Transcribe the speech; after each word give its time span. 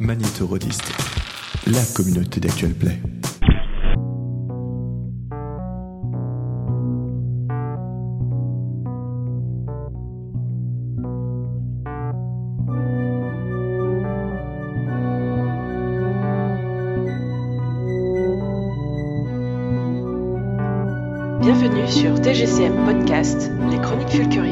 Magnétorodiste, 0.00 0.92
la 1.66 1.82
communauté 1.96 2.38
d'Actual 2.38 2.72
Play. 2.72 3.00
Bienvenue 21.40 21.88
sur 21.88 22.20
TGCM 22.20 22.84
Podcast, 22.84 23.50
les 23.68 23.80
chroniques 23.80 24.10
fulcuriennes. 24.10 24.47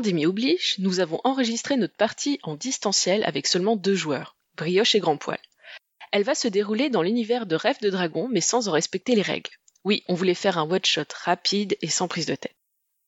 Pandémie 0.00 0.24
oblige, 0.24 0.76
nous 0.78 1.00
avons 1.00 1.20
enregistré 1.24 1.76
notre 1.76 1.94
partie 1.94 2.38
en 2.42 2.54
distanciel 2.54 3.22
avec 3.24 3.46
seulement 3.46 3.76
deux 3.76 3.94
joueurs, 3.94 4.34
Brioche 4.56 4.94
et 4.94 4.98
Grand 4.98 5.18
Poil. 5.18 5.38
Elle 6.10 6.22
va 6.22 6.34
se 6.34 6.48
dérouler 6.48 6.88
dans 6.88 7.02
l'univers 7.02 7.44
de 7.44 7.54
Rêve 7.54 7.82
de 7.82 7.90
Dragon, 7.90 8.26
mais 8.26 8.40
sans 8.40 8.68
en 8.68 8.72
respecter 8.72 9.14
les 9.14 9.20
règles. 9.20 9.50
Oui, 9.84 10.02
on 10.08 10.14
voulait 10.14 10.32
faire 10.32 10.56
un 10.56 10.62
one-shot 10.62 11.04
rapide 11.14 11.76
et 11.82 11.88
sans 11.88 12.08
prise 12.08 12.24
de 12.24 12.34
tête. 12.34 12.56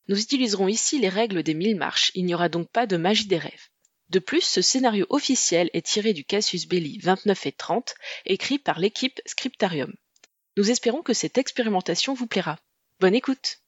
Nous 0.08 0.20
utiliserons 0.20 0.68
ici 0.68 0.98
les 0.98 1.08
règles 1.08 1.42
des 1.42 1.54
mille 1.54 1.76
marches, 1.76 2.12
il 2.14 2.26
n'y 2.26 2.34
aura 2.34 2.50
donc 2.50 2.68
pas 2.68 2.84
de 2.84 2.98
magie 2.98 3.26
des 3.26 3.38
rêves. 3.38 3.70
De 4.10 4.18
plus, 4.18 4.42
ce 4.42 4.60
scénario 4.60 5.06
officiel 5.08 5.70
est 5.72 5.86
tiré 5.86 6.12
du 6.12 6.26
Cassius 6.26 6.68
Belli 6.68 6.98
29 6.98 7.46
et 7.46 7.52
30, 7.52 7.94
écrit 8.26 8.58
par 8.58 8.78
l'équipe 8.78 9.18
Scriptarium. 9.24 9.94
Nous 10.58 10.70
espérons 10.70 11.00
que 11.00 11.14
cette 11.14 11.38
expérimentation 11.38 12.12
vous 12.12 12.26
plaira. 12.26 12.58
Bonne 13.00 13.14
écoute 13.14 13.61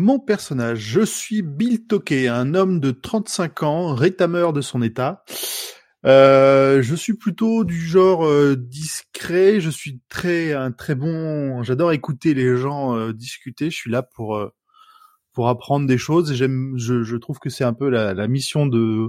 Mon 0.00 0.20
personnage, 0.20 0.78
je 0.78 1.00
suis 1.00 1.42
Bill 1.42 1.84
Toquet, 1.88 2.28
un 2.28 2.54
homme 2.54 2.78
de 2.78 2.92
35 2.92 3.64
ans, 3.64 3.94
rétameur 3.96 4.52
de 4.52 4.60
son 4.60 4.80
état. 4.80 5.24
Euh, 6.06 6.80
je 6.82 6.94
suis 6.94 7.14
plutôt 7.14 7.64
du 7.64 7.80
genre 7.80 8.24
euh, 8.24 8.54
discret. 8.54 9.58
Je 9.58 9.70
suis 9.70 10.00
très 10.08 10.52
un 10.52 10.70
très 10.70 10.94
bon. 10.94 11.64
J'adore 11.64 11.90
écouter 11.90 12.32
les 12.32 12.56
gens 12.56 12.96
euh, 12.96 13.12
discuter. 13.12 13.70
Je 13.70 13.76
suis 13.76 13.90
là 13.90 14.04
pour 14.04 14.36
euh, 14.36 14.54
pour 15.32 15.48
apprendre 15.48 15.88
des 15.88 15.98
choses. 15.98 16.30
Et 16.30 16.36
j'aime. 16.36 16.74
Je, 16.76 17.02
je 17.02 17.16
trouve 17.16 17.40
que 17.40 17.50
c'est 17.50 17.64
un 17.64 17.74
peu 17.74 17.88
la, 17.88 18.14
la 18.14 18.28
mission 18.28 18.66
de 18.66 19.08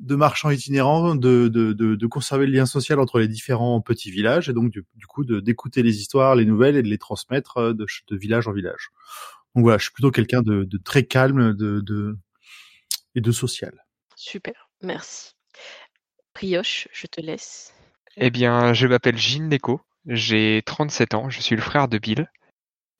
de 0.00 0.14
marchands 0.14 0.50
itinérants 0.50 1.14
de, 1.14 1.48
de, 1.48 1.72
de, 1.74 1.94
de 1.94 2.06
conserver 2.06 2.46
le 2.46 2.52
lien 2.52 2.66
social 2.66 2.98
entre 3.00 3.18
les 3.18 3.28
différents 3.28 3.80
petits 3.82 4.10
villages 4.10 4.48
et 4.48 4.54
donc 4.54 4.70
du, 4.70 4.86
du 4.94 5.06
coup 5.06 5.24
d'écouter 5.24 5.82
les 5.82 5.98
histoires, 5.98 6.34
les 6.36 6.46
nouvelles 6.46 6.76
et 6.76 6.82
de 6.82 6.88
les 6.88 6.96
transmettre 6.96 7.58
euh, 7.58 7.72
de, 7.74 7.84
de 8.08 8.16
village 8.16 8.48
en 8.48 8.52
village. 8.52 8.88
Donc 9.54 9.64
voilà, 9.64 9.78
je 9.78 9.84
suis 9.84 9.92
plutôt 9.92 10.10
quelqu'un 10.10 10.42
de, 10.42 10.64
de 10.64 10.78
très 10.78 11.04
calme 11.04 11.54
de, 11.54 11.80
de 11.80 12.18
et 13.14 13.20
de 13.20 13.32
social. 13.32 13.84
Super, 14.16 14.70
merci. 14.82 15.32
Brioche, 16.34 16.88
je 16.92 17.06
te 17.06 17.20
laisse. 17.20 17.74
Eh 18.16 18.30
bien, 18.30 18.72
je 18.72 18.86
m'appelle 18.86 19.16
Gilles 19.16 19.48
Neko, 19.48 19.80
j'ai 20.06 20.62
37 20.66 21.14
ans, 21.14 21.30
je 21.30 21.40
suis 21.40 21.56
le 21.56 21.62
frère 21.62 21.88
de 21.88 21.98
Bill. 21.98 22.30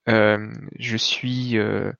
Euh, 0.08 0.52
je 0.78 0.96
suis 0.96 1.58
euh, 1.58 1.92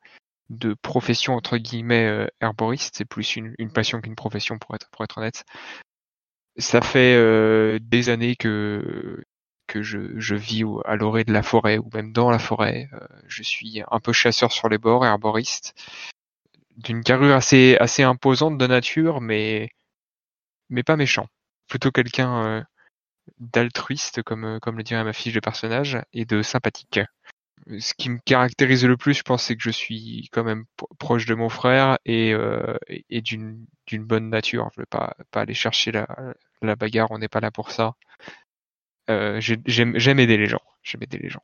de 0.49 0.75
profession 0.75 1.35
entre 1.35 1.59
guillemets 1.59 2.07
euh, 2.07 2.27
herboriste, 2.41 2.95
c'est 2.97 3.05
plus 3.05 3.37
une, 3.37 3.55
une 3.59 3.73
passion 3.73 4.01
qu'une 4.01 4.17
profession 4.17 4.59
pour 4.59 4.75
être, 4.75 4.89
pour 4.91 5.05
être 5.05 5.19
honnête. 5.19 5.45
Ça 6.57 6.81
fait 6.81 7.15
euh, 7.15 7.79
des 7.81 8.09
années 8.09 8.37
que, 8.37 9.23
que 9.71 9.83
je, 9.83 10.35
vis 10.35 10.65
à 10.85 10.97
l'orée 10.97 11.23
de 11.23 11.33
la 11.33 11.45
forêt 11.45 11.79
ou 11.79 11.89
même 11.95 12.13
dans 12.13 12.29
la 12.29 12.41
forêt. 12.41 12.89
Euh, 12.93 13.07
je 13.29 13.45
suis 13.45 13.83
un 13.89 14.01
peu 14.01 14.13
chasseur 14.13 14.51
sur 14.51 14.69
les 14.69 14.79
bords, 14.79 15.07
herboriste, 15.07 15.75
d'une 16.77 17.05
carrure 17.05 17.37
assez, 17.37 17.77
assez 17.79 18.03
imposante 18.03 18.59
de 18.59 18.67
nature, 18.67 19.21
mais, 19.21 19.71
mais 20.71 20.83
pas 20.83 20.97
méchant. 20.97 21.29
Plutôt 21.69 21.93
quelqu'un 21.93 22.45
euh, 22.45 22.63
d'altruiste, 23.39 24.25
comme, 24.25 24.45
euh, 24.45 24.59
comme 24.59 24.77
le 24.77 24.83
dirait 24.83 25.05
ma 25.05 25.13
fiche 25.13 25.35
de 25.35 25.41
personnage, 25.41 26.03
et 26.13 26.25
de 26.25 26.43
sympathique. 26.43 26.99
Ce 27.79 27.95
qui 27.95 28.11
me 28.11 28.19
caractérise 28.25 28.85
le 28.85 28.97
plus, 28.97 29.15
je 29.15 29.23
pense, 29.23 29.45
c'est 29.45 29.55
que 29.55 29.63
je 29.63 29.71
suis 29.71 30.29
quand 30.33 30.43
même 30.43 30.65
pro- 30.77 30.89
proche 30.99 31.27
de 31.27 31.35
mon 31.35 31.49
frère 31.49 31.99
et, 32.07 32.35
et 33.11 33.21
d'une 33.21 33.67
bonne 33.93 34.31
nature. 34.31 34.71
Je 34.75 34.81
vais 34.81 34.87
pas, 34.87 35.15
pas 35.31 35.43
aller 35.43 35.55
chercher 35.55 35.93
la, 35.93 36.09
la 36.63 36.75
bagarre, 36.75 37.11
on 37.11 37.19
n'est 37.19 37.29
pas 37.29 37.41
là 37.41 37.51
pour 37.51 37.71
ça. 37.71 37.93
Euh, 39.11 39.41
j'ai- 39.41 39.61
J'aime 39.67 40.19
aider 40.19 40.37
les 40.37 40.47
gens. 40.47 40.63
J'aime 40.83 41.03
aider 41.03 41.19
les 41.19 41.29
gens. 41.29 41.43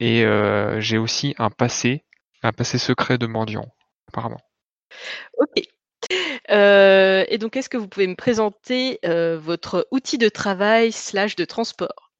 Et 0.00 0.24
euh, 0.24 0.80
j'ai 0.80 0.98
aussi 0.98 1.34
un 1.38 1.50
passé, 1.50 2.04
un 2.42 2.52
passé 2.52 2.78
secret 2.78 3.18
de 3.18 3.26
mendiant, 3.26 3.72
apparemment. 4.08 4.40
Ok. 5.38 5.62
Euh, 6.50 7.24
et 7.28 7.38
donc, 7.38 7.56
est-ce 7.56 7.68
que 7.68 7.76
vous 7.76 7.86
pouvez 7.86 8.06
me 8.08 8.16
présenter 8.16 8.98
euh, 9.04 9.38
votre 9.38 9.86
outil 9.92 10.18
de 10.18 10.28
travail 10.28 10.90
slash 10.90 11.36
de 11.36 11.44
transport? 11.44 12.10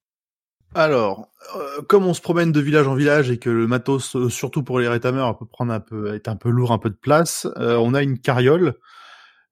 Alors, 0.75 1.29
euh, 1.57 1.83
comme 1.83 2.07
on 2.07 2.15
se 2.15 2.21
promène 2.21 2.53
de 2.53 2.61
village 2.61 2.87
en 2.87 2.95
village 2.95 3.31
et 3.31 3.39
que 3.39 3.51
le 3.51 3.67
matos, 3.67 4.29
surtout 4.29 4.63
pour 4.63 4.79
les 4.79 4.89
rétameurs, 4.89 5.37
peut 5.37 5.45
prendre 5.47 5.73
un 5.73 5.81
peu, 5.81 6.15
est 6.15 6.29
un 6.29 6.37
peu 6.37 6.49
lourd, 6.49 6.73
un 6.73 6.79
peu 6.79 6.89
de 6.91 6.95
place, 6.95 7.47
euh, 7.59 7.77
on 7.77 7.93
a 7.93 8.03
une 8.03 8.19
carriole, 8.19 8.75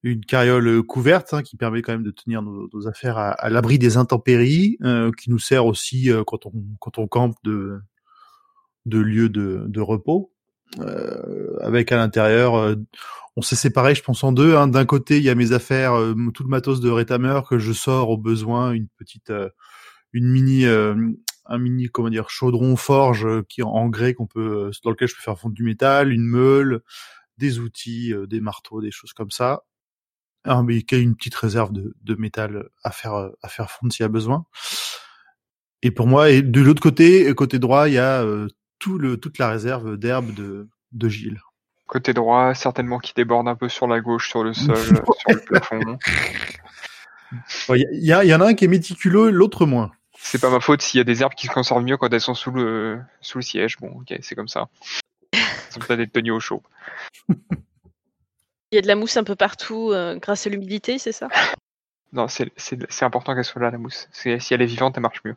une 0.03 0.25
carriole 0.25 0.67
euh, 0.69 0.83
couverte 0.83 1.35
hein, 1.35 1.43
qui 1.43 1.57
permet 1.57 1.83
quand 1.83 1.93
même 1.93 2.03
de 2.05 2.11
tenir 2.11 2.43
nos, 2.43 2.69
nos 2.73 2.89
affaires 2.89 3.19
à, 3.19 3.31
à 3.33 3.51
l'abri 3.51 3.79
des 3.79 3.97
intempéries, 3.97 4.79
euh, 4.83 5.11
qui 5.13 5.31
nous 5.31 5.39
sert 5.39 5.67
aussi 5.67 6.11
euh, 6.11 6.25
quand 6.27 6.47
on 6.47 6.53
quand 6.81 6.99
on 6.99 7.07
campe 7.07 7.37
de 7.45 7.81
de 8.87 8.99
lieu 8.99 9.29
de, 9.29 9.65
de 9.69 9.81
repos. 9.81 10.33
Euh, 10.79 11.57
avec 11.61 11.91
à 11.93 11.97
l'intérieur, 11.97 12.55
euh, 12.57 12.77
on 13.37 13.43
s'est 13.43 13.57
séparé, 13.57 13.95
je 13.95 14.03
pense 14.03 14.23
en 14.25 14.33
deux. 14.33 14.55
hein. 14.57 14.69
D'un 14.69 14.87
côté, 14.87 15.17
il 15.19 15.23
y 15.25 15.31
a 15.31 15.35
mes 15.35 15.53
affaires, 15.53 15.95
euh, 15.95 16.15
tout 16.33 16.45
le 16.45 16.49
matos 16.49 16.81
de 16.81 16.89
rétameur 16.91 17.49
que 17.49 17.59
je 17.59 17.73
sors 17.73 18.09
au 18.11 18.17
besoin, 18.17 18.73
une 18.73 18.89
petite 18.97 19.33
une 20.13 20.29
mini 20.29 20.65
un 20.67 21.59
mini 21.59 21.89
comment 21.89 22.11
dire 22.11 22.31
chaudron 22.31 22.77
forge 22.77 23.27
qui 23.49 23.63
en 23.63 23.89
grès 23.89 24.15
qu'on 24.15 24.27
peut 24.27 24.71
dans 24.85 24.91
lequel 24.91 25.09
je 25.09 25.15
peux 25.17 25.23
faire 25.23 25.39
fondre 25.39 25.55
du 25.55 25.65
métal, 25.65 26.13
une 26.13 26.25
meule, 26.25 26.81
des 27.39 27.59
outils, 27.59 28.13
des 28.29 28.41
marteaux, 28.41 28.81
des 28.81 28.91
choses 28.93 29.13
comme 29.13 29.31
ça. 29.31 29.63
Ah, 30.45 30.63
mais 30.63 30.83
qui 30.83 30.95
a 30.95 30.99
une 30.99 31.17
petite 31.17 31.35
réserve 31.35 31.73
de, 31.73 31.95
de 32.03 32.15
métal 32.15 32.69
à 32.83 32.91
faire 32.91 33.31
à 33.43 33.49
faire 33.49 33.71
fondre 33.71 33.93
s'il 33.93 34.05
y 34.05 34.07
a 34.07 34.09
besoin. 34.09 34.45
Et 35.83 35.91
pour 35.91 36.07
moi, 36.07 36.31
et 36.31 36.43
de 36.43 36.61
l'autre 36.61 36.83
côté, 36.83 37.33
côté 37.35 37.59
droit, 37.59 37.89
il 37.89 37.95
y 37.95 37.99
a 37.99 38.23
euh, 38.23 38.49
tout 38.79 38.99
le 38.99 39.19
toute 39.19 39.39
la 39.39 39.49
réserve 39.51 39.97
d'herbe 39.97 40.33
de 40.35 40.69
de 40.93 41.09
Gilles. 41.09 41.41
Côté 41.87 42.15
droit, 42.15 42.55
certainement 42.55 42.99
qui 42.99 43.13
déborde 43.15 43.49
un 43.49 43.57
peu 43.57 43.69
sur 43.69 43.87
la 43.87 44.01
gauche, 44.01 44.29
sur 44.31 44.45
le 44.45 44.53
sol, 44.55 44.77
sur 44.85 45.05
le 45.29 45.41
plafond. 45.45 45.99
Il 47.71 47.87
y, 47.93 48.13
a- 48.13 48.25
y 48.25 48.35
en 48.35 48.41
a 48.41 48.47
un 48.47 48.55
qui 48.55 48.65
est 48.65 48.69
méticuleux, 48.69 49.31
l'autre 49.31 49.67
moins. 49.67 49.91
C'est 50.19 50.41
pas 50.41 50.51
ma 50.51 50.61
faute 50.61 50.83
s'il 50.83 50.99
y 50.99 51.01
a 51.01 51.05
des 51.05 51.23
herbes 51.23 51.35
qui 51.35 51.47
se 51.47 51.53
conservent 51.53 51.83
mieux 51.85 51.97
quand 51.97 52.13
elles 52.13 52.21
sont 52.21 52.35
sous 52.35 52.51
le, 52.51 53.01
sous 53.21 53.39
le 53.39 53.43
siège. 53.43 53.77
Bon, 53.81 53.89
ok, 54.01 54.15
c'est 54.21 54.35
comme 54.35 54.49
ça. 54.49 54.69
Ont 55.35 55.79
peut-être 55.81 56.01
être 56.01 56.13
tenues 56.13 56.33
au 56.33 56.41
chaud. 56.41 56.63
Il 58.73 58.77
y 58.77 58.79
a 58.79 58.83
de 58.83 58.87
la 58.87 58.95
mousse 58.97 59.17
un 59.17 59.25
peu 59.25 59.37
partout 59.37 59.91
euh, 59.93 60.17
grâce 60.17 60.47
à 60.47 60.51
l'humidité, 60.51 60.99
c'est 60.99 61.13
ça? 61.13 61.29
Non, 62.13 62.29
c'est 62.29 62.53
c'est- 62.57 62.91
c'est 62.91 63.05
important 63.05 63.35
qu'elle 63.35 63.45
soit 63.45 63.63
là, 63.63 63.71
la 63.71 63.79
mousse. 63.79 64.09
C'est- 64.13 64.41
Si 64.41 64.53
elle 64.55 64.63
est 64.63 64.67
vivante, 64.67 64.95
elle 64.97 65.03
marche 65.03 65.23
mieux. 65.25 65.37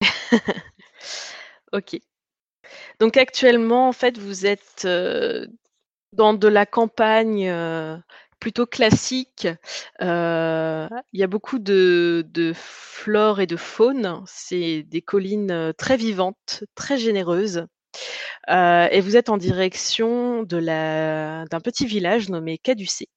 Ok. 1.72 2.00
Donc 3.00 3.16
actuellement, 3.16 3.88
en 3.88 3.92
fait, 3.92 4.18
vous 4.18 4.46
êtes 4.46 4.82
euh, 4.84 5.46
dans 6.12 6.34
de 6.34 6.48
la 6.48 6.66
campagne 6.66 7.48
euh, 7.48 7.96
plutôt 8.40 8.66
classique. 8.66 9.48
Euh, 10.02 10.88
il 11.12 11.20
y 11.20 11.24
a 11.24 11.26
beaucoup 11.28 11.58
de, 11.58 12.24
de 12.28 12.52
flore 12.54 13.40
et 13.40 13.46
de 13.46 13.56
faune. 13.56 14.22
C'est 14.26 14.84
des 14.84 15.02
collines 15.02 15.72
très 15.78 15.96
vivantes, 15.96 16.64
très 16.74 16.98
généreuses. 16.98 17.66
Euh, 18.48 18.88
et 18.90 19.00
vous 19.00 19.16
êtes 19.16 19.28
en 19.28 19.36
direction 19.36 20.42
d'un 20.42 21.60
petit 21.62 21.86
village 21.86 22.28
nommé 22.28 22.58
Caducé. 22.58 23.08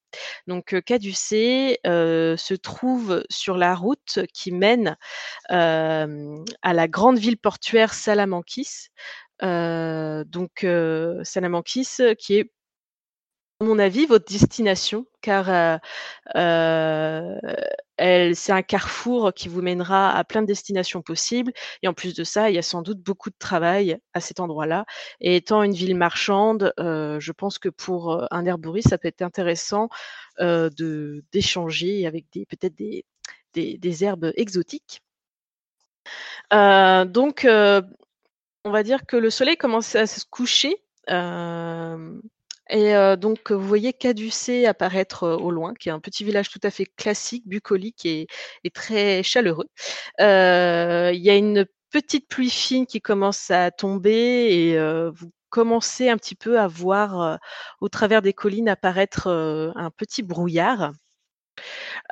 Donc 0.48 0.74
euh, 0.74 0.81
Caducé 0.81 1.80
euh, 1.86 2.36
se 2.38 2.54
trouve 2.56 3.24
sur 3.30 3.58
la 3.58 3.76
route 3.76 4.20
qui 4.34 4.52
mène 4.52 4.98
à 5.50 6.08
la 6.74 6.88
grande 6.88 7.20
ville 7.20 7.38
portuaire 7.38 7.94
Salamanquis. 7.94 8.90
Donc 9.42 10.66
Salamanquis 11.24 12.16
qui 12.18 12.36
est 12.36 12.52
mon 13.62 13.78
avis 13.78 14.06
votre 14.06 14.32
destination 14.32 15.06
car 15.22 15.50
euh, 15.50 15.78
euh, 16.36 18.34
c'est 18.34 18.54
un 18.54 18.62
carrefour 18.62 19.34
qui 19.34 19.50
vous 19.50 19.62
mènera 19.62 20.16
à 20.16 20.24
plein 20.24 20.42
de 20.42 20.48
destinations 20.48 21.02
possibles 21.02 21.52
et 21.84 21.90
en 21.90 21.94
plus 21.94 22.14
de 22.16 22.24
ça 22.24 22.50
il 22.50 22.56
y 22.56 22.58
a 22.58 22.62
sans 22.62 22.82
doute 22.82 23.00
beaucoup 23.00 23.30
de 23.30 23.36
travail 23.38 24.00
à 24.14 24.22
cet 24.22 24.40
endroit-là 24.40 24.86
et 25.20 25.36
étant 25.36 25.62
une 25.64 25.74
ville 25.74 25.96
marchande 25.96 26.74
euh, 26.80 27.20
je 27.20 27.32
pense 27.34 27.60
que 27.60 27.68
pour 27.68 28.28
un 28.32 28.46
herboriste 28.46 28.90
ça 28.90 28.98
peut 28.98 29.10
être 29.10 29.22
intéressant 29.22 29.90
de 30.40 31.24
d'échanger 31.34 32.08
avec 32.08 32.28
des 32.32 32.46
peut-être 32.46 32.76
des 33.54 34.04
herbes 34.06 34.32
exotiques. 34.38 35.02
Donc, 36.52 37.46
on 37.46 38.72
va 38.72 38.84
dire 38.84 39.06
que 39.06 39.18
le 39.18 39.30
soleil 39.30 39.58
commence 39.58 39.96
à 39.96 40.08
se 40.08 40.24
coucher. 40.30 40.78
Et 42.69 42.94
donc, 43.18 43.51
vous 43.51 43.68
voyez 43.68 43.94
Caducée 43.94 44.66
apparaître 44.66 45.27
au 45.27 45.51
loin, 45.51 45.74
qui 45.74 45.89
est 45.89 45.92
un 45.92 46.00
petit 46.00 46.24
village 46.24 46.50
tout 46.50 46.60
à 46.63 46.71
fait 46.71 46.86
classique, 46.86 47.48
bucolique 47.48 48.06
et, 48.06 48.27
très 48.74 49.24
chaleureux. 49.24 49.68
Il 50.19 50.24
y 51.21 51.30
a 51.30 51.36
une 51.36 51.66
petite 51.92 52.27
pluie 52.27 52.50
fine 52.50 52.86
qui 52.86 53.01
commence 53.01 53.50
à 53.51 53.71
tomber 53.71 54.12
et 54.12 54.77
vous 55.12 55.31
commencez 55.50 56.10
un 56.10 56.18
petit 56.18 56.36
peu 56.36 56.60
à 56.60 56.68
voir 56.68 57.39
au 57.81 57.89
travers 57.89 58.21
des 58.21 58.33
collines 58.33 58.69
apparaître 58.69 59.27
un 59.27 59.89
petit 59.92 60.24
brouillard. 60.24 60.92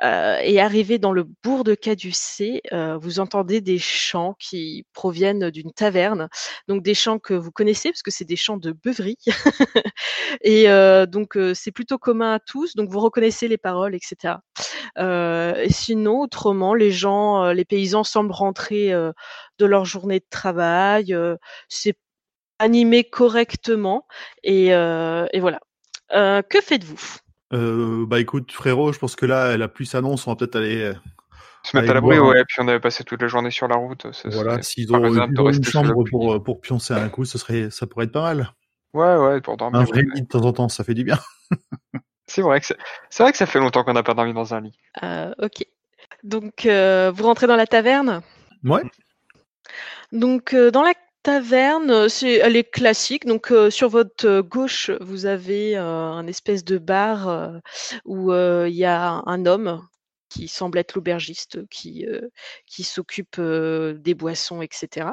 Et 0.02 0.60
arrivé 0.60 0.98
dans 0.98 1.12
le 1.12 1.24
bourg 1.42 1.64
de 1.64 1.74
Caducée, 1.74 2.62
euh, 2.72 2.96
vous 2.98 3.20
entendez 3.20 3.60
des 3.60 3.78
chants 3.78 4.34
qui 4.38 4.86
proviennent 4.92 5.50
d'une 5.50 5.72
taverne, 5.72 6.28
donc 6.68 6.82
des 6.82 6.94
chants 6.94 7.18
que 7.18 7.34
vous 7.34 7.50
connaissez 7.50 7.90
parce 7.90 8.02
que 8.02 8.10
c'est 8.10 8.24
des 8.24 8.36
chants 8.36 8.56
de 8.58 8.72
beuverie. 8.72 9.18
et 10.42 10.66
donc 11.08 11.38
c'est 11.54 11.72
plutôt 11.72 11.98
commun 11.98 12.34
à 12.34 12.38
tous, 12.38 12.74
donc 12.76 12.90
vous 12.90 13.00
reconnaissez 13.00 13.48
les 13.48 13.58
paroles, 13.58 13.94
etc. 13.94 14.34
Et 14.96 15.70
sinon, 15.70 16.20
autrement, 16.20 16.74
les 16.74 16.90
gens, 16.90 17.50
les 17.52 17.64
paysans 17.64 18.04
semblent 18.04 18.32
rentrer 18.32 18.90
de 18.90 19.66
leur 19.66 19.84
journée 19.84 20.20
de 20.20 20.26
travail. 20.30 21.14
c'est 21.68 21.96
animé 22.58 23.04
correctement 23.04 24.06
et, 24.42 24.68
voilà. 24.68 25.60
Que 26.10 26.60
faites-vous? 26.62 27.18
Euh, 27.52 28.04
bah 28.06 28.20
écoute, 28.20 28.52
frérot, 28.52 28.92
je 28.92 28.98
pense 28.98 29.16
que 29.16 29.26
là, 29.26 29.56
la 29.56 29.68
pluie 29.68 29.86
s'annonce, 29.86 30.26
on 30.26 30.32
va 30.32 30.36
peut-être 30.36 30.56
aller. 30.56 30.82
euh, 30.82 30.94
Se 31.62 31.76
mettre 31.76 31.90
à 31.90 31.94
l'abri, 31.94 32.16
hein. 32.16 32.26
ouais, 32.26 32.44
puis 32.46 32.56
on 32.60 32.68
avait 32.68 32.80
passé 32.80 33.04
toute 33.04 33.22
la 33.22 33.28
journée 33.28 33.50
sur 33.50 33.68
la 33.68 33.76
route. 33.76 34.06
ce 34.12 34.28
Voilà, 34.28 34.62
s'ils 34.62 34.92
ont, 34.94 35.04
ils 35.04 35.56
une 35.56 35.64
chambre 35.64 36.04
pour, 36.04 36.42
pour 36.42 36.60
pioncer 36.60 36.94
un 36.94 37.08
coup, 37.08 37.24
ce 37.24 37.38
serait, 37.38 37.70
ça 37.70 37.86
pourrait 37.86 38.04
être 38.06 38.12
pas 38.12 38.22
mal. 38.22 38.52
Ouais, 38.94 39.16
ouais, 39.16 39.40
pour 39.40 39.56
dormir. 39.56 39.80
Un 39.80 39.84
vrai 39.84 40.02
lit 40.02 40.22
de 40.22 40.26
temps 40.26 40.44
en 40.44 40.52
temps, 40.52 40.68
ça 40.68 40.84
fait 40.84 40.94
du 40.94 41.04
bien. 41.04 41.18
C'est 42.30 42.42
vrai 42.42 42.60
que 42.60 42.66
c'est 43.08 43.22
vrai 43.22 43.32
que 43.32 43.38
ça 43.38 43.46
fait 43.46 43.58
longtemps 43.58 43.84
qu'on 43.84 43.94
n'a 43.94 44.02
pas 44.02 44.12
dormi 44.12 44.34
dans 44.34 44.52
un 44.52 44.60
lit. 44.60 44.78
Euh, 45.02 45.32
Ok. 45.38 45.64
Donc, 46.22 46.66
euh, 46.66 47.10
vous 47.10 47.24
rentrez 47.24 47.46
dans 47.46 47.56
la 47.56 47.66
taverne? 47.66 48.20
Ouais. 48.64 48.82
Donc, 50.12 50.52
euh, 50.52 50.70
dans 50.70 50.82
la 50.82 50.92
taverne, 51.28 51.90
euh, 51.90 52.08
elle 52.22 52.56
est 52.56 52.70
classique. 52.70 53.26
Donc, 53.26 53.52
euh, 53.52 53.68
sur 53.68 53.90
votre 53.90 54.26
euh, 54.26 54.42
gauche, 54.42 54.90
vous 55.02 55.26
avez 55.26 55.76
un 55.76 56.26
espèce 56.26 56.64
de 56.64 56.78
bar 56.78 57.60
où 58.06 58.32
il 58.32 58.74
y 58.74 58.86
a 58.86 59.22
un 59.26 59.44
homme 59.44 59.86
qui 60.30 60.48
semble 60.48 60.78
être 60.78 60.94
l'aubergiste, 60.94 61.58
qui, 61.68 62.06
s'occupe 62.82 63.38
des 63.40 64.14
boissons, 64.14 64.62
etc. 64.62 65.08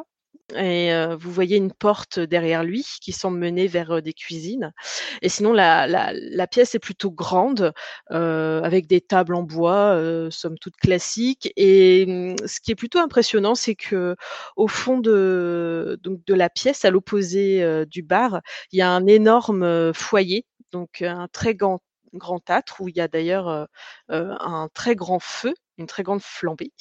Et 0.53 0.91
vous 1.19 1.31
voyez 1.31 1.57
une 1.57 1.73
porte 1.73 2.19
derrière 2.19 2.63
lui 2.63 2.85
qui 3.01 3.11
semble 3.11 3.39
mener 3.39 3.67
vers 3.67 4.01
des 4.01 4.13
cuisines. 4.13 4.73
Et 5.21 5.29
sinon, 5.29 5.53
la, 5.53 6.47
pièce 6.47 6.75
est 6.75 6.79
plutôt 6.79 7.11
grande, 7.11 7.73
avec 8.09 8.87
des 8.87 9.01
tables 9.01 9.35
en 9.35 9.43
bois, 9.43 9.99
somme 10.29 10.57
toute 10.59 10.75
classiques. 10.77 11.51
Et 11.55 12.05
hum, 12.07 12.35
ce 12.45 12.59
qui 12.59 12.71
est 12.71 12.75
plutôt 12.75 12.99
impressionnant, 12.99 13.55
c'est 13.55 13.75
que 13.75 14.15
au 14.55 14.67
fond 14.67 14.99
de, 14.99 15.99
la 16.27 16.49
pièce, 16.49 16.85
à 16.85 16.91
l'opposé 16.91 17.85
du 17.87 18.03
bar, 18.03 18.41
il 18.71 18.79
y 18.79 18.81
a 18.81 18.89
un 18.91 19.07
énorme 19.07 19.93
foyer, 19.93 20.45
donc 20.71 21.01
un 21.01 21.27
très 21.31 21.55
grand, 21.55 21.79
grand 22.17 22.49
âtre 22.49 22.81
où 22.81 22.89
il 22.89 22.95
y 22.95 23.01
a 23.01 23.07
d'ailleurs 23.07 23.67
un 24.09 24.69
très 24.73 24.95
grand 24.95 25.19
feu, 25.19 25.53
une 25.77 25.87
très 25.87 26.03
grande 26.03 26.21
flambée, 26.21 26.71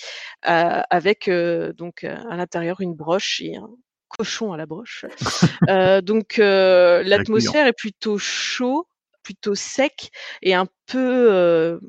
avec 0.43 1.31
donc 1.77 2.05
à 2.05 2.37
l'intérieur 2.37 2.81
une 2.81 2.95
broche 2.95 3.41
et 3.41 3.57
un 3.57 3.71
cochon 4.09 4.53
à 4.53 4.57
la 4.57 4.67
broche. 4.67 5.05
Donc 6.05 6.37
l'atmosphère 6.39 7.67
est 7.67 7.73
plutôt 7.73 8.19
chaud, 8.19 8.87
plutôt 9.23 9.55
sec 9.55 10.11
et 10.43 10.55
un 10.55 10.67
peu 10.87 11.81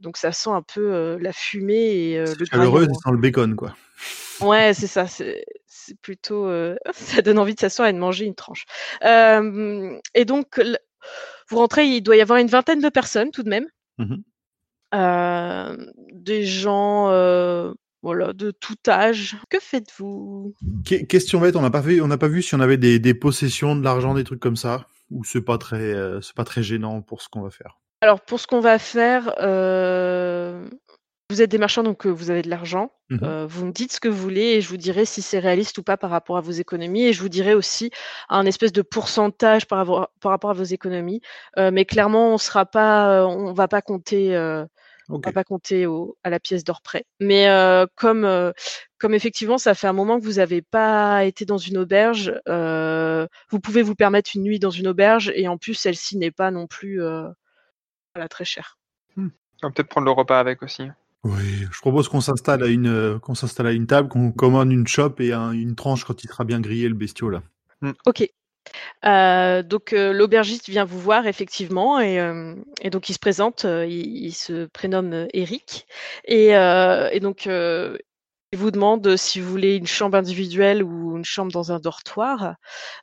donc 0.00 0.16
ça 0.16 0.32
sent 0.32 0.50
un 0.50 0.62
peu 0.62 0.92
euh, 0.92 1.18
la 1.20 1.32
fumée 1.32 2.10
et 2.10 2.18
euh, 2.18 2.34
le 2.38 2.44
chaleureux, 2.44 2.86
ça 2.86 2.94
sent 2.94 3.10
le 3.12 3.18
bacon, 3.18 3.56
quoi. 3.56 3.74
Ouais, 4.40 4.74
c'est 4.74 4.86
ça. 4.86 5.06
C'est 5.06 5.44
plutôt. 6.02 6.46
euh, 6.46 6.76
ça 6.92 7.22
donne 7.22 7.38
envie 7.38 7.54
de 7.54 7.60
s'asseoir 7.60 7.88
et 7.88 7.92
de 7.92 7.98
manger 7.98 8.24
une 8.26 8.34
tranche. 8.34 8.66
Et 9.02 10.24
donc, 10.24 10.60
vous 11.48 11.58
rentrez, 11.58 11.86
il 11.86 12.02
doit 12.02 12.16
y 12.16 12.20
avoir 12.20 12.38
une 12.38 12.48
vingtaine 12.48 12.80
de 12.80 12.88
personnes 12.88 13.30
tout 13.30 13.42
de 13.42 13.50
même. 13.50 13.66
Mhm. 13.98 14.22
Euh, 14.94 15.76
des 16.12 16.44
gens, 16.44 17.10
euh, 17.10 17.72
voilà, 18.02 18.32
de 18.32 18.50
tout 18.50 18.76
âge. 18.88 19.36
Que 19.50 19.58
faites-vous? 19.60 20.54
Que- 20.86 21.04
question 21.04 21.40
bête, 21.40 21.56
on 21.56 21.62
n'a 21.62 21.70
pas 21.70 21.80
vu, 21.80 22.00
on 22.00 22.08
n'a 22.08 22.18
pas 22.18 22.28
vu 22.28 22.42
si 22.42 22.54
on 22.54 22.60
avait 22.60 22.76
des, 22.76 22.98
des 22.98 23.14
possessions, 23.14 23.76
de 23.76 23.82
l'argent, 23.82 24.14
des 24.14 24.24
trucs 24.24 24.40
comme 24.40 24.56
ça, 24.56 24.86
ou 25.10 25.24
c'est 25.24 25.42
pas 25.42 25.58
très, 25.58 25.92
euh, 25.92 26.20
c'est 26.20 26.36
pas 26.36 26.44
très 26.44 26.62
gênant 26.62 27.02
pour 27.02 27.22
ce 27.22 27.28
qu'on 27.28 27.42
va 27.42 27.50
faire? 27.50 27.78
Alors, 28.00 28.20
pour 28.20 28.40
ce 28.40 28.46
qu'on 28.46 28.60
va 28.60 28.78
faire, 28.78 29.34
euh, 29.40 30.68
vous 31.30 31.42
êtes 31.42 31.50
des 31.50 31.58
marchands, 31.58 31.82
donc 31.82 32.06
euh, 32.06 32.10
vous 32.10 32.30
avez 32.30 32.42
de 32.42 32.48
l'argent. 32.50 32.92
Mhm. 33.10 33.20
Euh, 33.22 33.46
vous 33.46 33.66
me 33.66 33.72
dites 33.72 33.92
ce 33.92 34.00
que 34.00 34.08
vous 34.08 34.16
voulez 34.16 34.42
et 34.42 34.60
je 34.60 34.68
vous 34.68 34.76
dirai 34.76 35.04
si 35.04 35.22
c'est 35.22 35.38
réaliste 35.38 35.76
ou 35.78 35.82
pas 35.82 35.96
par 35.96 36.10
rapport 36.10 36.36
à 36.36 36.40
vos 36.40 36.52
économies. 36.52 37.06
Et 37.06 37.12
je 37.12 37.20
vous 37.20 37.28
dirai 37.28 37.54
aussi 37.54 37.90
un 38.28 38.46
espèce 38.46 38.72
de 38.72 38.82
pourcentage 38.82 39.66
par, 39.66 39.78
rapport- 39.78 40.08
par 40.20 40.30
rapport 40.30 40.50
à 40.50 40.54
vos 40.54 40.64
économies. 40.64 41.20
Euh, 41.58 41.70
mais 41.72 41.84
clairement, 41.84 42.34
on 42.34 42.38
sera 42.38 42.64
pas, 42.64 43.10
euh, 43.10 43.24
on 43.24 43.52
va 43.52 43.66
pas 43.66 43.82
compter, 43.82 44.36
euh, 44.36 44.64
on 45.08 45.18
va 45.18 45.32
pas 45.32 45.44
compter 45.44 45.86
au, 45.86 46.16
à 46.22 46.30
la 46.30 46.38
pièce 46.38 46.62
d'or 46.64 46.80
près. 46.80 47.04
Mais 47.20 47.48
euh, 47.48 47.86
comme, 47.96 48.24
euh, 48.24 48.52
comme 48.98 49.14
effectivement, 49.14 49.58
ça 49.58 49.74
fait 49.74 49.88
un 49.88 49.92
moment 49.92 50.18
que 50.20 50.24
vous 50.24 50.34
n'avez 50.34 50.62
pas 50.62 51.24
été 51.24 51.44
dans 51.44 51.58
une 51.58 51.78
auberge, 51.78 52.40
euh, 52.48 53.26
vous 53.50 53.60
pouvez 53.60 53.82
vous 53.82 53.94
permettre 53.96 54.30
une 54.34 54.42
nuit 54.42 54.58
dans 54.58 54.70
une 54.70 54.88
auberge 54.88 55.32
et 55.34 55.48
en 55.48 55.58
plus, 55.58 55.74
celle-ci 55.74 56.18
n'est 56.18 56.30
pas 56.32 56.50
non 56.52 56.66
plus 56.68 57.02
euh, 57.02 57.28
voilà, 58.14 58.28
très 58.28 58.44
chère. 58.44 58.78
On 59.62 59.68
va 59.68 59.70
peut-être 59.70 59.88
prendre 59.88 60.04
le 60.04 60.10
repas 60.12 60.38
avec 60.38 60.62
aussi. 60.62 60.88
Oui, 61.26 61.66
je 61.72 61.80
propose 61.80 62.08
qu'on 62.08 62.20
s'installe 62.20 62.62
à 62.62 62.68
une, 62.68 62.86
euh, 62.86 63.18
qu'on 63.18 63.34
s'installe 63.34 63.66
à 63.66 63.72
une 63.72 63.88
table, 63.88 64.08
qu'on 64.08 64.30
commande 64.30 64.70
une 64.70 64.86
chope 64.86 65.20
et 65.20 65.32
un- 65.32 65.50
une 65.50 65.74
tranche 65.74 66.04
quand 66.04 66.22
il 66.22 66.28
sera 66.28 66.44
bien 66.44 66.60
grillé 66.60 66.88
le 66.88 66.94
bestiau 66.94 67.30
là. 67.30 67.42
Ok. 68.06 68.28
Euh, 69.04 69.62
donc 69.62 69.92
euh, 69.92 70.12
l'aubergiste 70.12 70.68
vient 70.68 70.84
vous 70.84 71.00
voir 71.00 71.26
effectivement 71.26 72.00
et, 72.00 72.20
euh, 72.20 72.54
et 72.80 72.90
donc 72.90 73.08
il 73.08 73.12
se 73.12 73.18
présente, 73.18 73.64
euh, 73.64 73.86
il, 73.86 74.24
il 74.26 74.32
se 74.32 74.66
prénomme 74.66 75.12
euh, 75.12 75.26
Eric 75.32 75.86
et, 76.26 76.56
euh, 76.56 77.08
et 77.12 77.20
donc 77.20 77.46
euh, 77.46 77.96
il 78.52 78.58
vous 78.58 78.70
demande 78.70 79.16
si 79.16 79.40
vous 79.40 79.50
voulez 79.50 79.76
une 79.76 79.86
chambre 79.86 80.16
individuelle 80.16 80.82
ou 80.82 81.16
une 81.16 81.24
chambre 81.24 81.52
dans 81.52 81.72
un 81.72 81.80
dortoir 81.80 82.54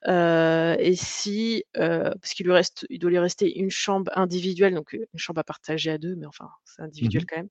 euh, 0.08 0.76
et 0.80 0.96
si 0.96 1.66
euh, 1.78 2.12
parce 2.22 2.34
qu'il 2.34 2.46
lui 2.46 2.54
reste, 2.54 2.86
il 2.90 3.00
doit 3.00 3.10
lui 3.12 3.20
rester 3.20 3.60
une 3.60 3.70
chambre 3.70 4.12
individuelle 4.16 4.74
donc 4.74 4.94
une 4.94 5.06
chambre 5.16 5.40
à 5.40 5.44
partager 5.44 5.92
à 5.92 5.98
deux 5.98 6.16
mais 6.16 6.26
enfin 6.26 6.50
c'est 6.66 6.82
individuel 6.82 7.24
Mhm. 7.24 7.28
quand 7.30 7.38
même 7.38 7.50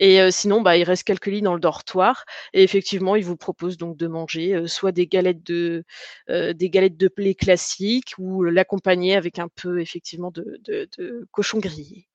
et 0.00 0.20
euh, 0.20 0.30
sinon 0.30 0.62
bah 0.62 0.76
il 0.76 0.84
reste 0.84 1.04
quelques 1.04 1.26
lits 1.26 1.42
dans 1.42 1.54
le 1.54 1.60
dortoir 1.60 2.24
et 2.52 2.62
effectivement 2.62 3.16
il 3.16 3.24
vous 3.24 3.36
propose 3.36 3.76
donc 3.76 3.96
de 3.96 4.06
manger 4.08 4.66
soit 4.66 4.92
des 4.92 5.06
galettes 5.06 5.44
de 5.44 5.84
des 6.28 6.70
galettes 6.70 6.96
de 6.96 7.10
blé 7.14 7.34
classiques 7.34 8.14
ou 8.18 8.42
l'accompagner 8.44 9.16
avec 9.16 9.38
un 9.38 9.48
peu 9.48 9.80
effectivement 9.80 10.30
de, 10.30 10.58
de, 10.64 10.88
de 10.98 11.26
cochon 11.30 11.58
grillé. 11.58 12.08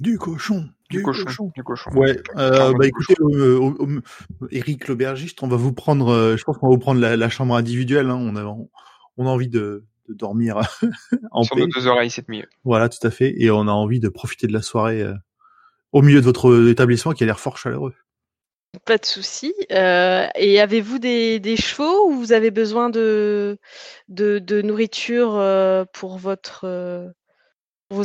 Du 0.00 0.18
cochon, 0.18 0.68
Du, 0.90 1.02
cochon. 1.02 1.52
Du 1.54 1.62
cochon. 1.62 1.90
Ouais, 1.92 2.16
euh, 2.36 2.72
bah 2.76 2.86
écoutez, 2.86 3.14
euh, 3.20 3.58
au- 3.58 3.76
Eric 4.50 4.88
l'aubergiste, 4.88 5.42
on 5.42 5.48
va 5.48 5.56
vous 5.56 5.72
prendre, 5.72 6.08
euh, 6.08 6.36
je 6.36 6.42
pense 6.44 6.58
qu'on 6.58 6.68
va 6.68 6.74
vous 6.74 6.80
prendre 6.80 7.00
la, 7.00 7.16
la 7.16 7.28
chambre 7.28 7.54
individuelle. 7.54 8.10
Hein, 8.10 8.18
on 8.20 8.34
a, 8.36 8.44
on 8.44 9.26
a 9.26 9.28
envie 9.30 9.48
de, 9.48 9.84
de 10.08 10.14
dormir 10.14 10.58
en 11.30 11.42
Sur 11.44 11.54
paix. 11.56 11.62
nos 11.62 11.68
deux 11.68 11.86
oreilles, 11.86 12.10
c'est 12.10 12.28
mieux. 12.28 12.46
Voilà, 12.64 12.88
tout 12.88 13.04
à 13.06 13.10
fait. 13.10 13.34
Et 13.40 13.50
on 13.50 13.68
a 13.68 13.72
envie 13.72 14.00
de 14.00 14.08
profiter 14.08 14.46
de 14.48 14.52
la 14.52 14.62
soirée 14.62 15.02
euh, 15.02 15.14
au 15.92 16.02
milieu 16.02 16.20
de 16.20 16.24
votre 16.24 16.68
établissement 16.68 17.12
qui 17.12 17.22
a 17.22 17.26
l'air 17.26 17.38
fort 17.40 17.56
chaleureux. 17.56 17.94
Pas 18.84 18.98
de 18.98 19.04
souci. 19.04 19.52
Euh, 19.72 20.26
et 20.36 20.60
avez-vous 20.60 20.98
des, 21.00 21.40
des 21.40 21.56
chevaux 21.56 22.08
ou 22.08 22.12
vous 22.14 22.32
avez 22.32 22.50
besoin 22.52 22.88
de, 22.88 23.58
de, 24.08 24.38
de 24.38 24.62
nourriture 24.62 25.34
euh, 25.34 25.84
pour 25.92 26.18
votre 26.18 26.62
euh, 26.64 27.08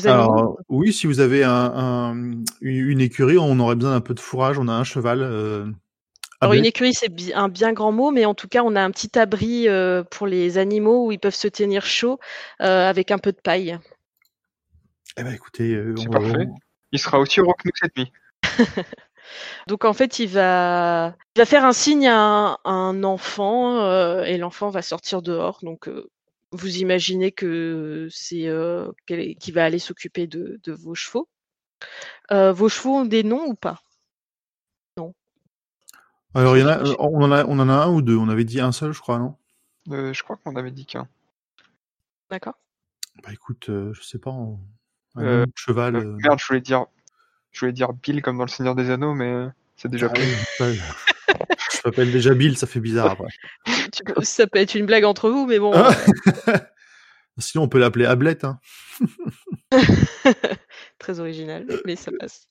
Alors, 0.06 0.58
oui, 0.70 0.92
si 0.92 1.06
vous 1.08 1.20
avez 1.20 1.44
un, 1.44 1.52
un- 1.52 2.44
une 2.62 3.02
écurie, 3.02 3.38
on 3.38 3.60
aurait 3.60 3.76
besoin 3.76 3.92
d'un 3.92 4.02
peu 4.02 4.14
de 4.16 4.20
fourrage. 4.20 4.58
On 4.58 4.68
a 4.68 4.74
un 4.74 4.84
cheval. 4.84 5.22
Euh, 5.22 5.68
Alors 6.42 6.54
une 6.54 6.66
écurie 6.66 6.94
c'est 6.94 7.10
bi- 7.10 7.34
un 7.34 7.50
bien 7.50 7.72
grand 7.72 7.92
mot, 7.92 8.12
mais 8.12 8.26
en 8.26 8.34
tout 8.34 8.48
cas 8.48 8.62
on 8.64 8.76
a 8.76 8.82
un 8.82 8.92
petit 8.92 9.18
abri 9.18 9.68
euh, 9.70 10.04
pour 10.04 10.28
les 10.28 10.58
animaux 10.58 11.06
où 11.08 11.12
ils 11.12 11.20
peuvent 11.20 11.36
se 11.36 11.48
tenir 11.48 11.86
chaud 11.86 12.20
euh, 12.62 12.90
avec 12.90 13.12
un 13.12 13.18
peu 13.20 13.32
de 13.32 13.40
paille. 13.42 13.80
Eh 15.18 15.24
ben, 15.24 15.34
écoutez, 15.34 15.74
euh, 15.74 15.94
C'est 15.98 16.08
on 16.08 16.12
va- 16.12 16.20
parfait. 16.20 16.48
Il 16.92 17.00
sera 17.00 17.20
aussi 17.20 17.40
heureux 17.40 17.54
que 17.58 17.68
nous 17.68 17.72
cette 17.80 17.96
nuit. 17.98 18.12
Donc 19.68 19.86
en 19.86 19.94
fait, 19.94 20.20
il 20.20 20.28
va, 20.28 21.16
il 21.36 21.40
va 21.40 21.46
faire 21.46 21.66
un 21.66 21.74
signe 21.74 22.08
à 22.08 22.18
un, 22.20 22.54
à 22.64 22.72
un 22.72 23.04
enfant 23.04 23.80
euh, 23.82 24.24
et 24.24 24.38
l'enfant 24.38 24.70
va 24.70 24.82
sortir 24.82 25.22
dehors. 25.22 25.60
Donc 25.64 25.88
euh, 25.88 26.10
vous 26.56 26.78
imaginez 26.78 27.32
que 27.32 28.08
c'est 28.12 28.48
euh, 28.48 28.92
qui 29.40 29.52
va 29.52 29.66
aller 29.66 29.80
s'occuper 29.80 30.28
de, 30.28 30.60
de 30.64 30.72
vos 30.72 30.96
chevaux? 30.96 31.30
Euh, 32.32 32.52
vos 32.52 32.70
chevaux 32.70 32.96
ont 32.96 33.06
des 33.06 33.24
noms 33.24 33.46
ou 33.46 33.54
pas? 33.56 33.82
Alors, 36.34 36.58
il 36.58 36.62
y 36.62 36.64
en 36.64 36.68
a, 36.68 36.80
euh, 36.80 36.96
on 37.00 37.22
en 37.22 37.32
a, 37.32 37.46
on 37.46 37.60
en 37.60 37.70
a 37.70 37.74
un 37.74 37.90
ou 37.90 38.02
deux. 38.02 38.18
On 38.18 38.28
avait 38.28 38.44
dit 38.44 38.60
un 38.60 38.74
seul, 38.74 38.92
je 38.92 39.00
crois, 39.00 39.20
non? 39.20 39.38
Euh, 39.92 40.12
je 40.14 40.22
crois 40.22 40.36
qu'on 40.36 40.56
avait 40.58 40.72
dit 40.72 40.86
qu'un. 40.86 41.08
D'accord. 42.30 42.56
Bah 43.24 43.32
écoute, 43.32 43.70
euh, 43.70 43.94
je 43.94 44.02
sais 44.02 44.20
pas. 44.20 44.32
on- 44.32 44.60
Un 45.16 45.24
Euh, 45.24 45.38
nom 45.40 45.44
de 45.46 45.52
cheval. 45.56 45.94
Merde, 46.18 46.38
je 46.40 46.46
voulais 46.48 46.60
dire, 46.60 46.86
je 47.52 47.62
voulais 47.62 47.72
dire 47.72 47.94
Bill 47.94 48.22
comme 48.22 48.38
dans 48.38 48.44
le 48.44 48.50
Seigneur 48.50 48.76
des 48.76 48.90
Anneaux, 48.90 49.14
mais 49.14 49.48
c'est 49.78 49.88
déjà 49.88 50.08
ah 50.08 50.10
pris. 50.10 50.26
je 50.26 50.66
m'appelle 51.86 52.12
déjà 52.12 52.34
Bill, 52.34 52.58
ça 52.58 52.68
fait 52.68 52.80
bizarre 52.80 53.12
après. 53.12 53.28
Ça 54.24 54.48
peut 54.48 54.60
être 54.60 54.76
une 54.76 54.86
blague 54.86 55.06
entre 55.06 55.30
vous, 55.30 55.46
mais 55.46 55.60
bon. 55.60 55.72
Ah. 55.74 55.92
euh, 56.50 56.58
Sinon, 57.40 57.64
on 57.66 57.68
peut 57.70 57.80
l'appeler 57.80 58.06
Ablette. 58.06 58.44
Hein. 58.44 58.60
très 61.00 61.20
original, 61.20 61.66
mais 61.86 61.96
ça 61.96 62.12
passe. 62.18 62.48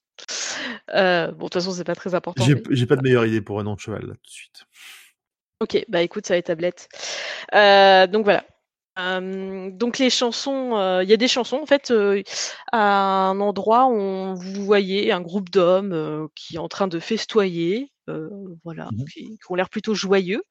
Euh, 0.95 1.29
bon, 1.29 1.37
de 1.37 1.43
toute 1.45 1.55
façon, 1.55 1.73
c'est 1.73 1.85
pas 1.85 1.95
très 1.95 2.15
important. 2.15 2.45
J'ai 2.45 2.55
mais- 2.55 2.87
pas 2.87 2.97
de 2.97 3.03
meilleure 3.03 3.27
idée 3.27 3.41
pour 3.41 3.59
un 3.61 3.65
nom 3.65 3.75
de 3.75 3.81
cheval 3.81 4.03
là 4.03 4.15
tout 4.15 4.21
de 4.27 4.31
suite. 4.31 4.65
Ok, 5.61 5.85
bah 5.89 6.03
écoute, 6.03 6.27
ça 6.27 6.35
va 6.35 6.39
être 6.39 6.47
tablette. 6.47 6.89
Euh, 7.55 8.07
donc 8.07 8.25
voilà. 8.25 8.45
Euh, 8.99 9.71
donc 9.73 9.99
les 9.99 10.11
chansons, 10.11 10.77
euh, 10.77 11.03
il 11.03 11.09
y 11.09 11.13
a 11.13 11.17
des 11.17 11.27
chansons 11.29 11.59
en 11.63 11.67
fait 11.67 11.93
à 12.73 12.79
un 13.31 13.41
endroit 13.41 13.87
où 13.87 13.95
on- 13.95 14.35
vous 14.35 14.65
voyez 14.65 15.11
un 15.13 15.21
groupe 15.21 15.51
d'hommes 15.51 16.29
qui 16.35 16.57
est 16.57 16.59
en 16.61 16.69
train 16.69 16.87
de 16.89 17.01
festoyer, 17.01 17.91
voilà, 18.65 18.89
Mhm. 18.93 19.05
qui, 19.07 19.39
qui 19.39 19.51
ont 19.51 19.55
l'air 19.55 19.69
plutôt 19.71 19.95
joyeux. 19.95 20.43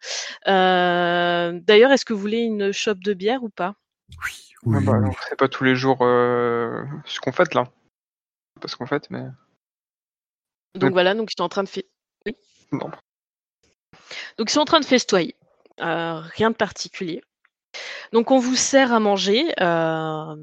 Euh, 0.47 1.59
D'ailleurs, 1.63 1.91
est-ce 1.91 2.05
que 2.05 2.13
vous 2.13 2.19
voulez 2.19 2.39
une 2.39 2.71
chope 2.71 3.03
de 3.03 3.13
bière 3.13 3.43
ou 3.43 3.49
pas? 3.49 3.75
Oui, 4.23 4.49
Ouais, 4.65 4.79
oui. 4.79 4.85
bah, 4.85 4.99
oui. 5.01 5.15
fait 5.29 5.35
pas 5.35 5.47
tous 5.49 5.63
les 5.63 5.75
jours 5.75 5.99
euh, 6.01 6.83
ce 7.05 7.19
qu'on 7.19 7.31
fait 7.31 7.53
là. 7.53 7.67
Pas 8.61 8.67
ce 8.67 8.75
qu'on 8.75 8.85
fait, 8.85 9.09
mais 9.09 9.23
Donc 10.75 10.83
Oui. 10.89 10.91
voilà, 10.93 11.13
donc 11.15 11.29
ils 11.31 11.35
sont 11.37 11.43
en 11.43 11.49
train 11.49 11.63
de 11.63 11.69
fe- 11.69 11.85
non. 12.71 12.89
Donc 14.37 14.49
ils 14.49 14.53
sont 14.53 14.61
en 14.61 14.65
train 14.65 14.79
de 14.79 14.85
festoyer, 14.85 15.35
Euh, 15.79 16.19
rien 16.19 16.49
de 16.51 16.55
particulier. 16.55 17.23
Donc 18.11 18.31
on 18.31 18.39
vous 18.39 18.55
sert 18.55 18.91
à 18.93 18.99
manger. 18.99 19.53
euh, 19.61 20.35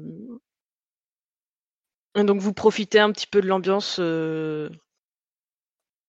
et 2.15 2.23
donc 2.23 2.39
vous 2.41 2.53
profitez 2.53 2.99
un 2.99 3.11
petit 3.11 3.27
peu 3.27 3.41
de 3.41 3.47
l'ambiance, 3.47 3.97
euh, 3.99 4.69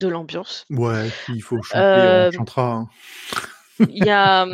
de 0.03 0.09
l'ambiance. 0.09 0.67
Ouais, 0.69 1.09
il 1.29 1.43
faut 1.43 1.63
chanter, 1.63 1.81
Euh, 1.81 2.29
on 2.29 2.33
chantera. 2.33 2.73
hein. 2.73 2.89
Il 3.89 4.05
y 4.05 4.11
a 4.11 4.47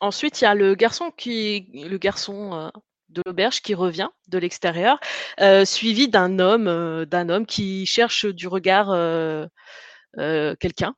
ensuite 0.00 0.40
il 0.40 0.44
y 0.44 0.46
a 0.46 0.54
le 0.54 0.74
garçon 0.74 1.12
qui, 1.16 1.68
le 1.74 1.96
garçon 1.98 2.54
euh, 2.54 2.70
de 3.10 3.22
l'auberge 3.26 3.60
qui 3.60 3.74
revient 3.74 4.08
de 4.28 4.38
l'extérieur, 4.38 4.98
euh, 5.40 5.64
suivi 5.64 6.08
d'un 6.08 6.38
homme, 6.38 7.04
d'un 7.04 7.28
homme 7.28 7.46
qui 7.46 7.86
cherche 7.86 8.26
du 8.26 8.48
regard 8.48 8.88
quelqu'un. 10.58 10.94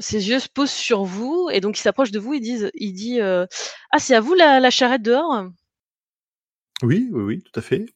Ses 0.00 0.28
yeux 0.28 0.38
se 0.40 0.48
posent 0.48 0.70
sur 0.70 1.04
vous 1.04 1.50
et 1.52 1.60
donc 1.60 1.78
il 1.78 1.82
s'approche 1.82 2.10
de 2.12 2.18
vous 2.18 2.34
et 2.34 2.40
dit, 2.40 2.58
il 2.74 2.92
dit 2.92 3.20
ah 3.20 3.98
c'est 3.98 4.14
à 4.14 4.20
vous 4.20 4.34
la, 4.34 4.60
la 4.60 4.70
charrette 4.70 5.02
dehors? 5.02 5.46
Oui, 6.82 7.08
oui, 7.12 7.22
oui, 7.22 7.42
tout 7.42 7.58
à 7.58 7.62
fait. 7.62 7.86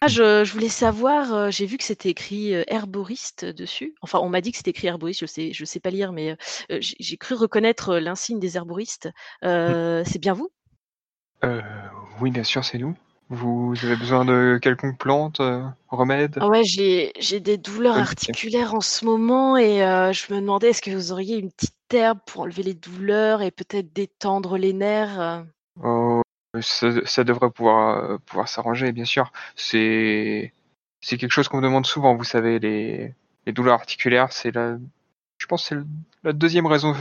Ah 0.00 0.08
je, 0.08 0.44
je 0.44 0.52
voulais 0.52 0.68
savoir 0.68 1.32
euh, 1.32 1.50
j'ai 1.50 1.66
vu 1.66 1.78
que 1.78 1.84
c'était 1.84 2.10
écrit 2.10 2.54
euh, 2.54 2.62
herboriste 2.66 3.44
dessus. 3.44 3.94
Enfin 4.02 4.18
on 4.20 4.28
m'a 4.28 4.40
dit 4.40 4.50
que 4.52 4.58
c'était 4.58 4.70
écrit 4.70 4.88
herboriste 4.88 5.20
je 5.20 5.26
sais 5.26 5.52
je 5.52 5.64
sais 5.64 5.80
pas 5.80 5.90
lire 5.90 6.12
mais 6.12 6.32
euh, 6.32 6.36
j'ai 6.80 6.96
j'ai 6.98 7.16
cru 7.16 7.34
reconnaître 7.34 7.96
l'insigne 7.96 8.38
des 8.38 8.56
herboristes. 8.56 9.08
Euh, 9.44 10.02
c'est 10.06 10.18
bien 10.18 10.34
vous? 10.34 10.50
Oui, 12.20 12.30
bien 12.30 12.44
sûr, 12.44 12.64
c'est 12.64 12.78
nous. 12.78 12.94
Vous 13.28 13.74
avez 13.82 13.96
besoin 13.96 14.24
de 14.24 14.58
quelconque 14.62 14.98
plante, 14.98 15.40
euh, 15.40 15.62
remède? 15.88 16.38
Ah 16.40 16.48
ouais, 16.48 16.64
j'ai 16.64 17.12
j'ai 17.18 17.40
des 17.40 17.58
douleurs 17.58 17.98
articulaires 17.98 18.74
en 18.74 18.80
ce 18.80 19.04
moment 19.04 19.56
et 19.56 19.78
je 19.78 20.32
me 20.32 20.40
demandais 20.40 20.70
est-ce 20.70 20.82
que 20.82 20.90
vous 20.90 21.12
auriez 21.12 21.38
une 21.38 21.50
petite 21.50 21.74
herbe 21.92 22.18
pour 22.26 22.42
enlever 22.42 22.62
les 22.62 22.74
douleurs 22.74 23.42
et 23.42 23.50
peut-être 23.50 23.92
détendre 23.92 24.56
les 24.56 24.72
nerfs 24.72 25.44
Oh, 25.82 26.13
ça, 26.60 27.04
ça 27.04 27.24
devrait 27.24 27.50
pouvoir, 27.50 28.04
euh, 28.04 28.18
pouvoir 28.18 28.48
s'arranger, 28.48 28.92
bien 28.92 29.04
sûr. 29.04 29.32
C'est, 29.56 30.52
c'est 31.00 31.16
quelque 31.16 31.32
chose 31.32 31.48
qu'on 31.48 31.58
me 31.58 31.62
demande 31.62 31.86
souvent, 31.86 32.14
vous 32.14 32.24
savez, 32.24 32.58
les, 32.58 33.14
les 33.46 33.52
douleurs 33.52 33.74
articulaires, 33.74 34.32
c'est 34.32 34.52
la, 34.52 34.76
je 35.38 35.46
pense 35.46 35.68
que 35.68 35.76
c'est 35.76 35.86
la 36.22 36.32
deuxième 36.32 36.66
raison 36.66 36.94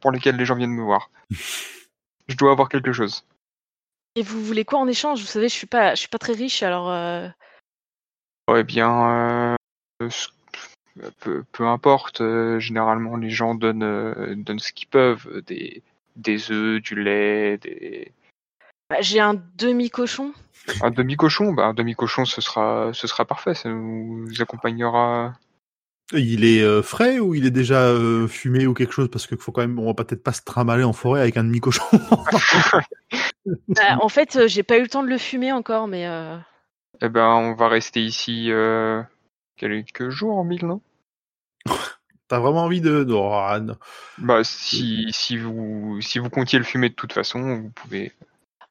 pour 0.00 0.12
laquelle 0.12 0.36
les 0.36 0.44
gens 0.44 0.54
viennent 0.56 0.70
me 0.70 0.82
voir. 0.82 1.10
Je 2.28 2.36
dois 2.36 2.52
avoir 2.52 2.68
quelque 2.68 2.92
chose. 2.92 3.24
Et 4.14 4.22
vous 4.22 4.40
voulez 4.44 4.64
quoi 4.64 4.78
en 4.78 4.86
échange? 4.86 5.20
Vous 5.20 5.26
savez, 5.26 5.48
je 5.48 5.54
suis 5.54 5.66
pas 5.66 5.96
je 5.96 6.00
suis 6.00 6.08
pas 6.08 6.18
très 6.18 6.32
riche 6.32 6.62
alors 6.62 6.90
euh, 6.90 7.28
Eh 8.56 8.62
bien, 8.62 9.56
euh, 10.00 10.08
peu, 11.20 11.44
peu 11.52 11.66
importe, 11.66 12.20
euh, 12.20 12.58
généralement 12.58 13.16
les 13.16 13.30
gens 13.30 13.54
donnent, 13.54 13.82
euh, 13.82 14.34
donnent 14.36 14.58
ce 14.58 14.72
qu'ils 14.72 14.88
peuvent, 14.88 15.42
des, 15.46 15.82
des 16.16 16.50
œufs, 16.50 16.80
du 16.82 17.00
lait, 17.00 17.58
des... 17.58 18.12
bah, 18.90 19.00
j'ai 19.00 19.20
un 19.20 19.34
demi-cochon. 19.56 20.32
un 20.82 20.90
demi-cochon, 20.90 21.52
bah, 21.52 21.66
un 21.66 21.74
demi-cochon 21.74 22.24
ce 22.24 22.40
sera, 22.40 22.90
ce 22.92 23.06
sera 23.06 23.24
parfait, 23.24 23.54
ça 23.54 23.68
nous 23.70 24.28
accompagnera. 24.40 25.32
Il 26.12 26.44
est 26.44 26.62
euh, 26.62 26.82
frais 26.82 27.20
ou 27.20 27.36
il 27.36 27.46
est 27.46 27.52
déjà 27.52 27.82
euh, 27.84 28.26
fumé 28.26 28.66
ou 28.66 28.74
quelque 28.74 28.92
chose? 28.92 29.08
Parce 29.08 29.28
qu'il 29.28 29.38
faut 29.38 29.52
quand 29.52 29.60
même, 29.60 29.78
on 29.78 29.86
va 29.86 29.94
peut-être 29.94 30.24
pas 30.24 30.32
se 30.32 30.42
trimballer 30.42 30.82
en 30.82 30.92
forêt 30.92 31.20
avec 31.20 31.36
un 31.36 31.44
demi-cochon. 31.44 31.84
Bah, 33.68 33.96
en 34.00 34.08
fait, 34.08 34.36
euh, 34.36 34.48
j'ai 34.48 34.62
pas 34.62 34.76
eu 34.78 34.82
le 34.82 34.88
temps 34.88 35.02
de 35.02 35.08
le 35.08 35.18
fumer 35.18 35.50
encore, 35.50 35.88
mais 35.88 36.06
euh, 36.06 36.36
Eh 37.00 37.08
ben, 37.08 37.26
on 37.26 37.54
va 37.54 37.68
rester 37.68 38.02
ici 38.04 38.50
euh, 38.52 39.02
quelques 39.56 40.10
jours 40.10 40.36
en 40.36 40.44
mille, 40.44 40.66
non? 40.66 40.82
T'as 42.28 42.38
vraiment 42.38 42.64
envie 42.64 42.80
de... 42.80 43.02
de- 43.04 43.14
oh, 43.14 43.32
ah, 43.32 43.58
non. 43.60 43.76
Bah, 44.18 44.44
si, 44.44 45.06
si 45.12 45.36
vous, 45.36 46.00
si 46.00 46.18
vous 46.18 46.30
comptiez 46.30 46.58
le 46.58 46.64
fumer 46.64 46.90
de 46.90 46.94
toute 46.94 47.12
façon, 47.12 47.56
vous 47.56 47.70
pouvez. 47.70 48.12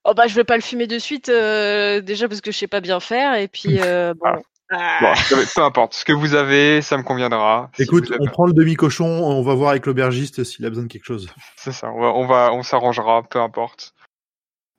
Oh 0.10 0.14
bah 0.14 0.28
je 0.28 0.36
vais 0.36 0.44
pas 0.44 0.56
le 0.56 0.62
fumer 0.62 0.88
de 0.88 1.00
suite 1.00 1.30
euh, 1.30 2.02
déjà 2.02 2.28
parce 2.28 2.42
que 2.42 2.52
je 2.52 2.58
sais 2.58 2.68
pas 2.68 2.82
bien 2.82 3.00
faire 3.00 3.36
et 3.36 3.48
puis 3.48 3.80
euh, 3.80 4.14
bon. 4.14 4.26
ah, 4.72 5.00
Bon, 5.02 5.14
peu 5.56 5.64
importe, 5.64 5.94
ce 5.96 6.06
que 6.06 6.14
vous 6.14 6.36
avez, 6.36 6.82
ça 6.84 6.96
me 6.98 7.04
conviendra. 7.04 7.72
Écoute, 7.80 8.12
on 8.20 8.28
prend 8.28 8.46
le 8.46 8.54
demi-cochon, 8.54 9.06
on 9.06 9.42
va 9.42 9.56
voir 9.56 9.72
avec 9.72 9.86
l'aubergiste 9.88 10.44
s'il 10.44 10.66
a 10.66 10.70
besoin 10.70 10.84
de 10.84 10.90
quelque 10.92 11.06
chose. 11.06 11.28
C'est 11.56 11.72
ça, 11.72 11.92
on 11.92 12.00
va, 12.00 12.08
on 12.14 12.28
va, 12.28 12.50
on 12.54 12.62
s'arrangera, 12.62 13.24
peu 13.24 13.40
importe. 13.40 13.96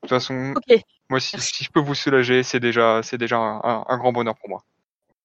De 0.03 0.07
toute 0.07 0.09
façon, 0.17 0.53
moi, 1.09 1.19
si, 1.19 1.35
je 1.63 1.69
peux 1.69 1.81
vous 1.81 1.93
soulager, 1.93 2.41
c'est 2.41 2.61
déjà, 2.61 3.01
c'est 3.03 3.17
déjà 3.17 3.37
un, 3.37 3.59
un- 3.63 3.85
un 3.87 3.97
grand 3.97 4.13
bonheur 4.13 4.35
pour 4.35 4.49
moi. 4.49 4.63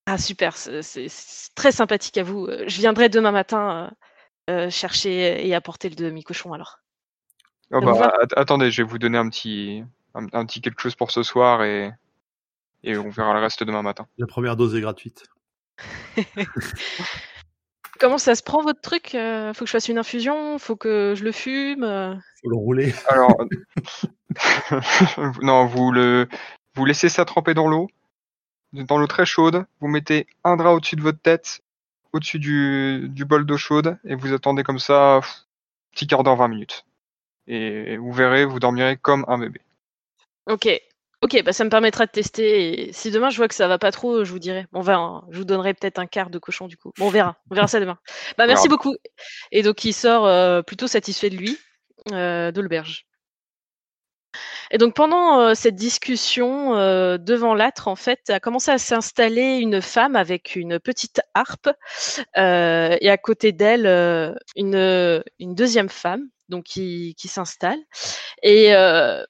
Ah 0.07 0.19
super, 0.19 0.57
c'est 0.57 1.09
très 1.55 1.73
sympathique 1.73 2.19
à 2.19 2.23
vous. 2.25 2.47
Euh, 2.47 2.65
Je 2.67 2.79
viendrai 2.81 3.09
demain 3.09 3.33
matin 3.33 3.93
euh, 4.51 4.69
chercher 4.71 5.47
et 5.47 5.55
apporter 5.55 5.89
le 5.89 5.95
demi-cochon 5.97 6.53
alors. 6.53 6.79
Ah 7.73 7.81
bah, 7.81 8.13
attendez, 8.37 8.71
je 8.71 8.83
vais 8.83 8.89
vous 8.89 8.99
donner 8.99 9.19
un 9.19 9.29
petit, 9.29 9.83
un, 10.17 10.27
un 10.33 10.47
petit 10.47 10.61
quelque 10.61 10.81
chose 10.81 10.95
pour 10.95 11.11
ce 11.11 11.23
soir 11.23 11.63
et, 11.63 11.93
et 12.83 12.97
on 12.97 13.11
verra 13.11 13.35
le 13.35 13.41
reste 13.41 13.63
demain 13.65 13.83
matin. 13.83 14.07
La 14.19 14.27
première 14.27 14.57
dose 14.57 14.75
est 14.75 14.81
gratuite. 14.81 15.25
Comment 17.99 18.19
ça 18.19 18.35
se 18.35 18.43
prend 18.43 18.63
votre 18.63 18.81
truc 18.81 19.15
Euh, 19.15 19.55
Faut 19.55 19.61
que 19.61 19.67
je 19.67 19.73
fasse 19.73 19.89
une 19.89 19.99
infusion 19.99 20.59
Faut 20.59 20.77
que 20.77 21.15
je 21.17 21.25
le 21.25 21.33
fume 21.33 21.83
Euh, 21.85 22.15
Faut 22.43 22.51
le 22.51 22.57
rouler. 22.57 22.95
Alors, 23.09 23.35
non, 25.43 25.67
vous 25.67 25.93
le, 25.93 26.29
vous 26.75 26.85
laissez 26.85 27.09
ça 27.09 27.25
tremper 27.25 27.55
dans 27.55 27.69
l'eau, 27.69 27.89
dans 28.73 28.99
l'eau 28.99 29.07
très 29.07 29.25
chaude. 29.25 29.65
Vous 29.81 29.89
mettez 29.89 30.27
un 30.45 30.57
drap 30.57 30.73
au-dessus 30.75 30.97
de 30.97 31.03
votre 31.03 31.21
tête, 31.21 31.61
au-dessus 32.13 32.39
du, 32.39 33.09
du 33.09 33.25
bol 33.25 33.47
d'eau 33.47 33.57
chaude, 33.57 33.99
et 34.05 34.15
vous 34.15 34.33
attendez 34.35 34.63
comme 34.63 34.79
ça, 34.79 35.21
pff, 35.23 35.35
petit 35.93 36.07
quart 36.07 36.23
d'heure, 36.23 36.37
20 36.37 36.49
minutes. 36.49 36.85
Et 37.47 37.97
vous 37.97 38.13
verrez, 38.13 38.45
vous 38.45 38.59
dormirez 38.61 38.97
comme 38.99 39.25
un 39.29 39.39
bébé. 39.39 39.61
Ok. 40.47 40.69
Ok, 41.23 41.43
bah 41.45 41.53
ça 41.53 41.65
me 41.65 41.71
permettra 41.71 42.05
de 42.07 42.11
tester. 42.11 42.89
Et 42.89 42.93
si 42.93 43.11
demain 43.11 43.31
je 43.31 43.39
vois 43.39 43.49
que 43.49 43.55
ça 43.55 43.67
va 43.69 43.79
pas 43.79 43.91
trop, 43.91 44.23
je 44.23 44.31
vous 44.31 44.39
dirai. 44.39 44.67
On 44.73 44.83
verra. 44.83 45.25
Je 45.31 45.39
vous 45.39 45.45
donnerai 45.45 45.73
peut-être 45.73 45.99
un 45.99 46.07
quart 46.07 46.29
de 46.31 46.39
cochon 46.39 46.67
du 46.69 46.77
coup. 46.77 46.93
Bon, 46.99 47.07
on 47.07 47.11
verra. 47.11 47.37
On 47.51 47.55
verra 47.55 47.67
ça 47.69 47.81
demain. 47.81 47.99
Bah 48.37 48.47
merci 48.47 48.69
beaucoup. 48.69 48.95
Et 49.51 49.63
donc 49.63 49.85
il 49.85 49.95
sort 49.95 50.27
euh, 50.27 50.63
plutôt 50.63 50.87
satisfait 50.87 51.31
de 51.31 51.37
lui, 51.37 51.59
euh, 52.13 52.53
de 52.53 52.61
l'auberge. 52.61 53.07
Et 54.71 54.79
donc 54.79 54.95
pendant 54.95 55.41
euh, 55.41 55.55
cette 55.55 55.77
discussion 55.77 56.77
euh, 56.77 57.17
devant 57.17 57.55
l'âtre, 57.55 57.89
en 57.89 57.97
fait, 57.97 58.29
a 58.29 58.39
commencé 58.39 58.71
à 58.71 58.79
s'installer 58.79 59.57
une 59.57 59.81
femme 59.81 60.17
avec 60.17 60.55
une 60.55 60.79
petite 60.79 61.23
harpe 61.33 61.71
euh, 62.37 62.97
et 63.01 63.09
à 63.09 63.17
côté 63.17 63.53
d'elle 63.53 63.87
une, 64.55 65.23
une 65.39 65.55
deuxième 65.55 65.89
femme, 65.89 66.29
donc 66.51 66.65
qui, 66.65 67.15
qui 67.17 67.29
s'installe 67.29 67.79
et, 68.43 68.75
euh, 68.75 69.25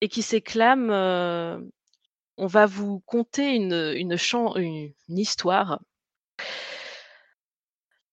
et 0.00 0.08
qui 0.08 0.22
s'éclame. 0.22 0.90
on 0.90 2.46
va 2.46 2.66
vous 2.66 3.00
conter 3.00 3.54
une, 3.54 4.94
histoire. 5.08 5.80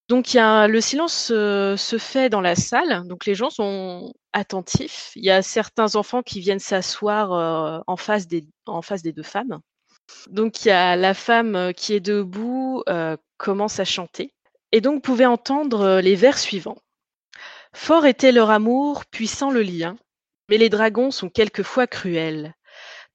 Donc 0.08 0.32
le 0.34 0.80
silence 0.80 1.26
se 1.26 1.96
fait 1.98 2.30
dans 2.30 2.40
la 2.40 2.56
salle, 2.56 3.06
donc 3.06 3.26
les 3.26 3.34
gens 3.34 3.50
sont 3.50 4.12
attentifs. 4.32 5.12
Il 5.16 5.24
y 5.24 5.30
a 5.30 5.42
certains 5.42 5.96
enfants 5.96 6.22
qui 6.22 6.40
viennent 6.40 6.58
s'asseoir 6.58 7.82
en, 7.86 7.96
face 7.96 8.26
des, 8.26 8.46
deux 9.12 9.22
femmes. 9.22 9.60
Donc 10.30 10.64
il 10.64 10.68
y 10.68 10.70
a 10.70 10.96
la 10.96 11.14
femme 11.14 11.72
qui 11.74 11.94
est 11.94 12.00
debout, 12.00 12.82
commence 13.38 13.80
à 13.80 13.84
chanter. 13.84 14.32
Et 14.72 14.80
donc, 14.80 14.96
vous 14.96 15.00
pouvez 15.00 15.26
entendre 15.26 16.00
les 16.00 16.14
vers 16.14 16.38
suivants. 16.38 16.78
Fort 17.72 18.06
était 18.06 18.32
leur 18.32 18.50
amour, 18.50 19.06
puissant 19.06 19.50
le 19.50 19.62
lien, 19.62 19.96
mais 20.48 20.58
les 20.58 20.68
dragons 20.68 21.10
sont 21.10 21.28
quelquefois 21.28 21.86
cruels. 21.86 22.54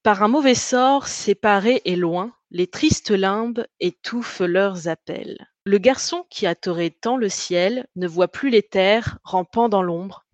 Par 0.02 0.22
un 0.22 0.28
mauvais 0.28 0.54
sort, 0.54 1.06
séparés 1.06 1.82
et 1.84 1.96
loin, 1.96 2.32
les 2.50 2.66
tristes 2.66 3.10
limbes 3.10 3.66
étouffent 3.80 4.40
leurs 4.40 4.86
appels. 4.88 5.46
Le 5.64 5.78
garçon 5.78 6.26
qui 6.28 6.46
adorait 6.46 6.90
tant 6.90 7.16
le 7.16 7.28
ciel 7.28 7.86
ne 7.96 8.06
voit 8.06 8.28
plus 8.28 8.50
les 8.50 8.62
terres 8.62 9.18
rampant 9.24 9.68
dans 9.68 9.82
l'ombre. 9.82 10.24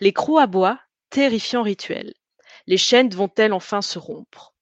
Les 0.00 0.12
crocs 0.12 0.42
aboient, 0.42 0.80
terrifiant 1.08 1.62
rituel. 1.62 2.14
Les 2.66 2.76
chaînes 2.76 3.10
vont-elles 3.10 3.52
enfin 3.52 3.80
se 3.80 3.98
rompre? 3.98 4.54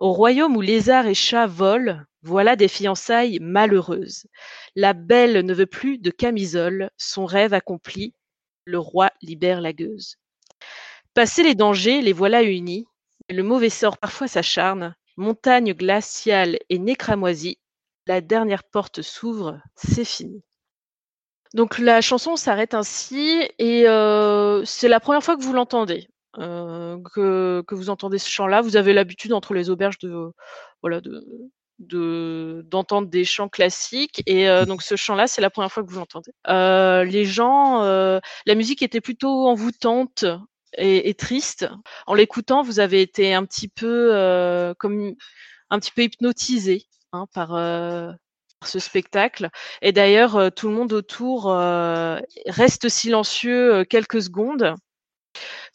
Au 0.00 0.12
royaume 0.12 0.56
où 0.56 0.60
lézards 0.60 1.06
et 1.06 1.14
chats 1.14 1.46
volent, 1.46 2.00
voilà 2.22 2.56
des 2.56 2.68
fiançailles 2.68 3.38
malheureuses. 3.40 4.26
La 4.74 4.92
belle 4.92 5.44
ne 5.44 5.54
veut 5.54 5.66
plus 5.66 5.98
de 5.98 6.10
camisole, 6.10 6.90
son 6.96 7.26
rêve 7.26 7.52
accompli, 7.52 8.14
le 8.64 8.78
roi 8.78 9.10
libère 9.22 9.60
la 9.60 9.72
gueuse. 9.72 10.16
Passés 11.14 11.42
les 11.42 11.54
dangers, 11.54 12.00
les 12.00 12.12
voilà 12.12 12.42
unis, 12.42 12.86
le 13.28 13.42
mauvais 13.42 13.70
sort 13.70 13.98
parfois 13.98 14.28
s'acharne, 14.28 14.94
montagne 15.16 15.74
glaciale 15.74 16.58
et 16.68 16.78
nez 16.78 16.96
cramoisi, 16.96 17.58
la 18.06 18.20
dernière 18.20 18.64
porte 18.64 19.02
s'ouvre, 19.02 19.60
c'est 19.76 20.04
fini. 20.04 20.42
Donc 21.54 21.78
la 21.78 22.00
chanson 22.00 22.36
s'arrête 22.36 22.74
ainsi 22.74 23.48
et 23.58 23.88
euh, 23.88 24.64
c'est 24.64 24.88
la 24.88 25.00
première 25.00 25.22
fois 25.22 25.36
que 25.36 25.42
vous 25.42 25.52
l'entendez, 25.52 26.08
euh, 26.38 26.98
que, 27.14 27.64
vous 27.70 27.90
entendez 27.90 28.18
ce 28.18 28.28
chant-là. 28.28 28.60
Vous 28.60 28.76
avez 28.76 28.92
l'habitude 28.92 29.32
entre 29.32 29.54
les 29.54 29.70
auberges 29.70 29.98
de 29.98 30.32
d'entendre 31.78 33.08
des 33.08 33.24
chants 33.24 33.48
classiques 33.48 34.22
et 34.26 34.48
euh, 34.48 34.64
donc 34.64 34.82
ce 34.82 34.96
chant-là 34.96 35.28
c'est 35.28 35.40
la 35.40 35.48
première 35.48 35.70
fois 35.70 35.84
que 35.84 35.90
vous 35.90 35.98
l'entendez. 35.98 36.32
Les 36.46 37.24
gens, 37.24 37.82
la 37.82 38.54
musique 38.54 38.82
était 38.82 39.00
plutôt 39.00 39.46
envoûtante 39.46 40.24
et, 40.76 41.08
et 41.08 41.14
triste. 41.14 41.68
En 42.06 42.14
l'écoutant, 42.14 42.62
vous 42.62 42.80
avez 42.80 43.02
été 43.02 43.34
un 43.34 43.44
petit 43.44 43.68
peu 43.68 44.10
euh, 44.14 44.74
comme 44.78 45.14
un 45.70 45.78
petit 45.78 45.92
peu 45.92 46.02
hypnotisé 46.02 46.84
hein, 47.12 47.26
par 47.32 47.54
euh, 47.54 48.12
ce 48.64 48.78
spectacle. 48.78 49.50
Et 49.82 49.92
d'ailleurs, 49.92 50.36
euh, 50.36 50.50
tout 50.50 50.68
le 50.68 50.74
monde 50.74 50.92
autour 50.92 51.50
euh, 51.50 52.18
reste 52.46 52.88
silencieux 52.88 53.74
euh, 53.74 53.84
quelques 53.84 54.22
secondes. 54.22 54.74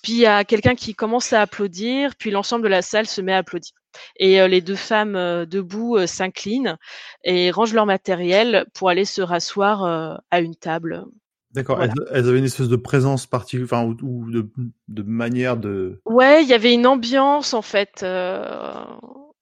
Puis 0.02 0.14
il 0.14 0.20
y 0.20 0.26
a 0.26 0.44
quelqu'un 0.44 0.76
qui 0.76 0.94
commence 0.94 1.32
à 1.32 1.42
applaudir, 1.42 2.16
puis 2.18 2.32
l'ensemble 2.32 2.64
de 2.64 2.70
la 2.70 2.82
salle 2.82 3.08
se 3.08 3.22
met 3.22 3.34
à 3.34 3.38
applaudir. 3.38 3.72
Et 4.18 4.42
euh, 4.42 4.48
les 4.48 4.62
deux 4.62 4.76
femmes 4.76 5.16
euh, 5.16 5.46
debout 5.46 5.98
euh, 5.98 6.08
s'inclinent 6.08 6.78
et 7.24 7.52
rangent 7.52 7.74
leur 7.74 7.86
matériel 7.86 8.66
pour 8.74 8.90
aller 8.90 9.06
se 9.06 9.22
rasseoir 9.22 10.20
à 10.32 10.40
une 10.40 10.56
table. 10.56 11.06
D'accord. 11.54 11.78
Voilà. 11.78 11.94
Elles, 11.98 12.08
elles 12.18 12.30
avaient 12.30 12.40
une 12.40 12.46
espèce 12.46 12.68
de 12.68 12.76
présence 12.76 13.26
particulière, 13.28 13.68
enfin, 13.72 13.84
ou, 13.86 13.96
ou 14.02 14.32
de, 14.32 14.50
de 14.88 15.04
manière 15.04 15.58
de. 15.58 16.02
Ouais, 16.06 16.44
il 16.44 16.50
y 16.50 16.54
avait 16.54 16.74
une 16.74 16.88
ambiance 16.88 17.54
en 17.54 17.62
fait. 17.62 18.02
euh, 18.04 18.84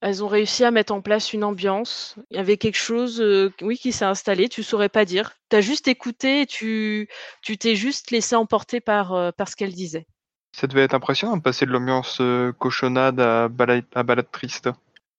elles 0.02 0.24
ont 0.24 0.28
réussi 0.28 0.64
à 0.64 0.72
mettre 0.72 0.94
en 0.94 1.02
place 1.02 1.32
une 1.32 1.44
ambiance. 1.44 2.16
Il 2.32 2.38
y 2.38 2.40
avait 2.40 2.58
quelque 2.58 2.78
chose, 2.78 3.22
euh, 3.22 3.54
oui, 3.62 3.78
qui 3.78 3.92
s'est 3.92 4.04
installé. 4.06 4.50
Tu 4.50 4.64
saurais 4.64 4.90
pas 4.90 5.06
dire. 5.06 5.34
T'as 5.50 5.62
juste 5.62 5.88
écouté, 5.88 6.42
et 6.42 6.46
tu, 6.48 7.08
tu 7.44 7.58
t'es 7.58 7.76
juste 7.76 8.10
laissé 8.10 8.36
emporter 8.36 8.82
par, 8.82 9.14
euh, 9.14 9.32
par 9.32 9.48
ce 9.48 9.56
qu'elle 9.56 9.74
disait. 9.74 10.08
Ça 10.54 10.68
devait 10.68 10.82
être 10.82 10.96
impressionnant 10.96 11.38
de 11.38 11.42
passer 11.42 11.66
de 11.66 11.72
l'ambiance 11.72 12.18
euh, 12.20 12.52
cochonnade 12.52 13.20
à 13.20 13.48
balade, 13.48 13.86
à 13.94 14.04
balade 14.04 14.30
triste. 14.32 14.70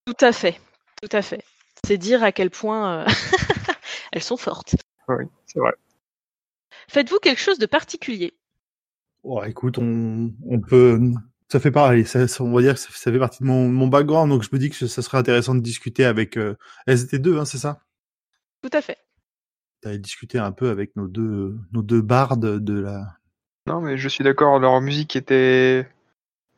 Tout 0.05 0.17
à 0.21 0.33
fait, 0.33 0.61
tout 1.01 1.17
à 1.17 1.23
fait. 1.23 1.45
C'est 1.87 1.97
dire 1.97 2.23
à 2.25 2.33
quel 2.33 2.51
point 2.51 2.93
euh, 2.93 3.07
elles 4.13 4.23
sont 4.23 4.37
fortes. 4.37 4.75
Oui, 5.09 5.25
c'est 5.47 5.61
vrai. 5.61 5.73
Faites-vous 6.93 7.21
quelque 7.21 7.41
chose 7.41 7.59
de 7.59 7.65
particulier? 7.65 8.35
Oh, 9.23 9.43
écoute, 9.45 9.78
on, 9.78 10.31
on 10.45 10.61
peut. 10.61 11.00
Ça 11.50 11.59
fait 11.59 11.71
pareil. 11.71 12.05
Ça, 12.05 12.28
ça- 12.28 12.45
on 12.45 12.52
va 12.52 12.61
dire 12.61 12.75
que 12.75 12.81
ça, 12.81 12.91
ça 12.93 13.11
fait 13.11 13.19
partie 13.19 13.43
de 13.43 13.49
mon, 13.49 13.67
mon 13.67 13.87
background, 13.87 14.31
donc 14.31 14.43
je 14.43 14.50
me 14.52 14.59
dis 14.59 14.69
que 14.69 14.87
ça 14.87 15.00
serait 15.00 15.17
intéressant 15.17 15.55
de 15.55 15.61
discuter 15.61 16.05
avec. 16.05 16.37
Euh... 16.37 16.55
Elles 16.87 17.02
étaient 17.02 17.19
deux, 17.19 17.39
hein, 17.39 17.47
c'est 17.47 17.57
ça? 17.57 17.81
Tout 18.63 18.69
à 18.75 18.83
fait. 18.83 18.99
T'avais 19.81 19.99
discuté 19.99 20.39
un 20.39 20.52
peu 20.52 20.69
avec 20.69 20.95
nos 20.95 21.09
deux, 21.09 21.57
nos 21.73 21.81
deux 21.83 22.02
bardes 22.02 22.63
de 22.63 22.78
la. 22.78 23.17
Non, 23.67 23.81
mais 23.81 23.97
je 23.97 24.09
suis 24.11 24.23
d'accord, 24.23 24.59
leur 24.59 24.78
musique 24.83 25.17
était 25.17 25.89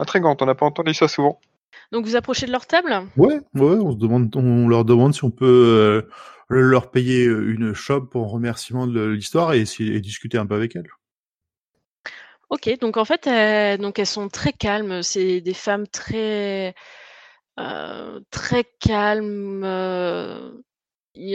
intrigante, 0.00 0.42
on 0.42 0.46
n'a 0.46 0.56
pas 0.56 0.66
entendu 0.66 0.94
ça 0.94 1.06
souvent. 1.06 1.40
Donc 1.92 2.06
vous 2.06 2.16
approchez 2.16 2.46
de 2.46 2.52
leur 2.52 2.66
table? 2.66 3.02
Ouais, 3.16 3.40
ouais. 3.54 3.76
On 3.76 3.92
se 3.92 3.96
demande, 3.96 4.34
on 4.36 4.68
leur 4.68 4.84
demande 4.84 5.14
si 5.14 5.24
on 5.24 5.30
peut 5.30 5.44
euh, 5.46 6.02
leur 6.48 6.90
payer 6.90 7.24
une 7.24 7.74
shop 7.74 8.10
en 8.14 8.26
remerciement 8.26 8.86
de 8.86 9.04
l'histoire 9.04 9.54
et, 9.54 9.64
discuter 10.00 10.38
un 10.38 10.46
peu 10.46 10.54
avec 10.54 10.76
elles. 10.76 10.90
Ok, 12.50 12.78
donc 12.80 12.96
en 12.96 13.04
fait, 13.04 13.26
elles, 13.26 13.78
donc 13.78 13.98
elles 13.98 14.06
sont 14.06 14.28
très 14.28 14.52
calmes. 14.52 15.02
C'est 15.02 15.40
des 15.40 15.54
femmes 15.54 15.86
très, 15.88 16.74
euh, 17.58 18.20
très 18.30 18.64
calmes. 18.80 19.62
euh, 19.64 20.52
Il 21.14 21.28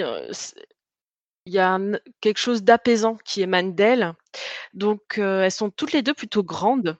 y 1.45 1.59
a, 1.59 1.73
un- 1.73 1.99
quelque 2.21 2.37
chose 2.37 2.63
d'apaisant 2.63 3.17
qui 3.25 3.41
émane 3.41 3.73
d'elles. 3.75 4.13
Donc 4.73 5.17
euh, 5.17 5.43
elles 5.43 5.51
sont 5.51 5.69
toutes 5.71 5.93
les 5.93 6.01
deux 6.01 6.13
plutôt 6.13 6.43
grandes. 6.43 6.97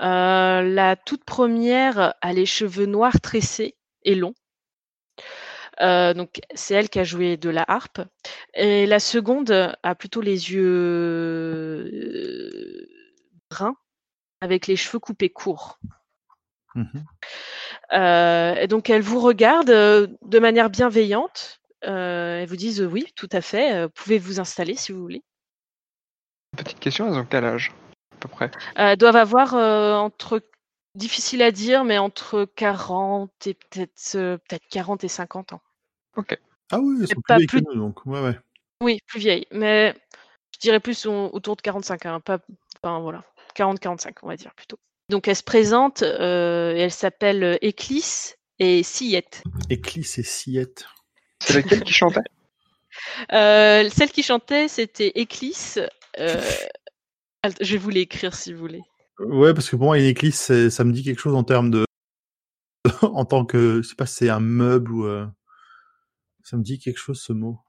Euh, 0.00 0.62
la 0.62 0.96
toute 0.96 1.24
première 1.24 2.14
a 2.20 2.32
les 2.32 2.46
cheveux 2.46 2.86
noirs 2.86 3.20
tressés 3.20 3.76
et 4.02 4.14
longs. 4.14 4.34
Euh, 5.80 6.14
donc 6.14 6.40
c'est 6.54 6.74
elle 6.74 6.88
qui 6.88 6.98
a 6.98 7.04
joué 7.04 7.36
de 7.36 7.50
la 7.50 7.64
harpe. 7.66 8.00
Et 8.54 8.86
la 8.86 8.98
seconde 8.98 9.74
a 9.82 9.94
plutôt 9.94 10.20
les 10.20 10.52
yeux 10.52 11.90
euh, 11.92 12.88
bruns 13.50 13.76
avec 14.40 14.66
les 14.66 14.76
cheveux 14.76 14.98
coupés 14.98 15.30
courts. 15.30 15.78
Euh, 17.92 18.54
et 18.54 18.68
donc 18.68 18.90
elles 18.90 19.02
vous 19.02 19.20
regardent 19.20 19.70
euh, 19.70 20.06
de 20.22 20.38
manière 20.38 20.70
bienveillante. 20.70 21.60
Euh, 21.84 22.40
elles 22.40 22.48
vous 22.48 22.56
disent 22.56 22.82
euh, 22.82 22.86
oui, 22.86 23.06
tout 23.16 23.28
à 23.32 23.40
fait. 23.40 23.74
euh, 23.74 23.88
pouvez 23.88 24.18
vous 24.18 24.38
installer 24.38 24.76
si 24.76 24.92
vous 24.92 25.00
voulez. 25.00 25.22
Petite 26.56 26.78
question, 26.78 27.08
elles 27.08 27.18
ont 27.18 27.26
quel 27.26 27.44
âge? 27.44 27.72
Peu 28.20 28.28
près. 28.28 28.46
Euh, 28.78 28.92
elles 28.92 28.96
doivent 28.96 29.16
avoir 29.16 29.54
euh, 29.54 29.94
entre 29.96 30.42
difficile 30.94 31.42
à 31.42 31.50
dire, 31.50 31.84
mais 31.84 31.98
entre 31.98 32.44
40 32.56 33.30
et 33.46 33.54
peut-être 33.54 34.12
euh, 34.16 34.38
peut-être 34.38 34.66
40 34.70 35.04
et 35.04 35.08
50 35.08 35.52
ans. 35.54 35.60
Ah 36.72 36.78
oui, 36.80 36.96
elles 37.00 37.06
C'est 37.08 37.14
sont 37.14 37.20
plus 37.20 37.22
pas 37.28 37.36
vieilles 37.36 37.46
plus- 37.46 37.62
que 37.62 37.66
nous, 37.74 37.80
donc 37.80 38.04
ouais, 38.06 38.20
ouais. 38.20 38.38
Oui, 38.82 38.98
plus 39.06 39.20
vieille, 39.20 39.46
mais 39.50 39.94
je 40.54 40.60
dirais 40.60 40.80
plus 40.80 41.06
au- 41.06 41.30
autour 41.32 41.56
de 41.56 41.62
45 41.62 42.06
ans, 42.06 42.20
pas, 42.20 42.38
enfin, 42.82 43.00
voilà, 43.00 43.24
40-45, 43.54 44.14
on 44.22 44.28
va 44.28 44.36
dire 44.36 44.54
plutôt. 44.54 44.78
Donc 45.08 45.26
elle 45.28 45.36
se 45.36 45.42
présente, 45.42 46.02
euh, 46.02 46.74
et 46.74 46.80
elle 46.80 46.92
s'appelle 46.92 47.42
euh, 47.42 47.56
Éclisse 47.62 48.36
et 48.58 48.82
Sillette. 48.82 49.42
Éclisse 49.68 50.18
et 50.18 50.22
Sillette. 50.22 50.86
C'est 51.42 51.54
laquelle 51.54 51.82
qui 51.84 51.92
chantait? 51.92 52.20
Euh, 53.32 53.88
celle 53.88 54.10
qui 54.10 54.22
chantait, 54.22 54.66
c'était 54.68 55.12
Éclisse. 55.14 55.78
euh, 56.18 56.42
je 57.60 57.72
vais 57.72 57.78
vous 57.78 57.90
l'écrire 57.90 58.34
si 58.34 58.52
vous 58.52 58.60
voulez. 58.60 58.82
Ouais, 59.18 59.52
parce 59.54 59.68
que 59.68 59.76
pour 59.76 59.86
moi, 59.86 59.98
une 59.98 60.32
c'est- 60.32 60.70
ça 60.70 60.84
me 60.84 60.92
dit 60.92 61.02
quelque 61.02 61.20
chose 61.20 61.34
en 61.34 61.44
termes 61.44 61.70
de, 61.70 61.84
en 63.02 63.24
tant 63.24 63.44
que, 63.44 63.82
je 63.82 63.88
sais 63.88 63.94
pas 63.94 64.06
si 64.06 64.14
c'est 64.16 64.30
un 64.30 64.40
meuble 64.40 64.92
ou, 64.92 65.04
euh, 65.06 65.26
ça 66.42 66.56
me 66.56 66.62
dit 66.62 66.78
quelque 66.78 66.98
chose 66.98 67.20
ce 67.20 67.32
mot. 67.32 67.60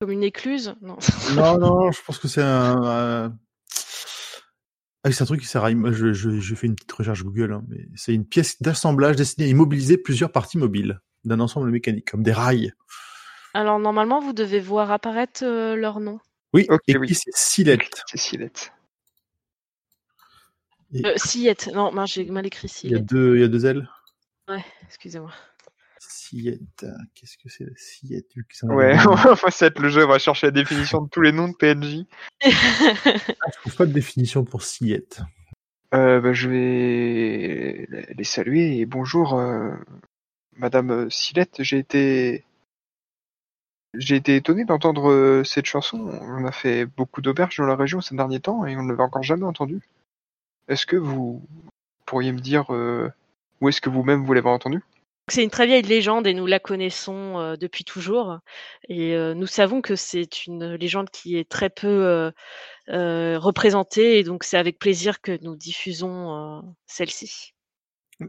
Comme 0.00 0.10
une 0.10 0.22
écluse? 0.22 0.74
Non. 0.80 0.96
Non, 1.34 1.58
non, 1.58 1.92
je 1.92 2.00
pense 2.02 2.18
que 2.18 2.28
c'est 2.28 2.42
un, 2.42 3.36
Ah, 5.04 5.10
c'est 5.10 5.22
un 5.22 5.26
truc 5.26 5.40
qui 5.40 5.46
sert 5.46 5.64
à, 5.64 5.70
je, 5.70 6.12
je, 6.12 6.40
je 6.40 6.54
fais 6.54 6.66
une 6.66 6.76
petite 6.76 6.92
recherche 6.92 7.24
Google, 7.24 7.52
hein, 7.52 7.64
mais 7.68 7.86
c'est 7.94 8.14
une 8.14 8.26
pièce 8.26 8.60
d'assemblage 8.62 9.16
destinée 9.16 9.46
à 9.46 9.50
immobiliser 9.50 9.98
plusieurs 9.98 10.32
parties 10.32 10.58
mobiles 10.58 11.00
d'un 11.24 11.40
ensemble 11.40 11.70
mécanique, 11.70 12.10
comme 12.10 12.22
des 12.22 12.32
rails. 12.32 12.72
Alors 13.54 13.78
normalement, 13.78 14.20
vous 14.20 14.32
devez 14.32 14.60
voir 14.60 14.90
apparaître 14.90 15.44
euh, 15.44 15.76
leur 15.76 16.00
nom. 16.00 16.18
Oui, 16.52 16.66
Ok, 16.68 16.80
oui. 16.88 16.94
éclisse 16.94 17.26
et 17.28 17.32
Sillette. 17.34 18.02
C'est 18.06 18.18
Silette. 18.18 18.72
Et 20.94 21.06
Euh, 21.06 21.12
Sillette. 21.16 21.68
Non, 21.72 21.90
mince, 21.92 22.12
j'ai 22.12 22.24
mal 22.26 22.46
écrit 22.46 22.68
il 22.68 22.90
y 22.90 22.94
a 22.94 22.96
Sillette. 22.98 23.06
deux, 23.06 23.36
il 23.36 23.40
y 23.40 23.44
a 23.44 23.48
deux 23.48 23.64
ailes. 23.66 23.88
Ouais, 24.48 24.64
excusez-moi. 24.86 25.32
Sillette, 25.98 26.84
qu'est-ce 27.14 27.36
que 27.38 27.48
c'est 27.48 27.64
la 27.64 27.70
Sillette 27.76 28.26
vu 28.34 28.44
que 28.44 28.56
c'est 28.56 28.66
un- 28.66 28.74
Ouais, 28.74 28.92
on 29.06 29.14
va 29.34 29.48
être 29.60 29.78
le 29.78 29.88
jeu, 29.88 30.04
on 30.04 30.08
va 30.08 30.18
chercher 30.18 30.48
la 30.48 30.50
définition 30.50 31.02
de 31.02 31.08
tous 31.08 31.20
les 31.20 31.32
noms 31.32 31.48
de 31.48 31.54
PNJ. 31.56 32.04
Ah, 32.44 33.48
je 33.54 33.58
trouve 33.60 33.76
pas 33.76 33.86
de 33.86 33.92
définition 33.92 34.44
pour 34.44 34.62
Sillette. 34.62 35.20
Euh, 35.94 36.20
bah, 36.20 36.32
je 36.32 36.48
vais 36.48 37.86
les 38.16 38.24
saluer 38.24 38.78
et 38.78 38.86
bonjour, 38.86 39.38
euh, 39.38 39.72
Madame 40.56 41.10
Silette. 41.10 41.56
J'ai 41.60 41.78
été, 41.78 42.44
j'ai 43.94 44.16
été 44.16 44.36
étonné 44.36 44.64
d'entendre 44.64 45.10
euh, 45.10 45.44
cette 45.44 45.66
chanson. 45.66 45.98
On 46.22 46.44
a 46.44 46.52
fait 46.52 46.86
beaucoup 46.86 47.20
d'auberges 47.20 47.58
dans 47.58 47.66
la 47.66 47.76
région 47.76 48.00
ces 48.00 48.16
derniers 48.16 48.40
temps 48.40 48.66
et 48.66 48.76
on 48.76 48.82
ne 48.82 48.90
l'avait 48.90 49.02
encore 49.02 49.22
jamais 49.22 49.44
entendue. 49.44 49.80
Est-ce 50.68 50.86
que 50.86 50.96
vous 50.96 51.42
pourriez 52.06 52.32
me 52.32 52.40
dire 52.40 52.72
euh, 52.74 53.10
où 53.60 53.68
est-ce 53.68 53.80
que 53.80 53.90
vous-même 53.90 54.24
vous 54.24 54.32
l'avez 54.32 54.48
entendue? 54.48 54.82
C'est 55.28 55.44
une 55.44 55.50
très 55.50 55.66
vieille 55.66 55.82
légende 55.82 56.26
et 56.26 56.34
nous 56.34 56.46
la 56.46 56.58
connaissons 56.58 57.38
euh, 57.38 57.56
depuis 57.56 57.84
toujours. 57.84 58.38
Et 58.88 59.14
euh, 59.14 59.34
nous 59.34 59.46
savons 59.46 59.80
que 59.80 59.94
c'est 59.94 60.46
une 60.46 60.74
légende 60.74 61.10
qui 61.10 61.36
est 61.36 61.48
très 61.48 61.70
peu 61.70 61.86
euh, 61.86 62.30
euh, 62.88 63.38
représentée 63.38 64.18
et 64.18 64.24
donc 64.24 64.42
c'est 64.42 64.58
avec 64.58 64.78
plaisir 64.78 65.20
que 65.20 65.38
nous 65.42 65.54
diffusons 65.54 66.34
euh, 66.34 66.60
celle-ci. 66.86 67.54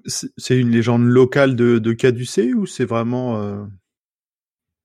C'est 0.07 0.57
une 0.57 0.69
légende 0.69 1.03
locale 1.03 1.55
de, 1.55 1.79
de 1.79 1.93
Caducée 1.93 2.53
ou 2.53 2.65
c'est 2.65 2.85
vraiment 2.85 3.41
euh, 3.41 3.63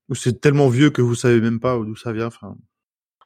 ou 0.09 0.15
c'est 0.15 0.41
tellement 0.41 0.69
vieux 0.69 0.89
que 0.89 1.01
vous 1.01 1.15
savez 1.15 1.41
même 1.41 1.59
pas 1.59 1.77
d'où 1.77 1.95
ça 1.95 2.13
vient. 2.13 2.27
Enfin, 2.27 2.57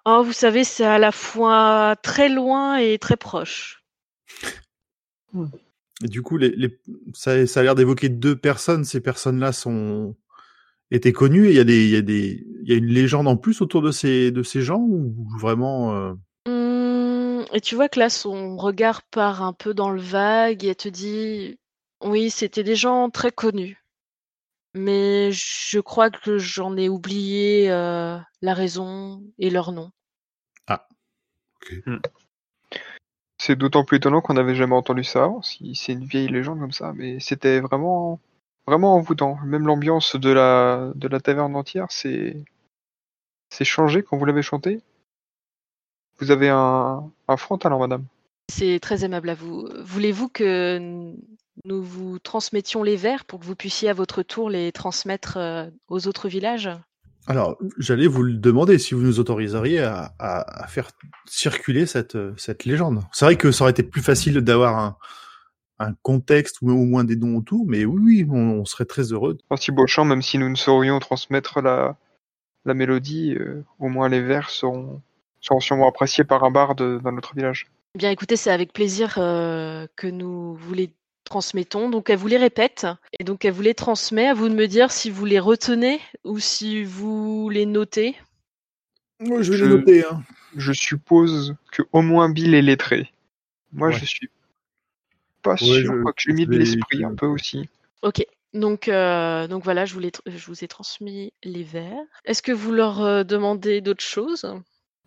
Oh, 0.06 0.24
vous 0.24 0.32
savez, 0.34 0.64
c'est 0.64 0.86
à 0.86 0.98
la 0.98 1.12
fois 1.12 1.98
très 2.04 2.30
loin 2.30 2.78
et 2.78 2.98
très 3.00 3.18
proche. 3.18 3.84
et 6.04 6.08
du 6.08 6.22
coup, 6.22 6.38
les, 6.38 6.50
les, 6.50 6.80
ça, 7.14 7.46
ça 7.48 7.60
a 7.60 7.64
l'air 7.64 7.76
d'évoquer 7.76 8.10
deux 8.10 8.36
personnes. 8.36 8.84
Ces 8.84 9.02
personnes-là 9.02 9.52
sont 9.52 10.16
étaient 10.92 11.14
connues 11.14 11.48
et 11.48 11.52
il 11.52 11.56
y 11.58 11.60
a 11.60 11.64
des 11.64 11.86
il 11.86 11.92
y 11.92 11.96
a 11.98 12.02
des 12.02 12.46
il 12.64 12.70
y 12.70 12.74
a 12.74 12.78
une 12.78 12.88
légende 12.88 13.28
en 13.28 13.38
plus 13.38 13.62
autour 13.62 13.82
de 13.82 13.92
ces 13.92 14.32
de 14.32 14.44
ces 14.44 14.62
gens 14.62 14.80
ou 14.82 15.16
vraiment. 15.40 15.96
euh, 15.96 16.14
Hum, 16.48 17.46
et 17.54 17.60
tu 17.62 17.76
vois 17.76 17.90
que 17.90 18.00
là, 18.00 18.10
son 18.10 18.56
regard 18.58 19.04
part 19.04 19.42
un 19.44 19.52
peu 19.54 19.74
dans 19.74 19.92
le 19.92 20.02
vague 20.02 20.64
et 20.64 20.70
elle 20.70 20.76
te 20.78 20.88
dit, 20.90 21.60
oui, 22.02 22.30
c'était 22.30 22.64
des 22.64 22.76
gens 22.78 23.10
très 23.10 23.32
connus. 23.32 23.83
Mais 24.74 25.32
je 25.32 25.80
crois 25.80 26.10
que 26.10 26.38
j'en 26.38 26.76
ai 26.78 26.90
oublié 26.90 27.70
euh, 27.70 28.18
la 28.42 28.54
raison 28.54 29.22
et 29.38 29.50
leur 29.50 29.72
nom. 29.72 29.92
C'est 33.38 33.56
d'autant 33.56 33.84
plus 33.84 33.98
étonnant 33.98 34.22
qu'on 34.22 34.34
n'avait 34.34 34.56
jamais 34.56 34.76
entendu 34.76 35.04
ça 35.04 35.26
avant, 35.26 35.42
si 35.42 35.76
c'est 35.76 35.94
une 35.94 36.06
vieille 36.06 36.28
légende 36.28 36.60
comme 36.60 36.72
ça, 36.72 36.94
mais 36.94 37.20
c'était 37.20 37.60
vraiment 37.60 38.20
vraiment 38.66 38.96
envoûtant. 38.96 39.38
Même 39.44 39.66
l'ambiance 39.68 40.16
de 40.16 40.32
la 40.32 40.92
de 40.96 41.08
la 41.08 41.20
taverne 41.20 41.56
entière, 41.56 41.88
c'est 41.92 42.44
c'est 43.50 43.66
changé 43.66 44.02
quand 44.02 44.18
vous 44.18 44.26
l'avez 44.26 44.42
chanté. 44.42 44.82
Vous 46.20 46.32
avez 46.32 46.50
un, 46.50 47.12
un 47.28 47.38
franc 47.38 47.58
talent, 47.58 47.80
madame. 47.80 48.06
C'est 48.50 48.80
très 48.80 49.04
aimable 49.04 49.30
à 49.30 49.36
vous. 49.36 49.68
Voulez-vous 49.84 50.30
que 50.30 51.14
nous 51.66 51.84
vous 51.84 52.20
transmettions 52.20 52.84
les 52.84 52.96
vers 52.96 53.26
pour 53.26 53.40
que 53.40 53.46
vous 53.46 53.56
puissiez 53.56 53.90
à 53.90 53.94
votre 53.94 54.24
tour 54.24 54.50
les 54.50 54.72
transmettre 54.72 55.38
euh, 55.38 55.70
aux 55.88 56.08
autres 56.08 56.28
villages? 56.28 56.70
Alors, 57.28 57.58
j'allais 57.78 58.08
vous 58.08 58.24
le 58.24 58.34
demander 58.34 58.78
si 58.78 58.94
vous 58.94 59.02
nous 59.02 59.20
autoriseriez 59.20 59.80
à, 59.80 60.14
à, 60.20 60.64
à 60.64 60.68
faire 60.68 60.90
circuler 61.26 61.86
cette, 61.86 62.18
cette 62.38 62.66
légende. 62.66 63.02
C'est 63.14 63.24
vrai 63.26 63.38
que 63.38 63.52
ça 63.52 63.64
aurait 63.64 63.72
été 63.72 63.84
plus 63.84 64.02
facile 64.02 64.42
d'avoir 64.42 64.78
un, 64.78 64.98
un 65.80 65.94
contexte 66.02 66.58
ou 66.62 66.72
au 66.72 66.84
moins 66.86 67.06
des 67.06 67.16
noms 67.16 67.38
autour, 67.38 67.66
mais 67.66 67.86
oui, 67.86 68.02
oui, 68.04 68.28
on, 68.30 68.60
on 68.60 68.66
serait 68.66 68.86
très 68.86 69.14
heureux. 69.14 69.38
Merci 69.50 69.72
Beauchamp, 69.72 70.06
même 70.06 70.22
si 70.22 70.38
nous 70.38 70.50
ne 70.50 70.56
saurions 70.56 71.00
transmettre 71.00 71.62
la, 71.62 71.96
la 72.66 72.74
mélodie, 72.74 73.36
euh, 73.36 73.64
au 73.80 73.88
moins 73.88 74.10
les 74.10 74.22
vers 74.22 74.50
seront, 74.50 75.02
seront 75.40 75.62
sûrement 75.62 75.88
appréciés 75.88 76.26
par 76.26 76.44
un 76.44 76.52
barde 76.52 77.02
dans 77.02 77.12
notre 77.12 77.36
village. 77.36 77.68
Eh 77.96 78.00
Bien, 78.00 78.12
écoutez, 78.12 78.36
c'est 78.36 78.52
avec 78.52 78.74
plaisir 78.74 79.16
euh, 79.18 79.88
que 79.96 80.08
nous 80.08 80.56
vous 80.56 80.74
les 80.74 80.92
transmettons. 81.24 81.90
Donc, 81.90 82.10
elle 82.10 82.18
vous 82.18 82.28
les 82.28 82.38
répète 82.38 82.88
et 83.20 83.24
donc 83.24 83.46
elle 83.46 83.54
vous 83.54 83.62
les 83.62 83.74
transmet. 83.74 84.28
À 84.28 84.34
vous 84.34 84.50
de 84.50 84.54
me 84.56 84.68
dire 84.68 84.92
si 84.92 85.10
vous 85.10 85.26
les 85.26 85.40
retenez 85.40 86.00
ou 86.24 86.40
si 86.40 86.84
vous 86.84 87.50
les 87.50 87.66
notez. 87.66 88.16
Moi, 89.20 89.42
je 89.42 89.52
vais 89.52 89.58
Je- 89.58 89.66
les 89.66 89.70
noter. 89.76 90.06
Hein. 90.06 90.22
Je 90.56 90.74
suppose 90.74 91.56
que 91.72 91.82
au 91.94 92.02
moins 92.02 92.30
Bill 92.30 92.54
est 92.54 92.62
lettré. 92.62 93.12
Moi, 93.72 93.88
Ouais. 93.90 93.94
je 93.94 94.06
suis 94.06 94.30
pas 95.42 95.52
Ouais, 95.54 95.58
sûr, 95.58 95.94
je- 95.98 96.02
quoique 96.04 96.22
j'ai 96.22 96.34
mis 96.34 96.44
je 96.46 96.50
de 96.52 96.58
l'esprit 96.58 97.04
un 97.04 97.16
peu 97.16 97.26
aussi. 97.26 97.68
Ok. 98.02 98.26
Donc, 98.54 98.88
euh, 98.88 99.48
donc 99.48 99.64
voilà, 99.64 99.86
je 99.86 99.96
vous, 99.96 100.02
je 100.28 100.46
vous 100.46 100.64
ai 100.64 100.68
transmis 100.68 101.34
les 101.44 101.64
vers. 101.64 101.98
Est-ce 102.26 102.44
que 102.44 102.52
vous 102.52 102.72
leur 102.72 103.02
euh, 103.02 103.24
demandez 103.24 103.82
d'autres 103.82 104.04
choses? 104.04 104.46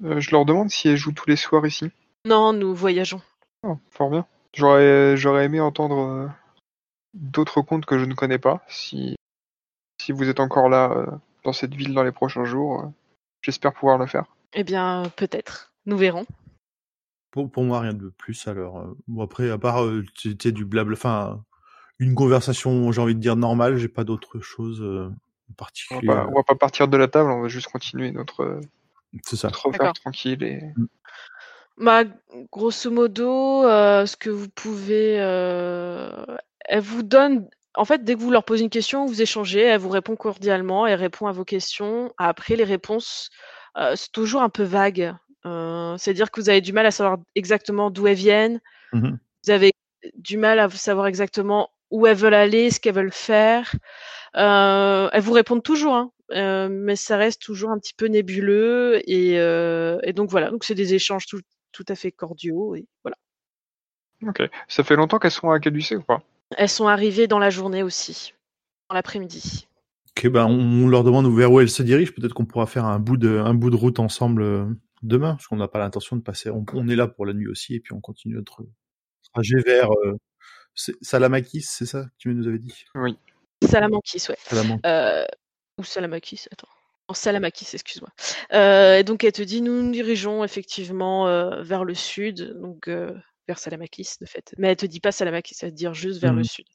Euh, 0.03 0.19
je 0.21 0.31
leur 0.33 0.45
demande 0.45 0.69
si 0.71 0.89
elles 0.89 0.97
jouent 0.97 1.13
tous 1.13 1.29
les 1.31 1.37
soirs 1.37 1.65
ici. 1.65 1.91
Non, 2.27 2.53
nous 2.53 2.75
voyageons. 2.75 3.23
Oh, 3.63 3.79
fort 3.93 4.11
bien. 4.11 4.27
J'aurais, 4.57 5.19
j'aurais 5.19 5.45
aimé 5.45 5.61
entendre 5.61 5.99
euh, 5.99 6.29
d'autres 7.13 7.61
contes 7.61 7.85
que 7.85 7.99
je 7.99 8.07
ne 8.07 8.15
connais 8.15 8.39
pas. 8.39 8.63
Si, 8.69 9.17
si 10.01 10.13
vous 10.13 10.31
êtes 10.31 10.41
encore 10.41 10.71
là 10.71 10.91
euh, 10.93 11.07
dans 11.45 11.53
cette 11.53 11.75
ville 11.75 11.93
dans 11.93 12.03
les 12.03 12.13
prochains 12.13 12.47
jours, 12.47 12.81
euh, 12.81 12.87
j'espère 13.43 13.75
pouvoir 13.75 13.99
le 13.99 14.07
faire. 14.07 14.25
Eh 14.55 14.65
bien, 14.65 15.03
peut-être. 15.17 15.73
Nous 15.85 15.99
verrons. 15.99 16.25
Pour, 17.33 17.51
pour 17.51 17.65
moi, 17.65 17.81
rien 17.81 17.93
de 17.93 18.09
plus. 18.09 18.49
Alors, 18.49 18.95
bon, 19.09 19.23
après, 19.23 19.51
à 19.51 19.59
part 19.59 19.85
sais, 20.17 20.53
du 20.53 20.65
blabla, 20.65 20.95
enfin, 20.95 21.45
une 21.99 22.15
conversation, 22.15 22.91
j'ai 22.93 23.01
envie 23.03 23.15
de 23.15 23.21
dire 23.21 23.37
normale, 23.37 23.77
j'ai 23.77 23.89
pas 23.89 24.05
d'autre 24.05 24.41
chose 24.41 24.81
en 24.81 24.87
On 24.87 25.09
va, 25.11 25.55
particulier. 25.59 26.07
pas, 26.07 26.27
on 26.29 26.35
va 26.35 26.43
pas 26.45 26.55
partir 26.55 26.89
de 26.89 26.97
la 26.97 27.09
table, 27.09 27.31
on 27.31 27.43
va 27.43 27.49
juste 27.49 27.69
continuer 27.71 28.11
notre, 28.11 28.59
C'est 29.23 29.37
ça. 29.37 29.49
notre 29.49 29.93
tranquille. 30.01 30.43
Et... 30.43 30.63
Bah, 31.79 32.05
grosso 32.51 32.91
modo, 32.91 33.65
euh, 33.65 34.07
ce 34.07 34.17
que 34.17 34.31
vous 34.31 34.49
pouvez, 34.49 35.21
euh, 35.21 36.11
elle 36.65 36.81
vous 36.81 37.03
donne, 37.03 37.47
en 37.75 37.85
fait, 37.85 38.03
dès 38.03 38.15
que 38.15 38.21
vous 38.21 38.31
leur 38.31 38.45
posez 38.45 38.65
une 38.65 38.71
question, 38.71 39.05
vous 39.05 39.21
échangez, 39.21 39.61
elle 39.61 39.79
vous 39.79 39.91
répond 39.91 40.17
cordialement, 40.17 40.87
elle 40.87 40.99
répond 40.99 41.27
à 41.27 41.33
vos 41.33 41.45
questions. 41.45 42.13
Après, 42.17 42.57
les 42.57 42.65
réponses, 42.65 43.29
euh, 43.77 43.93
c'est 43.95 44.11
toujours 44.13 44.43
un 44.43 44.49
peu 44.49 44.63
vague. 44.63 45.15
C'est-à-dire 45.99 46.33
que 46.33 46.41
vous 46.41 46.49
avez 46.49 46.61
du 46.61 46.73
mal 46.73 46.87
à 46.87 46.91
savoir 46.91 47.19
exactement 47.37 47.93
d'où 47.93 48.09
elles 48.09 48.17
viennent. 48.17 48.61
Mhm. 48.93 49.17
Vous 49.45 49.51
avez 49.53 49.71
du 50.15 50.39
mal 50.39 50.59
à 50.59 50.69
savoir 50.71 51.07
exactement 51.07 51.71
où 51.93 52.09
elles 52.09 52.17
veulent 52.17 52.35
aller, 52.35 52.73
ce 52.73 52.81
qu'elles 52.81 52.97
veulent 52.97 53.13
faire. 53.13 53.73
Elles 54.35 55.21
vous 55.21 55.33
répondent 55.33 55.63
toujours, 55.63 55.95
hein, 55.95 56.69
mais 56.69 56.97
ça 56.97 57.17
reste 57.17 57.43
toujours 57.43 57.71
un 57.71 57.79
petit 57.79 57.95
peu 57.95 58.07
nébuleux. 58.07 59.01
Et, 59.09 59.35
et 59.35 60.13
donc 60.13 60.31
voilà, 60.31 60.51
donc 60.51 60.65
c'est 60.65 60.75
des 60.75 60.95
échanges 60.95 61.27
tout, 61.27 61.41
tout 61.77 61.85
à 61.89 61.95
fait 61.95 62.11
cordiaux. 62.11 62.75
Et 62.75 62.87
voilà. 63.05 63.17
Ok. 64.23 64.43
Ça 64.69 64.83
fait 64.83 64.97
longtemps 64.97 65.19
qu'elles 65.19 65.31
sont 65.31 65.51
à 65.51 65.61
Caducée 65.61 65.97
ou 65.97 66.03
pas? 66.03 66.23
Elles 66.57 66.69
sont 66.69 66.87
arrivées 66.87 67.27
dans 67.27 67.39
la 67.39 67.51
journée 67.51 67.83
aussi, 67.83 68.35
dans 68.89 68.95
l'après-midi. 68.95 69.69
Ok, 70.17 70.29
ben 70.29 70.47
on, 70.47 70.89
leur 70.89 71.05
demande 71.05 71.27
vers 71.37 71.53
où 71.53 71.61
elles 71.61 71.69
se 71.69 71.83
dirigent. 71.83 72.13
Peut-être 72.13 72.33
qu'on 72.33 72.47
pourra 72.47 72.67
faire 72.67 72.87
un 72.87 72.99
bout 72.99 73.19
de, 73.19 73.39
un 73.39 73.53
bout 73.53 73.71
de 73.71 73.77
route 73.77 73.99
ensemble 73.99 74.43
euh, 74.43 74.65
demain, 75.03 75.35
parce 75.35 75.47
qu'on 75.49 75.57
n'a 75.57 75.69
pas 75.69 75.79
l'intention 75.79 76.17
de 76.17 76.23
passer. 76.23 76.49
On, 76.49 76.65
on 76.73 76.89
est 76.89 76.97
là 76.97 77.07
pour 77.09 77.27
la 77.27 77.35
nuit 77.35 77.49
aussi, 77.49 77.75
et 77.75 77.81
puis 77.81 77.93
on 77.93 78.01
continue 78.01 78.37
notre 78.37 78.65
trajet 79.35 79.59
vers 79.59 79.91
euh, 79.93 80.17
Salamakis, 81.03 81.63
c'est 81.63 81.87
ça 81.87 82.05
que 82.05 82.11
tu 82.19 82.35
nous 82.35 82.47
avais 82.47 82.59
dit? 82.59 82.85
Oui. 82.95 83.19
Salamakis, 83.63 84.27
ouais. 84.29 84.37
Euh, 84.87 85.25
ou 85.79 85.85
Salamakis, 85.85 86.47
attends. 86.53 86.69
Non, 87.09 87.15
Salamakis, 87.15 87.69
excuse-moi. 87.73 88.11
Euh, 88.53 88.99
et 88.99 89.05
donc 89.05 89.23
elle 89.23 89.33
te 89.33 89.43
dit, 89.43 89.63
nous 89.63 89.81
nous 89.83 89.93
dirigeons 89.93 90.43
effectivement 90.43 91.29
euh, 91.29 91.63
vers 91.63 91.85
le 91.85 91.95
sud, 91.95 92.59
donc 92.61 92.89
euh, 92.89 93.13
vers 93.47 93.59
Salamakis 93.59 94.17
de 94.21 94.27
fait. 94.27 94.55
Mais 94.59 94.69
elle 94.69 94.77
te 94.77 94.87
dit 94.87 94.99
pas 94.99 95.13
Salamakis, 95.13 95.57
elle 95.63 95.71
te 95.71 95.77
dit 95.77 95.87
juste 95.93 96.21
vers 96.21 96.33
le 96.33 96.39
Mhm. 96.39 96.45
sud. 96.45 96.67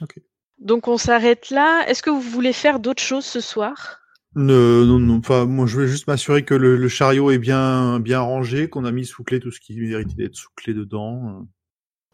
Ok. 0.00 0.14
Donc 0.58 0.86
on 0.86 0.98
s'arrête 0.98 1.50
là. 1.50 1.84
Est-ce 1.88 2.02
que 2.02 2.10
vous 2.10 2.20
voulez 2.20 2.52
faire 2.52 2.78
d'autres 2.78 3.02
choses 3.02 3.24
ce 3.24 3.40
soir? 3.40 3.98
Ne- 4.36 4.84
non, 4.86 4.98
non, 5.00 5.18
enfin, 5.18 5.44
moi, 5.46 5.66
je 5.66 5.80
vais 5.80 5.88
juste 5.88 6.06
m'assurer 6.06 6.44
que 6.44 6.54
le, 6.54 6.76
le 6.76 6.88
chariot 6.88 7.30
est 7.32 7.38
bien, 7.38 7.98
bien 7.98 8.20
rangé, 8.20 8.68
qu'on 8.68 8.84
a 8.84 8.92
mis 8.92 9.04
sous 9.04 9.24
clé 9.24 9.40
tout 9.40 9.50
ce 9.50 9.60
qui 9.60 9.76
mérite 9.78 10.14
d'être 10.16 10.36
sous 10.36 10.48
clé 10.54 10.72
dedans. 10.74 11.44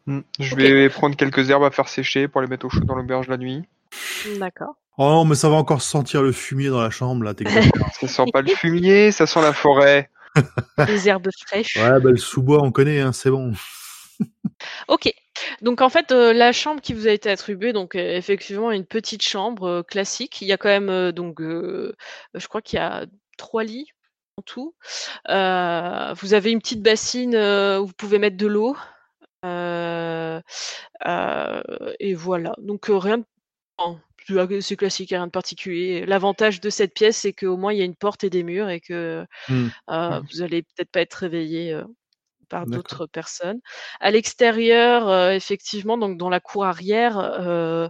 Hmm. 0.07 0.21
Je 0.41 0.55
Ok. 0.55 0.61
vais 0.61 0.89
prendre 0.89 1.17
quelques 1.17 1.51
herbes 1.51 1.65
à 1.65 1.71
faire 1.71 1.89
sécher 1.89 2.27
pour 2.27 2.41
les 2.41 2.49
mettre 2.49 2.65
au 2.67 2.71
chaud 2.71 2.81
dans 2.81 2.95
l'auberge 2.95 3.29
la 3.29 3.37
nuit. 3.37 3.63
D'accord. 4.39 4.75
Oh 4.97 5.09
non, 5.11 5.25
mais 5.25 5.37
ça 5.37 5.49
va 5.49 5.55
encore 5.57 5.81
sentir 5.81 6.23
le 6.23 6.33
fumier 6.33 6.69
dans 6.69 6.81
la 6.81 6.91
chambre, 6.91 7.25
là, 7.25 7.35
t'exagères. 7.35 7.71
Ça 8.01 8.09
sent 8.09 8.25
pas 8.33 8.43
le 8.43 8.49
fumier, 8.49 9.13
ça 9.13 9.27
sent 9.27 9.41
la 9.41 9.53
forêt. 9.53 10.11
Des 10.87 11.09
herbes 11.09 11.29
fraîches. 11.47 11.77
ouais, 11.77 12.01
bah, 12.01 12.11
le 12.11 12.17
sous-bois, 12.17 12.63
on 12.63 12.71
connaît, 12.71 13.01
hein, 13.01 13.13
c'est 13.13 13.31
bon. 13.31 13.53
Ok. 14.89 15.13
Donc 15.63 15.81
en 15.81 15.89
fait, 15.89 16.11
euh, 16.11 16.33
la 16.33 16.53
chambre 16.53 16.81
qui 16.81 16.95
vous 16.95 17.07
a 17.07 17.13
été 17.13 17.31
attribuée, 17.31 17.73
donc 17.73 17.95
euh, 17.95 18.17
effectivement 18.17 18.73
une 18.73 18.85
petite 18.85 19.23
chambre 19.23 19.69
euh, 19.69 19.83
classique. 19.83 20.41
Il 20.43 20.49
y 20.49 20.53
a 20.53 20.57
quand 20.57 20.69
même 20.69 20.89
euh, 20.89 21.13
donc, 21.13 21.41
euh, 21.41 21.95
je 22.35 22.47
crois 22.49 22.61
qu'il 22.61 22.79
y 22.79 22.83
a 22.83 23.07
trois 23.37 23.63
lits 23.63 23.89
en 24.37 24.43
tout. 24.43 24.75
Euh, 25.29 26.15
vous 26.15 26.35
avez 26.35 26.51
une 26.51 26.61
petite 26.61 26.83
bassine 26.83 27.35
euh, 27.35 27.79
où 27.81 27.87
vous 27.87 27.93
pouvez 27.93 28.19
mettre 28.19 28.37
de 28.37 28.47
l'eau. 28.47 28.77
Euh, 29.45 30.41
euh, 31.07 31.63
et 32.01 32.15
voilà. 32.15 32.55
Donc 32.59 32.91
euh, 32.91 32.97
rien 32.97 33.23
c'est- 34.61 34.77
classique, 34.77 35.11
rien 35.11 35.27
de 35.27 35.31
particulier. 35.33 36.05
L'avantage 36.07 36.61
de 36.61 36.71
cette 36.71 36.95
pièce, 36.95 37.17
c'est 37.19 37.33
qu'au 37.33 37.57
moins 37.57 37.73
il 37.73 37.79
y 37.79 37.83
a 37.83 37.85
une 37.85 37.97
porte 37.97 38.25
et 38.25 38.31
des 38.31 38.43
murs 38.43 38.69
et 38.69 38.81
que 38.81 39.25
Hmm. 39.49 39.69
euh, 39.91 40.21
Mhm. 40.21 40.29
vous 40.33 40.43
allez 40.43 40.63
peut-être 40.63 40.91
pas 40.93 41.01
être 41.03 41.15
réveillé 41.15 41.73
euh, 41.75 41.85
par 42.51 42.67
d'autres 42.69 43.07
personnes. 43.07 43.61
À 44.01 44.11
l'extérieur, 44.13 45.09
euh, 45.09 45.33
effectivement, 45.33 45.99
donc 45.99 46.19
dans 46.19 46.31
la 46.31 46.41
cour 46.41 46.65
arrière, 46.67 47.19
euh, 47.19 47.89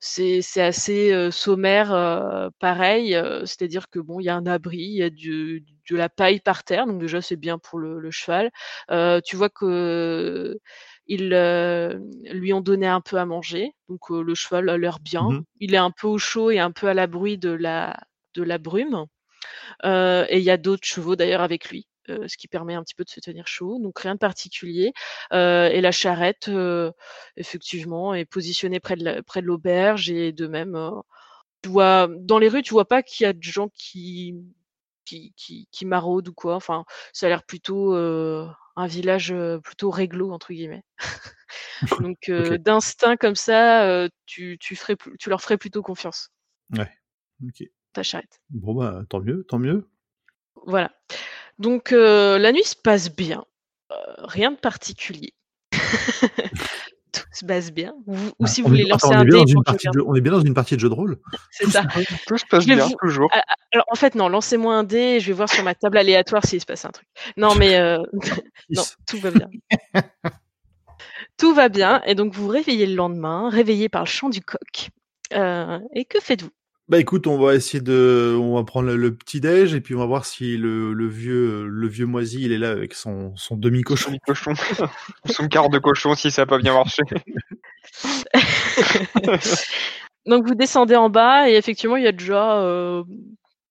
c'est 0.00 0.42
assez 0.62 1.12
euh, 1.12 1.30
sommaire, 1.30 1.92
euh, 1.92 2.50
pareil. 2.60 3.14
euh, 3.16 3.40
C'est-à-dire 3.46 3.88
que 3.90 3.98
bon, 4.00 4.20
il 4.20 4.24
y 4.24 4.28
a 4.30 4.36
un 4.36 4.46
abri, 4.46 4.78
il 4.78 4.96
y 4.98 5.02
a 5.02 5.10
du, 5.10 5.64
de 5.90 5.96
la 5.96 6.08
paille 6.08 6.40
par 6.40 6.64
terre, 6.64 6.86
donc 6.86 7.00
déjà 7.00 7.20
c'est 7.22 7.36
bien 7.36 7.58
pour 7.58 7.78
le, 7.80 7.98
le 8.00 8.10
cheval. 8.10 8.50
Euh, 8.90 9.20
tu 9.24 9.36
vois 9.36 9.50
que 9.50 10.58
ils 11.06 11.32
euh, 11.34 11.98
lui 12.32 12.52
ont 12.52 12.60
donné 12.60 12.86
un 12.86 13.00
peu 13.00 13.16
à 13.18 13.26
manger. 13.26 13.72
Donc 13.88 14.10
euh, 14.10 14.22
le 14.22 14.34
cheval 14.34 14.68
a 14.68 14.78
l'air 14.78 14.98
bien. 15.00 15.24
Mhm. 15.30 15.44
Il 15.60 15.74
est 15.74 15.78
un 15.78 15.90
peu 15.90 16.06
au 16.08 16.18
chaud 16.18 16.50
et 16.50 16.58
un 16.58 16.72
peu 16.72 16.88
à 16.88 16.94
l'abri 16.94 17.38
de 17.38 17.50
la, 17.50 17.96
de 18.34 18.42
la 18.42 18.58
brume. 18.58 19.06
Euh, 19.84 20.26
et 20.28 20.38
il 20.38 20.44
y 20.44 20.50
a 20.50 20.56
d'autres 20.56 20.86
chevaux 20.86 21.16
d'ailleurs 21.16 21.40
avec 21.42 21.70
lui, 21.70 21.86
euh, 22.10 22.26
ce 22.28 22.36
qui 22.36 22.48
permet 22.48 22.74
un 22.74 22.82
petit 22.82 22.94
peu 22.94 23.04
de 23.04 23.10
se 23.10 23.20
tenir 23.20 23.46
chaud. 23.46 23.78
Donc 23.80 23.98
rien 24.00 24.14
de 24.14 24.18
particulier. 24.18 24.92
Euh, 25.32 25.68
et 25.68 25.80
la 25.80 25.92
charrette, 25.92 26.48
euh, 26.48 26.92
effectivement, 27.36 28.14
est 28.14 28.24
positionnée 28.24 28.80
près 28.80 28.96
de 28.96 29.04
la- 29.04 29.22
près 29.22 29.42
de 29.42 29.46
l'auberge 29.46 30.10
et 30.10 30.32
de 30.32 30.46
même, 30.46 30.74
euh, 30.76 30.90
tu 31.62 31.70
vois, 31.70 32.08
dans 32.20 32.38
les 32.38 32.48
rues, 32.48 32.62
tu 32.62 32.72
vois 32.74 32.88
pas 32.88 33.02
qu'il 33.02 33.24
y 33.24 33.28
a 33.28 33.32
de 33.32 33.42
gens 33.42 33.68
qui 33.74 34.34
qui, 35.04 35.32
qui, 35.36 35.68
qui 35.72 35.86
maraudent 35.86 36.28
ou 36.28 36.34
quoi. 36.34 36.56
Enfin, 36.56 36.84
ça 37.12 37.26
a 37.26 37.28
l'air 37.30 37.44
plutôt 37.44 37.94
euh, 37.94 38.46
un 38.76 38.86
village 38.86 39.34
plutôt 39.64 39.90
réglo 39.90 40.32
entre 40.32 40.52
guillemets. 40.52 40.84
Donc 42.00 42.30
d'instinct 42.30 43.16
comme 43.16 43.34
ça, 43.34 44.08
tu, 44.26 44.58
tu, 44.60 44.76
ferais, 44.76 44.96
tu 45.18 45.28
leur 45.28 45.40
ferais 45.40 45.58
plutôt 45.58 45.82
confiance, 45.82 46.30
Ok. 46.74 47.64
ta 47.92 48.02
charrette. 48.02 48.40
Bon 48.50 48.74
bah 48.74 49.02
tant 49.08 49.20
mieux, 49.20 49.44
tant 49.44 49.58
mieux. 49.58 49.88
Voilà. 50.66 50.92
Donc 51.58 51.90
la 51.90 52.52
nuit 52.52 52.64
se 52.64 52.76
passe 52.76 53.14
bien. 53.14 53.44
Rien 54.18 54.50
de 54.50 54.56
particulier. 54.56 55.34
Tout 57.16 57.22
se 57.32 57.44
passe 57.44 57.72
bien. 57.72 57.94
Ou, 58.06 58.16
ou 58.38 58.46
si 58.46 58.60
vous 58.60 58.66
On 58.68 58.70
voulez 58.70 58.84
lancer 58.84 59.12
un 59.12 59.24
dé 59.24 59.36
on 60.06 60.14
est 60.14 60.20
bien 60.20 60.32
dans 60.32 60.40
une 60.40 60.54
partie 60.54 60.74
de 60.76 60.80
jeu 60.80 60.88
de 60.88 60.94
rôle. 60.94 61.18
C'est 61.50 61.68
ça. 61.70 61.82
Tout 62.26 62.38
se 62.38 62.44
passe 62.46 62.66
bien, 62.66 62.86
vous- 62.86 62.94
toujours. 63.00 63.28
Ah, 63.32 63.42
Alors 63.72 63.86
en 63.90 63.94
fait 63.96 64.14
non, 64.14 64.28
lancez-moi 64.28 64.74
un 64.74 64.84
dé 64.84 65.20
je 65.20 65.26
vais 65.28 65.32
voir 65.32 65.48
sur 65.48 65.62
ma 65.64 65.74
table 65.74 65.98
aléatoire 65.98 66.44
s'il 66.44 66.60
se 66.60 66.66
passe 66.66 66.84
un 66.84 66.90
truc. 66.90 67.06
Non 67.36 67.54
mais 67.54 67.76
euh, 67.76 67.98
non, 68.70 68.82
tout 69.06 69.18
va 69.18 69.30
bien. 69.30 69.48
tout 71.38 71.54
va 71.54 71.68
bien 71.68 72.02
et 72.06 72.14
donc 72.14 72.34
vous 72.34 72.44
vous 72.44 72.48
réveillez 72.48 72.86
le 72.86 72.94
lendemain, 72.94 73.48
réveillé 73.50 73.88
par 73.88 74.02
le 74.02 74.08
chant 74.08 74.28
du 74.28 74.40
coq. 74.40 74.88
Euh, 75.34 75.78
et 75.94 76.04
que 76.04 76.20
faites-vous? 76.20 76.50
Bah 76.88 77.00
écoute, 77.00 77.26
on 77.26 77.36
va 77.36 77.56
essayer 77.56 77.80
de, 77.80 78.36
on 78.40 78.54
va 78.54 78.62
prendre 78.62 78.86
le, 78.86 78.96
le 78.96 79.12
petit 79.12 79.40
déj 79.40 79.74
et 79.74 79.80
puis 79.80 79.96
on 79.96 79.98
va 79.98 80.06
voir 80.06 80.24
si 80.24 80.56
le, 80.56 80.92
le 80.92 81.08
vieux, 81.08 81.66
le 81.66 81.88
vieux 81.88 82.06
moisi, 82.06 82.42
il 82.42 82.52
est 82.52 82.58
là 82.58 82.70
avec 82.70 82.94
son, 82.94 83.34
son 83.34 83.56
demi 83.56 83.82
cochon. 83.82 84.12
Son 84.12 84.18
cochon. 84.18 84.52
Son 85.26 85.48
quart 85.48 85.68
de 85.68 85.78
cochon 85.80 86.14
si 86.14 86.30
ça 86.30 86.42
n'a 86.42 86.46
pas 86.46 86.58
bien 86.58 86.74
marché. 86.74 87.02
Donc 90.26 90.46
vous 90.46 90.54
descendez 90.54 90.96
en 90.96 91.10
bas 91.10 91.48
et 91.48 91.54
effectivement 91.54 91.96
il 91.96 92.04
y 92.04 92.08
a 92.08 92.12
déjà 92.12 92.58
euh, 92.60 93.02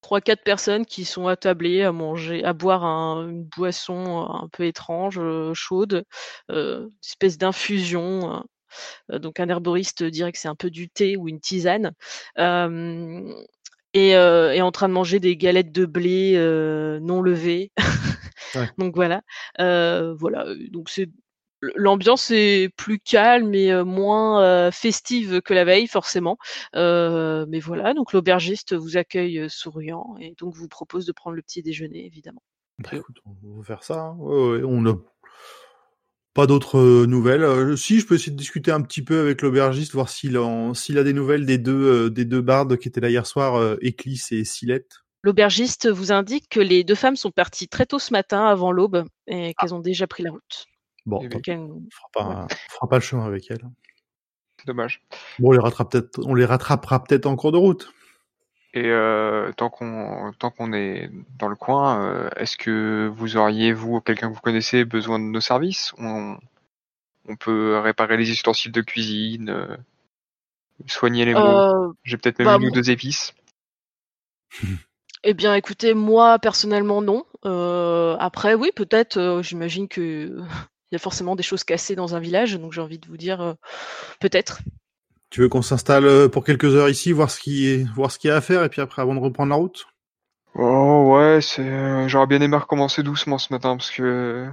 trois 0.02 0.22
quatre 0.22 0.44
personnes 0.44 0.86
qui 0.86 1.06
sont 1.06 1.28
attablées 1.28 1.84
à 1.84 1.92
manger, 1.94 2.44
à 2.44 2.54
boire 2.54 2.84
un- 2.86 3.30
une 3.30 3.44
boisson 3.44 4.26
un 4.30 4.48
peu 4.52 4.66
étrange, 4.66 5.20
euh, 5.20 5.54
chaude, 5.54 6.04
euh, 6.52 6.82
une 6.84 6.92
espèce 7.04 7.38
d'infusion. 7.38 8.44
Euh, 9.12 9.20
donc 9.20 9.40
un 9.40 9.50
herboriste 9.50 10.04
dirait 10.04 10.32
que 10.32 10.40
c'est 10.40 10.48
un 10.48 10.56
peu 10.56 10.70
du 10.70 10.90
thé 10.90 11.18
ou 11.18 11.28
une 11.28 11.40
tisane. 11.40 11.94
Euh, 12.40 13.34
et, 13.94 14.16
euh, 14.16 14.54
et 14.54 14.62
en 14.62 14.72
train 14.72 14.90
de 14.90 14.94
manger 14.94 15.20
des 15.20 15.38
galettes 15.38 15.72
de 15.72 15.86
blé 15.86 16.34
euh, 16.36 17.00
non 17.00 17.22
levées. 17.22 17.72
Ouais. 18.56 18.70
donc 18.78 18.96
voilà, 18.96 19.22
Euh, 19.60 20.14
voilà. 20.16 20.46
Donc 20.72 20.90
c'est 20.90 21.10
L'ambiance 21.76 22.30
est 22.32 22.70
plus 22.76 23.00
calme 23.00 23.56
et 23.56 23.72
euh, 23.72 23.84
moins 23.86 24.44
euh, 24.44 24.72
festive 24.72 25.42
que 25.42 25.54
la 25.54 25.64
veille, 25.64 25.88
forcément. 25.88 26.38
Euh, 26.76 27.46
mais 27.50 27.60
voilà, 27.60 27.94
donc 27.96 28.14
l'aubergiste 28.14 28.76
vous 28.76 28.98
accueille 28.98 29.40
euh, 29.40 29.50
souriant 29.50 30.16
et 30.20 30.36
donc 30.38 30.54
vous 30.54 30.68
propose 30.68 31.08
de 31.08 31.12
prendre 31.12 31.36
le 31.36 31.42
petit 31.42 31.64
déjeuner, 31.64 32.06
évidemment. 32.06 32.44
Bah, 32.80 32.90
écoute, 32.94 33.18
on 33.26 33.58
va 33.58 33.64
faire 33.64 33.84
ça. 33.84 34.00
hein. 34.00 34.16
Ouais, 34.20 34.58
ouais, 34.58 34.64
on 34.64 34.86
pas 36.36 36.46
d'autres 36.48 36.78
euh, 36.78 37.06
nouvelles. 37.08 37.44
Euh, 37.44 37.76
si, 37.78 38.00
je 38.00 38.06
peux 38.06 38.16
essayer 38.16 38.32
de 38.32 38.38
discuter 38.38 38.70
un 38.70 38.82
petit 38.82 39.02
peu 39.02 39.22
avec 39.22 39.42
l'aubergiste, 39.42 39.94
voir 39.94 40.10
s'il 40.10 40.38
a 40.38 41.04
des 41.04 41.14
nouvelles 41.14 41.46
des 41.46 41.58
deux, 41.58 42.06
euh, 42.06 42.10
des 42.10 42.26
deux 42.26 42.42
bardes 42.42 42.78
qui 42.78 42.90
étaient 42.90 43.00
là 43.00 43.10
hier 43.10 43.26
soir, 43.26 43.56
euh, 43.56 43.78
Éclisse 43.82 44.32
et 44.34 44.44
Silette. 44.44 45.00
L'aubergiste 45.24 45.90
vous 45.90 46.12
indique 46.12 46.50
que 46.50 46.60
les 46.60 46.84
deux 46.84 46.94
femmes 46.94 47.16
sont 47.16 47.32
parties 47.32 47.70
très 47.70 47.86
tôt 47.86 48.00
ce 48.00 48.12
matin, 48.12 48.46
avant 48.46 48.72
l'aube, 48.72 49.06
et 49.28 49.54
qu'elles 49.58 49.74
ont 49.74 49.80
déjà 49.80 50.06
pris 50.06 50.22
la 50.24 50.32
route. 50.32 50.66
Bon, 51.06 51.22
Eh 51.22 51.56
on 51.56 51.82
fera 51.90 52.10
pas, 52.14 52.48
on 52.52 52.74
fera 52.74 52.90
pas 52.90 52.98
le 52.98 53.02
chemin 53.02 53.26
avec 53.26 53.50
elles. 53.50 53.66
Dommage. 54.68 55.02
Bon, 55.40 55.50
on 55.50 55.52
les 55.52 55.60
rattrape 55.60 55.92
peut-être, 55.92 56.20
on 56.26 56.36
les 56.36 56.46
rattrapera 56.46 57.04
peut-être 57.04 57.28
en 57.28 57.36
cours 57.36 57.54
de 57.54 57.58
route. 57.58 57.94
Et 58.76 58.88
euh, 58.88 59.54
tant 59.54 59.70
qu'on 59.70 60.34
tant 60.38 60.52
qu'on 60.52 60.74
est 60.74 61.10
dans 61.40 61.48
le 61.48 61.56
coin, 61.56 62.04
euh, 62.04 62.30
est-ce 62.36 62.58
que 62.58 63.10
vous 63.16 63.38
auriez 63.38 63.72
vous 63.72 63.96
ou 63.96 64.02
quelqu'un 64.02 64.28
que 64.28 64.36
vous 64.36 64.42
connaissez 64.42 64.84
besoin 64.84 65.18
de 65.18 65.24
nos 65.24 65.40
services? 65.40 65.94
On, 65.98 66.38
on 67.30 67.38
peut 67.38 67.80
réparer 67.80 68.18
les 68.18 68.30
ustensiles 68.30 68.74
de 68.74 68.82
cuisine, 68.82 69.50
euh, 69.50 69.78
soigner 70.88 71.24
les 71.24 71.34
mots. 71.34 71.96
J'ai 72.04 72.18
peut-être 72.18 72.40
même 72.40 72.48
bah, 72.48 72.58
une 72.60 72.68
ou 72.68 72.72
deux 72.72 72.92
épices. 72.92 73.34
Eh 75.24 75.34
bien, 75.34 75.56
écoutez, 75.56 75.94
moi 75.94 76.38
personnellement 76.38 77.02
non. 77.02 77.26
Après, 78.20 78.56
oui, 78.56 78.72
peut-être. 78.76 79.40
J'imagine 79.42 79.88
que 79.88 80.38
il 80.92 80.92
y 80.92 80.96
a 80.98 81.00
forcément 81.00 81.38
des 81.38 81.44
choses 81.44 81.64
cassées 81.64 81.96
dans 81.96 82.14
un 82.14 82.20
village, 82.20 82.60
donc 82.60 82.74
j'ai 82.74 82.82
envie 82.82 83.00
de 83.00 83.08
vous 83.08 83.18
dire 83.18 83.56
peut-être. 84.20 84.60
Tu 85.30 85.42
veux 85.42 85.50
qu'on 85.50 85.62
s'installe 85.62 86.06
euh, 86.06 86.30
pour 86.30 86.44
quelques 86.46 86.76
heures 86.76 86.90
ici, 86.90 87.12
voir 87.12 87.30
ce 87.30 87.40
qui 87.40 87.68
est, 87.68 87.84
voir 87.96 88.12
ce 88.12 88.20
qu'il 88.20 88.30
y 88.30 88.32
a 88.32 88.38
à 88.38 88.42
faire, 88.42 88.64
et 88.64 88.70
puis 88.70 88.82
après, 88.82 89.02
avant 89.02 89.16
de 89.16 89.20
reprendre 89.20 89.50
la 89.50 89.56
route? 89.56 89.86
Oh 90.58 91.14
ouais, 91.14 91.40
c'est 91.42 91.68
euh, 91.68 92.08
j'aurais 92.08 92.28
bien 92.28 92.42
aimé 92.42 92.56
recommencer 92.56 93.04
doucement 93.04 93.38
ce 93.38 93.52
matin 93.52 93.76
parce 93.76 93.92
que 93.92 94.50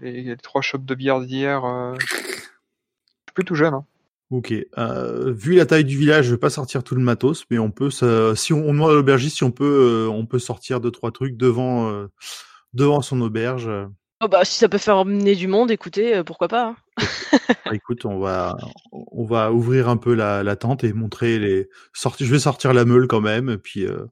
les, 0.00 0.22
les 0.22 0.36
trois 0.36 0.62
shops 0.62 0.84
de 0.84 0.94
bière 0.94 1.20
d'hier, 1.20 1.64
euh, 1.64 1.94
je 1.98 2.06
suis 2.06 3.34
plus 3.34 3.44
tout 3.44 3.56
jeune. 3.56 3.74
Hein. 3.74 3.84
Ok. 4.30 4.54
Euh, 4.78 5.32
vu 5.32 5.54
la 5.54 5.66
taille 5.66 5.84
du 5.84 5.98
village, 5.98 6.26
je 6.26 6.30
vais 6.32 6.38
pas 6.38 6.50
sortir 6.50 6.84
tout 6.84 6.94
le 6.94 7.02
matos, 7.02 7.44
mais 7.50 7.58
on 7.58 7.70
peut, 7.70 7.90
ça- 7.90 8.34
si 8.36 8.52
on, 8.52 8.58
on 8.68 8.72
demande 8.72 8.90
à 8.90 8.94
l'aubergiste, 8.94 9.36
si 9.36 9.44
on 9.44 9.50
peut, 9.50 10.06
euh, 10.08 10.08
on 10.08 10.26
peut 10.26 10.38
sortir 10.38 10.80
deux 10.80 10.90
trois 10.90 11.10
trucs 11.10 11.36
devant, 11.36 11.90
euh, 11.90 12.06
devant 12.72 13.02
son 13.02 13.20
auberge. 13.20 13.68
Oh, 14.22 14.28
bah, 14.28 14.44
si 14.44 14.56
ça 14.58 14.68
peut 14.68 14.78
faire 14.78 14.96
emmener 14.98 15.34
du 15.34 15.48
monde, 15.48 15.70
écoutez, 15.70 16.16
euh, 16.16 16.24
pourquoi 16.24 16.48
pas. 16.48 16.66
hein. 16.68 16.76
Bah, 17.48 17.72
écoute, 17.74 18.04
on 18.04 18.18
va, 18.18 18.56
on 18.92 19.24
va 19.24 19.52
ouvrir 19.52 19.88
un 19.88 19.96
peu 19.96 20.14
la, 20.14 20.42
la 20.42 20.56
tente 20.56 20.84
et 20.84 20.92
montrer 20.92 21.38
les 21.38 21.68
sorties. 21.92 22.26
Je 22.26 22.32
vais 22.32 22.38
sortir 22.38 22.72
la 22.74 22.84
meule 22.84 23.08
quand 23.08 23.20
même, 23.20 23.48
et 23.48 23.58
puis 23.58 23.86
euh, 23.86 24.04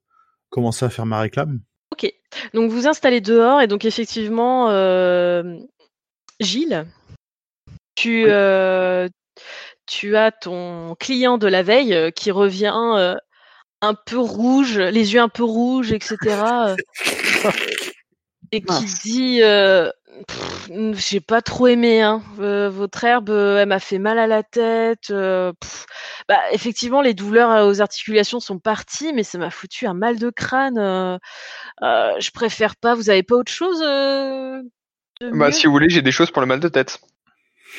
commencer 0.50 0.84
à 0.84 0.90
faire 0.90 1.06
ma 1.06 1.20
réclame. 1.20 1.60
Ok. 1.92 2.12
Donc 2.54 2.70
vous 2.70 2.86
installez 2.86 3.20
dehors 3.20 3.60
et 3.60 3.66
donc 3.66 3.84
effectivement, 3.84 4.70
euh, 4.70 5.58
Gilles, 6.40 6.86
tu, 7.94 8.24
Oui. 8.24 8.30
euh, 8.30 9.08
tu 9.86 10.16
as 10.16 10.32
ton 10.32 10.94
client 10.98 11.36
de 11.38 11.46
la 11.46 11.62
veille 11.62 12.12
qui 12.12 12.30
revient 12.30 12.72
un 13.82 13.94
peu 14.06 14.18
rouge, 14.18 14.78
les 14.78 15.12
yeux 15.14 15.20
un 15.20 15.28
peu 15.28 15.44
rouges, 15.44 15.92
etc. 15.92 16.16
et 18.52 18.62
qui 18.62 18.84
dit 19.02 19.40
j'ai 20.94 21.20
pas 21.20 21.42
trop 21.42 21.66
aimé 21.68 22.02
hein. 22.02 22.22
Euh, 22.38 22.68
votre 22.70 23.02
herbe 23.04 23.30
euh, 23.30 23.58
elle 23.58 23.68
m'a 23.68 23.80
fait 23.80 23.98
mal 23.98 24.18
à 24.18 24.26
la 24.26 24.42
tête 24.42 25.10
euh, 25.10 25.52
bah 26.28 26.38
effectivement 26.52 27.00
les 27.02 27.14
douleurs 27.14 27.50
euh, 27.50 27.68
aux 27.68 27.80
articulations 27.80 28.40
sont 28.40 28.58
parties 28.58 29.12
mais 29.12 29.22
ça 29.22 29.38
m'a 29.38 29.50
foutu 29.50 29.86
un 29.86 29.94
mal 29.94 30.18
de 30.18 30.30
crâne 30.30 30.78
euh, 30.78 31.18
je 31.80 32.30
préfère 32.30 32.76
pas 32.76 32.94
vous 32.94 33.10
avez 33.10 33.22
pas 33.22 33.36
autre 33.36 33.52
chose 33.52 33.80
Bah 35.32 35.52
si 35.52 35.66
vous 35.66 35.72
voulez, 35.72 35.88
j'ai 35.88 36.02
des 36.02 36.12
choses 36.12 36.30
pour 36.30 36.40
le 36.42 36.46
mal 36.46 36.60
de 36.60 36.68
tête. 36.68 37.00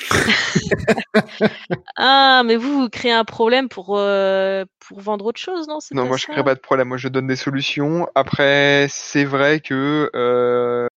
ah 1.98 2.42
mais 2.46 2.56
vous 2.56 2.82
vous 2.82 2.90
créez 2.90 3.12
un 3.12 3.26
problème 3.26 3.70
pour 3.70 3.98
euh, 3.98 4.66
pour 4.80 5.00
vendre 5.00 5.26
autre 5.26 5.40
chose 5.40 5.68
non? 5.68 5.80
Non, 5.92 6.06
moi 6.06 6.18
je 6.18 6.26
ça? 6.26 6.34
crée 6.34 6.44
pas 6.44 6.56
de 6.56 6.60
problème, 6.60 6.88
moi 6.88 6.98
je 6.98 7.08
donne 7.08 7.28
des 7.28 7.36
solutions. 7.36 8.08
Après, 8.16 8.88
c'est 8.90 9.24
vrai 9.24 9.60
que 9.60 10.10
euh, 10.16 10.88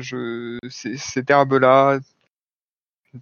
je 0.00 0.58
c'est- 0.70 0.96
cette 0.96 1.30
herbe-là, 1.30 1.98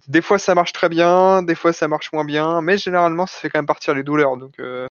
des 0.07 0.21
fois 0.21 0.39
ça 0.39 0.55
marche 0.55 0.73
très 0.73 0.89
bien, 0.89 1.41
des 1.43 1.55
fois 1.55 1.73
ça 1.73 1.87
marche 1.87 2.11
moins 2.13 2.25
bien, 2.25 2.61
mais 2.61 2.77
généralement 2.77 3.25
ça 3.27 3.37
fait 3.39 3.49
quand 3.49 3.59
même 3.59 3.65
partir 3.65 3.93
les 3.93 4.03
douleurs. 4.03 4.37
Donc 4.37 4.59
euh, 4.59 4.87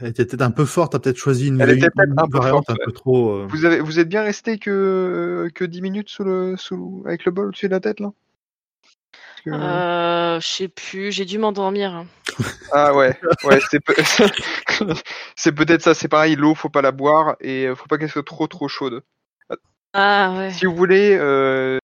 Elle 0.00 0.08
était 0.08 0.26
peut-être 0.26 0.42
un 0.42 0.50
peu 0.50 0.66
forte. 0.66 0.92
T'as 0.92 0.98
peut-être 0.98 1.16
choisi 1.16 1.48
une, 1.48 1.60
Elle 1.60 1.70
était 1.70 1.86
une- 2.06 2.12
un 2.18 2.26
peu 2.26 2.38
variante 2.38 2.66
forte, 2.66 2.78
un 2.80 2.84
peu 2.84 2.92
trop. 2.92 3.30
euh, 3.30 3.46
vous 3.48 3.64
avez 3.64 3.80
vous 3.80 3.98
êtes 3.98 4.08
bien 4.08 4.22
resté 4.22 4.58
que 4.58 5.48
que 5.54 5.64
10 5.64 5.80
minutes 5.80 6.10
sous 6.10 6.24
le 6.24 6.56
sous 6.58 7.02
avec 7.06 7.24
le 7.24 7.32
bol 7.32 7.46
au-dessus 7.48 7.66
de 7.68 7.72
la 7.74 7.80
tête 7.80 8.00
là? 8.00 8.12
Que- 9.44 9.50
euh, 9.50 10.40
je 10.40 10.46
sais 10.46 10.68
plus 10.68 11.12
j'ai 11.12 11.24
dû 11.24 11.38
m'endormir 11.38 11.94
hein. 11.94 12.06
Ah 12.72 12.92
ouais, 12.94 13.18
ouais, 13.44 13.60
c'est 13.70 13.80
peut- 13.80 13.94
c'est 15.36 15.52
peut-être 15.52 15.80
ça, 15.82 15.94
c'est 15.94 16.08
pareil, 16.08 16.34
l'eau 16.36 16.54
faut 16.54 16.68
pas 16.68 16.82
la 16.82 16.90
boire 16.92 17.36
et 17.40 17.66
euh, 17.66 17.74
faut 17.76 17.86
pas 17.86 17.96
qu'elle 17.96 18.10
soit 18.10 18.26
trop 18.26 18.46
trop 18.48 18.68
chaude. 18.68 19.02
Ah 19.98 20.34
ouais 20.36 20.50
Si 20.52 20.66
vous 20.66 20.74
voulez, 20.76 21.16
euh, 21.18 21.78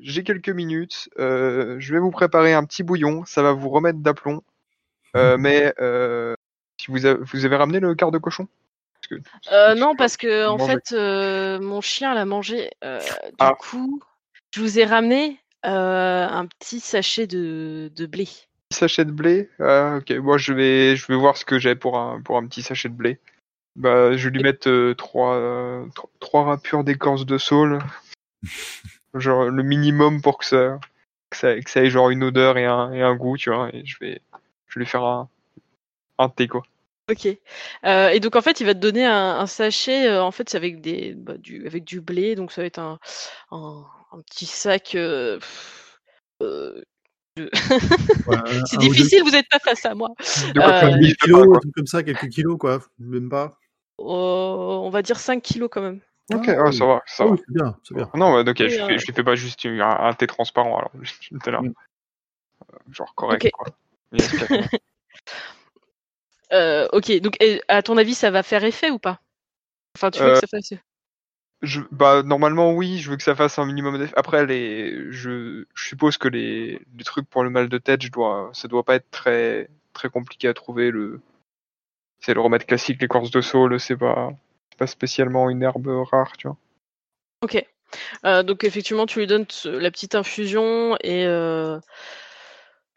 j'ai 0.00 0.22
quelques 0.22 0.48
minutes, 0.48 1.08
euh, 1.18 1.76
je 1.78 1.92
vais 1.92 1.98
vous 1.98 2.10
préparer 2.10 2.54
un 2.54 2.64
petit 2.64 2.82
bouillon, 2.82 3.24
ça 3.26 3.42
va 3.42 3.52
vous 3.52 3.68
remettre 3.68 3.98
d'aplomb. 3.98 4.42
Euh, 5.16 5.36
mais 5.38 5.74
euh, 5.80 6.34
si 6.80 6.90
vous 6.90 7.04
avez, 7.06 7.18
vous 7.20 7.44
avez 7.44 7.56
ramené 7.56 7.80
le 7.80 7.94
quart 7.94 8.10
de 8.12 8.18
cochon? 8.18 8.46
Parce 8.94 9.22
que- 9.22 9.28
Euh, 9.52 9.74
non, 9.74 9.96
parce 9.96 10.16
que 10.16 10.46
en 10.46 10.58
Manger. 10.58 10.74
fait, 10.74 10.92
euh, 10.94 11.58
mon 11.60 11.80
chien 11.80 12.14
l'a 12.14 12.24
mangé. 12.24 12.70
Euh, 12.84 13.00
du 13.00 13.34
Ah. 13.38 13.54
coup, 13.58 14.00
je 14.54 14.60
vous 14.60 14.78
ai 14.78 14.84
ramené 14.84 15.40
Euh, 15.66 16.24
un 16.28 16.46
petit 16.46 16.78
sachet 16.78 17.26
de, 17.26 17.90
de 17.96 18.06
blé. 18.06 18.28
Sachet 18.72 19.04
de 19.04 19.10
blé? 19.10 19.50
Ah, 19.58 19.96
ok. 19.98 20.12
Moi, 20.18 20.38
je 20.38 20.52
vais, 20.52 20.94
je 20.94 21.04
vais 21.08 21.16
voir 21.16 21.36
ce 21.36 21.44
que 21.44 21.58
j'ai 21.58 21.74
pour 21.74 21.98
un, 21.98 22.20
pour 22.22 22.38
un 22.38 22.46
petit 22.46 22.62
sachet 22.62 22.88
de 22.88 22.94
blé. 22.94 23.18
Bah, 23.78 24.16
je 24.16 24.28
vais 24.28 24.34
lui 24.36 24.42
mettre 24.42 24.68
euh, 24.68 24.94
trois, 24.94 25.36
euh, 25.36 25.86
tro- 25.94 26.10
trois 26.18 26.42
râpures 26.44 26.82
d'écorce 26.82 27.24
de 27.24 27.38
saule. 27.38 27.78
genre 29.14 29.44
le 29.46 29.62
minimum 29.62 30.20
pour 30.20 30.38
que 30.38 30.44
ça, 30.44 30.80
que 31.30 31.36
ça, 31.36 31.60
que 31.60 31.70
ça 31.70 31.82
ait 31.82 31.90
genre 31.90 32.10
une 32.10 32.24
odeur 32.24 32.58
et 32.58 32.66
un, 32.66 32.92
et 32.92 33.02
un 33.02 33.14
goût, 33.14 33.36
tu 33.36 33.50
vois. 33.50 33.70
Et 33.72 33.86
je 33.86 33.96
vais, 34.00 34.20
je 34.66 34.78
vais 34.78 34.84
lui 34.84 34.90
faire 34.90 35.04
un, 35.04 35.28
un 36.18 36.28
thé, 36.28 36.48
quoi. 36.48 36.62
Ok. 37.10 37.26
Euh, 37.84 38.08
et 38.08 38.18
donc 38.20 38.34
en 38.34 38.42
fait, 38.42 38.60
il 38.60 38.66
va 38.66 38.74
te 38.74 38.80
donner 38.80 39.06
un, 39.06 39.38
un 39.38 39.46
sachet. 39.46 40.08
euh, 40.08 40.22
en 40.22 40.32
fait, 40.32 40.50
c'est 40.50 40.56
avec 40.56 40.80
des, 40.80 41.14
bah, 41.14 41.36
du, 41.38 41.64
avec 41.66 41.84
du 41.84 42.00
blé. 42.00 42.34
Donc 42.34 42.50
ça 42.50 42.62
va 42.62 42.66
être 42.66 42.80
un, 42.80 42.98
un, 43.52 43.84
un 44.12 44.20
petit 44.22 44.46
sac. 44.46 44.96
c'est 48.66 48.78
difficile, 48.78 49.22
vous 49.22 49.30
n'êtes 49.30 49.48
pas 49.48 49.60
face 49.60 49.86
à 49.86 49.94
moi. 49.94 50.10
De 50.54 50.60
quoi 50.60 50.84
Euh, 50.84 50.98
kilos, 51.22 51.46
quoi. 51.46 51.56
un 51.56 51.60
truc 51.60 51.74
comme 51.74 51.86
ça, 51.86 52.02
quelques 52.02 52.28
kilos, 52.28 52.58
quoi. 52.58 52.80
Même 52.98 53.28
pas. 53.28 53.56
Euh, 54.00 54.04
on 54.04 54.90
va 54.90 55.02
dire 55.02 55.18
5 55.18 55.42
kilos 55.42 55.68
quand 55.70 55.82
même. 55.82 56.00
Ok, 56.32 56.48
Ah, 56.48 56.64
ouais, 56.64 56.72
ça 56.72 56.86
va, 56.86 57.02
ça 57.06 57.24
Ah 57.24 57.26
va. 57.26 57.32
oui, 57.32 57.38
c'est 57.46 57.52
bien, 57.54 57.76
c'est 57.82 57.94
bien. 57.94 58.10
Non, 58.14 58.38
ok, 58.40 58.60
Et, 58.60 58.68
je, 58.68 58.80
euh, 58.80 58.86
fais, 58.86 58.98
je 58.98 59.06
lui 59.06 59.12
fais 59.14 59.24
pas 59.24 59.34
juste 59.34 59.64
un, 59.66 59.80
un 59.80 60.12
thé 60.12 60.26
transparent, 60.26 60.78
alors. 60.78 60.92
Tout 61.30 61.38
à 61.46 61.50
l'heure. 61.50 61.62
Mm. 61.62 61.72
Euh, 62.72 62.76
Genre 62.92 63.14
correct, 63.14 63.44
Ok. 63.46 63.50
quoi. 63.52 63.66
Mais 64.12 64.18
efficace. 64.18 64.48
Euh, 66.52 66.88
ok, 66.92 67.12
donc 67.20 67.36
à 67.68 67.82
ton 67.82 67.98
avis, 67.98 68.14
ça 68.14 68.30
va 68.30 68.42
faire 68.42 68.64
effet 68.64 68.90
ou 68.90 68.98
pas? 68.98 69.20
Enfin, 69.96 70.10
tu 70.10 70.20
veux 70.22 70.30
Euh, 70.30 70.32
que 70.32 70.38
ça 70.40 70.46
fasse 70.46 70.72
Je, 71.60 71.82
bah 71.90 72.22
normalement 72.22 72.72
oui, 72.72 72.98
je 72.98 73.10
veux 73.10 73.16
que 73.18 73.22
ça 73.22 73.34
fasse 73.34 73.58
un 73.58 73.66
minimum 73.66 73.98
d'effet. 73.98 74.14
Après 74.16 74.46
les, 74.46 75.12
je, 75.12 75.64
je 75.74 75.84
suppose 75.88 76.16
que 76.16 76.28
les, 76.28 76.80
les 76.96 77.04
trucs 77.04 77.28
pour 77.28 77.44
le 77.44 77.50
mal 77.50 77.68
de 77.68 77.76
tête, 77.78 78.00
je 78.00 78.10
dois, 78.10 78.50
ça 78.54 78.66
doit 78.68 78.82
pas 78.84 78.94
être 78.94 79.10
très 79.10 79.68
très 79.92 80.08
compliqué 80.08 80.48
à 80.48 80.54
trouver. 80.54 80.90
Le, 80.90 81.20
c'est 82.20 82.34
le 82.34 82.40
remède 82.40 82.64
classique, 82.66 83.00
l'écorce 83.00 83.30
de 83.30 83.40
saule, 83.40 83.78
c'est 83.80 83.96
pas, 83.96 84.30
c'est 84.70 84.78
pas 84.78 84.86
spécialement 84.86 85.50
une 85.50 85.62
herbe 85.62 85.88
rare, 86.10 86.36
tu 86.36 86.48
vois. 86.48 86.56
Ok. 87.42 87.64
Euh, 88.26 88.42
donc 88.42 88.64
effectivement, 88.64 89.06
tu 89.06 89.18
lui 89.20 89.26
donnes 89.26 89.46
la 89.64 89.90
petite 89.90 90.14
infusion 90.14 90.96
et 91.02 91.24
euh, 91.26 91.78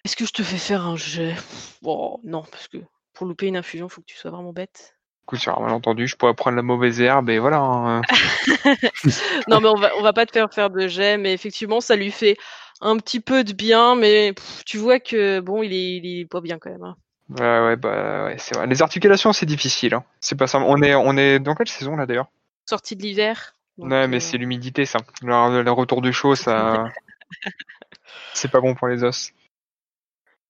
est-ce 0.04 0.16
que 0.16 0.26
je 0.26 0.34
te 0.34 0.42
fais 0.44 0.58
faire 0.58 0.86
un 0.86 0.96
jet? 0.98 1.36
Bon, 1.82 2.20
non, 2.24 2.44
parce 2.44 2.68
que 2.68 2.78
pour 3.14 3.26
louper 3.28 3.48
une 3.48 3.58
infusion, 3.58 3.88
faut 3.88 4.02
que 4.02 4.08
tu 4.08 4.18
sois 4.18 4.32
vraiment 4.32 4.52
bête. 4.54 4.96
Coup, 5.28 5.36
sur 5.36 5.58
un 5.58 5.62
malentendu, 5.62 6.08
je 6.08 6.16
pourrais 6.16 6.34
prendre 6.34 6.56
la 6.58 6.64
mauvaise 6.64 7.00
herbe 7.00 7.30
et 7.30 7.40
voilà. 7.40 7.60
hein. 7.60 8.02
Non, 9.48 9.62
mais 9.62 9.68
on 9.70 9.76
va 9.76 9.92
on 9.98 10.02
va 10.02 10.14
pas 10.14 10.26
te 10.26 10.32
faire 10.32 10.52
faire 10.54 10.70
de 10.70 10.88
jet, 10.88 11.18
mais 11.18 11.34
effectivement, 11.34 11.80
ça 11.80 11.96
lui 11.96 12.12
fait 12.12 12.38
un 12.82 12.98
petit 12.98 13.20
peu 13.20 13.44
de 13.44 13.54
bien, 13.54 13.96
mais 13.96 14.34
pff, 14.34 14.64
tu 14.66 14.78
vois 14.78 15.00
que 15.00 15.40
bon, 15.40 15.62
il 15.62 15.74
est 15.74 15.98
il 15.98 16.20
est 16.22 16.26
pas 16.26 16.42
bien 16.42 16.58
quand 16.60 16.72
même. 16.72 16.84
hein. 16.84 16.96
Ouais, 17.40 17.60
ouais, 17.62 17.76
bah 17.78 18.26
ouais, 18.26 18.38
c'est 18.38 18.56
vrai. 18.56 18.68
Les 18.68 18.82
articulations, 18.82 19.32
c'est 19.34 19.46
difficile. 19.46 19.94
Hein. 19.94 20.04
C'est 20.20 20.36
pas 20.38 20.48
simple. 20.48 20.66
On 20.68 20.82
est, 20.82 20.96
on 20.96 21.16
est 21.18 21.40
dans 21.40 21.56
quelle 21.56 21.68
saison 21.70 21.96
là 21.96 22.06
d'ailleurs? 22.06 22.28
Sortie 22.70 22.96
de 22.96 23.02
l'hiver. 23.04 23.56
donc, 23.78 23.90
Ouais, 23.90 24.08
mais 24.08 24.18
euh, 24.18 24.20
c'est 24.20 24.38
l'humidité, 24.38 24.86
ça. 24.86 25.00
Le, 25.22 25.62
le 25.62 25.72
retour 25.72 26.02
du 26.02 26.12
chaud, 26.14 26.36
ça, 26.36 26.86
c'est 28.34 28.52
pas 28.52 28.60
bon 28.62 28.76
pour 28.76 28.88
les 28.88 29.04
os. 29.04 29.32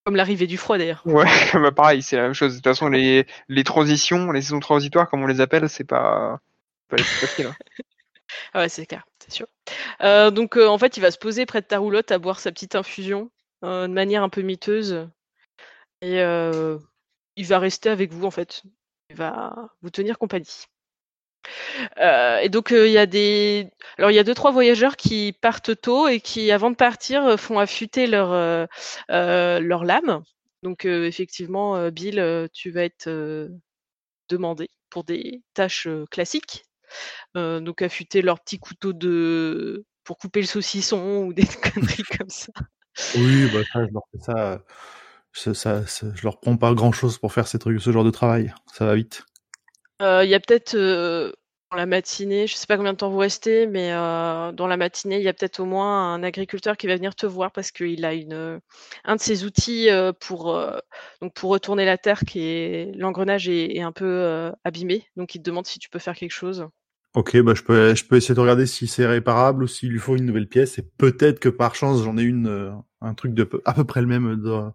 comme 0.06 0.16
l'arrivée 0.16 0.48
du 0.48 0.58
froid 0.58 0.78
d'ailleurs. 0.78 1.02
Ouais, 1.06 1.26
bah 1.54 1.72
pareil, 1.72 2.02
c'est 2.02 2.16
la 2.18 2.24
même 2.24 2.34
chose. 2.34 2.54
De 2.54 2.58
toute 2.58 2.64
façon, 2.66 2.88
les, 2.90 3.28
les 3.48 3.64
transitions, 3.64 4.32
les 4.32 4.42
saisons 4.42 4.60
transitoires, 4.60 5.10
comme 5.10 5.24
on 5.24 5.28
les 5.28 5.42
appelle, 5.42 5.70
c'est 5.70 5.84
pas, 5.84 6.40
pas 6.90 6.98
faciles. 6.98 7.48
hein. 7.48 7.56
Ah 8.54 8.60
ouais, 8.62 8.70
c'est 8.70 8.86
clair, 8.86 9.06
c'est 9.20 9.32
sûr. 9.32 9.48
Euh, 10.02 10.32
donc 10.32 10.58
euh, 10.58 10.68
en 10.68 10.78
fait, 10.78 10.98
il 10.98 11.02
va 11.02 11.12
se 11.12 11.18
poser 11.20 11.46
près 11.46 11.62
de 11.62 11.68
ta 11.68 11.78
roulotte 11.78 12.12
à 12.12 12.18
boire 12.18 12.40
sa 12.40 12.52
petite 12.52 12.76
infusion 12.76 13.30
euh, 13.64 13.88
de 13.88 13.94
manière 13.94 14.24
un 14.24 14.30
peu 14.30 14.42
miteuse. 14.42 15.08
Et 16.02 16.20
il 17.36 17.46
va 17.46 17.60
rester 17.60 17.90
avec 17.90 18.12
vous 18.12 18.26
en 18.26 18.32
fait. 18.32 18.64
Il 19.10 19.16
va 19.16 19.70
vous 19.82 19.90
tenir 19.90 20.18
compagnie. 20.18 20.66
Et 22.42 22.50
donc 22.50 22.72
il 22.72 22.92
y 22.92 22.98
a 22.98 23.06
des, 23.06 23.70
alors 23.98 24.12
il 24.12 24.16
y 24.16 24.20
a 24.20 24.24
deux 24.24 24.34
trois 24.34 24.52
voyageurs 24.52 24.96
qui 24.96 25.34
partent 25.42 25.80
tôt 25.80 26.08
et 26.08 26.20
qui, 26.20 26.52
avant 26.52 26.72
de 26.72 26.76
partir, 26.76 27.40
font 27.40 27.60
affûter 27.60 28.08
leur 28.08 28.68
leur 29.10 29.84
lame. 29.84 30.24
Donc 30.64 30.86
effectivement, 30.86 31.90
Bill, 31.90 32.50
tu 32.54 32.72
vas 32.72 32.84
être 32.84 33.50
demandé 34.30 34.70
pour 34.90 35.04
des 35.04 35.42
tâches 35.54 35.88
classiques. 36.10 36.66
Donc 37.36 37.82
affûter 37.82 38.22
leur 38.22 38.40
petit 38.40 38.60
couteau 38.60 38.94
de 38.94 39.86
pour 40.04 40.18
couper 40.18 40.42
le 40.42 40.48
saucisson 40.48 41.26
ou 41.26 41.34
des 41.34 41.46
conneries 41.74 42.04
comme 42.18 42.30
ça. 42.30 42.52
Oui, 43.16 43.50
bah 43.54 43.62
ça, 43.72 43.86
je 43.86 43.94
leur 43.94 44.04
fais 44.12 44.20
ça. 44.20 44.64
Euh, 45.48 45.54
ça, 45.54 45.86
ça, 45.88 46.08
je 46.14 46.24
leur 46.24 46.40
prends 46.40 46.58
pas 46.58 46.74
grand 46.74 46.92
chose 46.92 47.18
pour 47.18 47.34
faire 47.34 47.48
ces 47.48 47.60
trucs, 47.60 47.82
ce 47.82 47.92
genre 47.92 48.04
de 48.04 48.12
travail. 48.12 48.54
Ça 48.74 48.86
va 48.86 48.96
vite. 48.96 49.24
Euh, 50.02 50.24
Il 50.24 50.30
y 50.30 50.36
a 50.36 50.40
peut-être 50.40 50.76
euh, 50.76 51.32
dans 51.72 51.78
la 51.78 51.86
matinée, 51.86 52.48
je 52.48 52.56
sais 52.56 52.68
pas 52.68 52.76
combien 52.78 52.94
de 52.94 52.98
temps 52.98 53.10
vous 53.10 53.18
restez, 53.18 53.68
mais 53.68 53.94
euh, 53.94 54.52
dans 54.52 54.68
la 54.68 54.78
matinée, 54.78 55.18
il 55.18 55.24
y 55.24 55.28
a 55.30 55.34
peut-être 55.34 55.60
au 55.60 55.66
moins 55.66 56.14
un 56.14 56.24
agriculteur 56.24 56.76
qui 56.76 56.88
va 56.88 56.96
venir 56.96 57.16
te 57.16 57.26
voir 57.26 57.52
parce 57.52 57.72
qu'il 57.72 58.04
a 58.04 58.14
une 58.14 58.34
euh, 58.34 58.60
un 59.06 59.16
de 59.16 59.22
ses 59.22 59.46
outils 59.46 59.90
euh, 59.90 60.12
pour 60.12 60.56
euh, 60.56 60.78
donc 61.22 61.34
pour 61.34 61.52
retourner 61.52 61.86
la 61.86 61.98
terre 61.98 62.22
qui 62.22 62.42
est 62.42 62.92
l'engrenage 62.98 63.48
est, 63.48 63.78
est 63.78 63.82
un 63.82 63.92
peu 63.94 64.06
euh, 64.06 64.52
abîmé, 64.64 65.06
donc 65.16 65.36
il 65.36 65.40
te 65.40 65.44
demande 65.44 65.66
si 65.66 65.80
tu 65.80 65.90
peux 65.90 66.00
faire 66.00 66.16
quelque 66.16 66.32
chose. 66.32 66.68
Ok, 67.14 67.38
bah 67.42 67.54
je 67.54 67.62
peux, 67.62 67.94
je 67.94 68.06
peux 68.06 68.16
essayer 68.16 68.36
de 68.36 68.40
regarder 68.40 68.66
si 68.66 68.88
c'est 68.88 69.06
réparable 69.06 69.64
ou 69.64 69.68
s'il 69.68 69.90
lui 69.90 70.00
faut 70.00 70.16
une 70.16 70.26
nouvelle 70.26 70.48
pièce. 70.48 70.80
Et 70.80 70.82
peut-être 70.82 71.40
que 71.42 71.50
par 71.50 71.76
chance, 71.76 72.04
j'en 72.04 72.18
ai 72.18 72.22
une, 72.24 72.48
euh, 72.48 72.72
un 73.02 73.14
truc 73.16 73.34
de 73.34 73.50
à 73.66 73.74
peu 73.74 73.84
près 73.84 74.00
le 74.00 74.08
même 74.08 74.38
dans, 74.38 74.74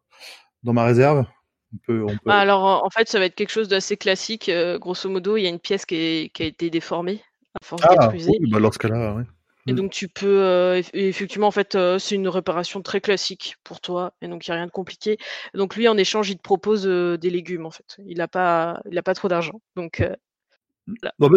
dans 0.66 0.74
ma 0.74 0.84
réserve. 0.84 1.24
On 1.72 1.78
peut, 1.78 2.02
on 2.04 2.08
peut. 2.08 2.30
Ah, 2.30 2.40
Alors 2.40 2.84
en 2.84 2.90
fait, 2.90 3.08
ça 3.08 3.18
va 3.18 3.24
être 3.24 3.34
quelque 3.34 3.50
chose 3.50 3.68
d'assez 3.68 3.96
classique. 3.96 4.48
euh, 4.50 4.78
grosso 4.78 5.08
modo, 5.08 5.36
il 5.36 5.42
y 5.42 5.46
a 5.46 5.50
une 5.50 5.60
pièce 5.60 5.86
qui, 5.86 5.94
est- 5.96 6.32
qui 6.34 6.42
a 6.42 6.46
été 6.46 6.68
déformée 6.68 7.22
à 7.60 7.64
force 7.64 7.82
d'être 7.82 7.98
Ah, 7.98 8.10
usée. 8.14 8.36
oui, 8.38 8.50
bah 8.50 8.60
dans 8.60 8.72
ce 8.72 8.78
cas-là, 8.78 9.14
ouais. 9.14 9.24
Et 9.68 9.72
donc 9.72 9.90
tu 9.90 10.06
peux 10.06 10.42
euh, 10.44 10.80
effectivement 10.92 11.48
en 11.48 11.50
fait 11.50 11.74
euh, 11.74 11.98
c'est 11.98 12.14
une 12.14 12.28
réparation 12.28 12.82
très 12.82 13.00
classique 13.00 13.56
pour 13.64 13.80
toi 13.80 14.12
et 14.22 14.28
donc 14.28 14.46
il 14.46 14.50
y 14.50 14.52
a 14.52 14.56
rien 14.56 14.66
de 14.66 14.70
compliqué. 14.70 15.18
Donc 15.54 15.74
lui 15.74 15.88
en 15.88 15.96
échange 15.96 16.30
il 16.30 16.36
te 16.36 16.42
propose 16.42 16.86
euh, 16.86 17.16
des 17.18 17.30
légumes 17.30 17.66
en 17.66 17.72
fait. 17.72 17.96
Il 18.06 18.20
a 18.20 18.28
pas 18.28 18.80
il 18.88 18.96
a 18.96 19.02
pas 19.02 19.14
trop 19.14 19.26
d'argent. 19.26 19.60
Donc 19.74 20.00
euh, 20.00 20.14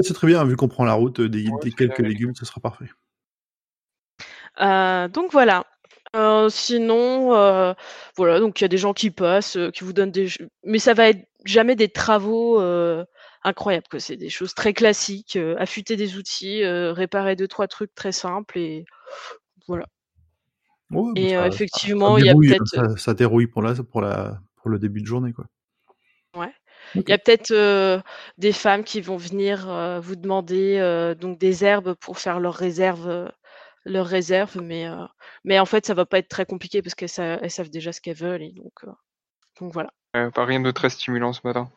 c'est 0.03 0.13
très 0.13 0.27
bien, 0.27 0.45
vu 0.45 0.55
qu'on 0.55 0.67
prend 0.67 0.85
la 0.85 0.93
route, 0.93 1.21
des, 1.21 1.49
Ouais, 1.49 1.57
des 1.63 1.71
c'est 1.71 1.75
quelques 1.75 2.01
bien, 2.01 2.07
légumes, 2.09 2.35
ce 2.35 2.45
sera 2.45 2.61
parfait. 2.61 2.85
euh, 4.61 5.07
donc 5.07 5.31
voilà. 5.31 5.65
Euh, 6.15 6.49
sinon 6.49 7.35
euh, 7.35 7.73
voilà 8.15 8.39
donc 8.39 8.59
il 8.59 8.63
y 8.63 8.65
a 8.65 8.69
des 8.69 8.79
gens 8.79 8.93
qui 8.93 9.11
passent 9.11 9.57
euh, 9.57 9.69
qui 9.69 9.83
vous 9.83 9.93
donnent 9.93 10.09
des 10.09 10.27
mais 10.63 10.79
ça 10.79 10.95
va 10.95 11.09
être 11.09 11.23
jamais 11.45 11.75
des 11.75 11.89
travaux 11.89 12.59
incroyables 13.43 13.87
quoi. 13.89 13.99
C'est 13.99 14.17
des 14.17 14.29
choses 14.29 14.53
très 14.53 14.73
classiques. 14.73 15.37
affûter 15.57 15.95
des 15.95 16.17
outils, 16.17 16.65
réparer 16.65 17.35
deux 17.35 17.47
trois 17.47 17.67
trucs 17.67 17.93
très 17.93 18.11
simples 18.11 18.57
et 18.57 18.85
voilà. 19.67 19.85
Ouais, 20.91 21.11
bah, 21.13 21.21
Et 21.21 21.29
ça- 21.29 21.47
effectivement 21.47 22.15
ça 22.15 22.19
il 22.19 22.25
y 22.25 22.29
a 22.29 22.33
peut-être 22.33 22.67
ça, 22.67 22.97
ça 22.97 23.13
dérouille 23.13 23.47
pour 23.47 23.61
la, 23.61 23.75
pour 23.75 24.01
la, 24.01 24.39
pour 24.55 24.69
le 24.69 24.79
début 24.79 25.01
de 25.01 25.05
journée, 25.05 25.33
quoi. 25.33 25.45
Ouais. 26.35 26.51
Il 26.95 27.07
y 27.07 27.13
a 27.13 27.17
peut-être 27.17 27.51
euh, 27.51 27.99
des 28.37 28.51
femmes 28.51 28.83
qui 28.83 28.99
vont 29.01 29.17
venir 29.17 29.69
euh, 29.69 29.99
vous 29.99 30.15
demander 30.15 30.77
euh, 30.79 31.13
donc 31.13 31.37
des 31.37 31.63
herbes 31.63 31.93
pour 31.93 32.17
faire 32.17 32.39
leurs 32.39 32.55
réserves, 32.55 33.31
leurs 33.85 34.07
réserves, 34.07 34.57
mais 34.61 34.87
euh, 34.87 35.05
mais 35.43 35.59
en 35.59 35.65
fait 35.65 35.85
ça 35.85 35.93
va 35.93 36.05
pas 36.05 36.19
être 36.19 36.29
très 36.29 36.45
compliqué 36.45 36.81
parce 36.81 36.95
qu'elles 36.95 37.09
elles 37.17 37.51
savent 37.51 37.69
déjà 37.69 37.91
ce 37.91 38.01
qu'elles 38.01 38.15
veulent 38.15 38.41
et 38.41 38.51
donc 38.51 38.73
euh, 38.83 38.91
donc 39.59 39.73
voilà. 39.73 39.91
Pas 40.13 40.45
rien 40.45 40.59
de 40.59 40.71
très 40.71 40.89
stimulant 40.89 41.33
ce 41.33 41.41
matin. 41.43 41.69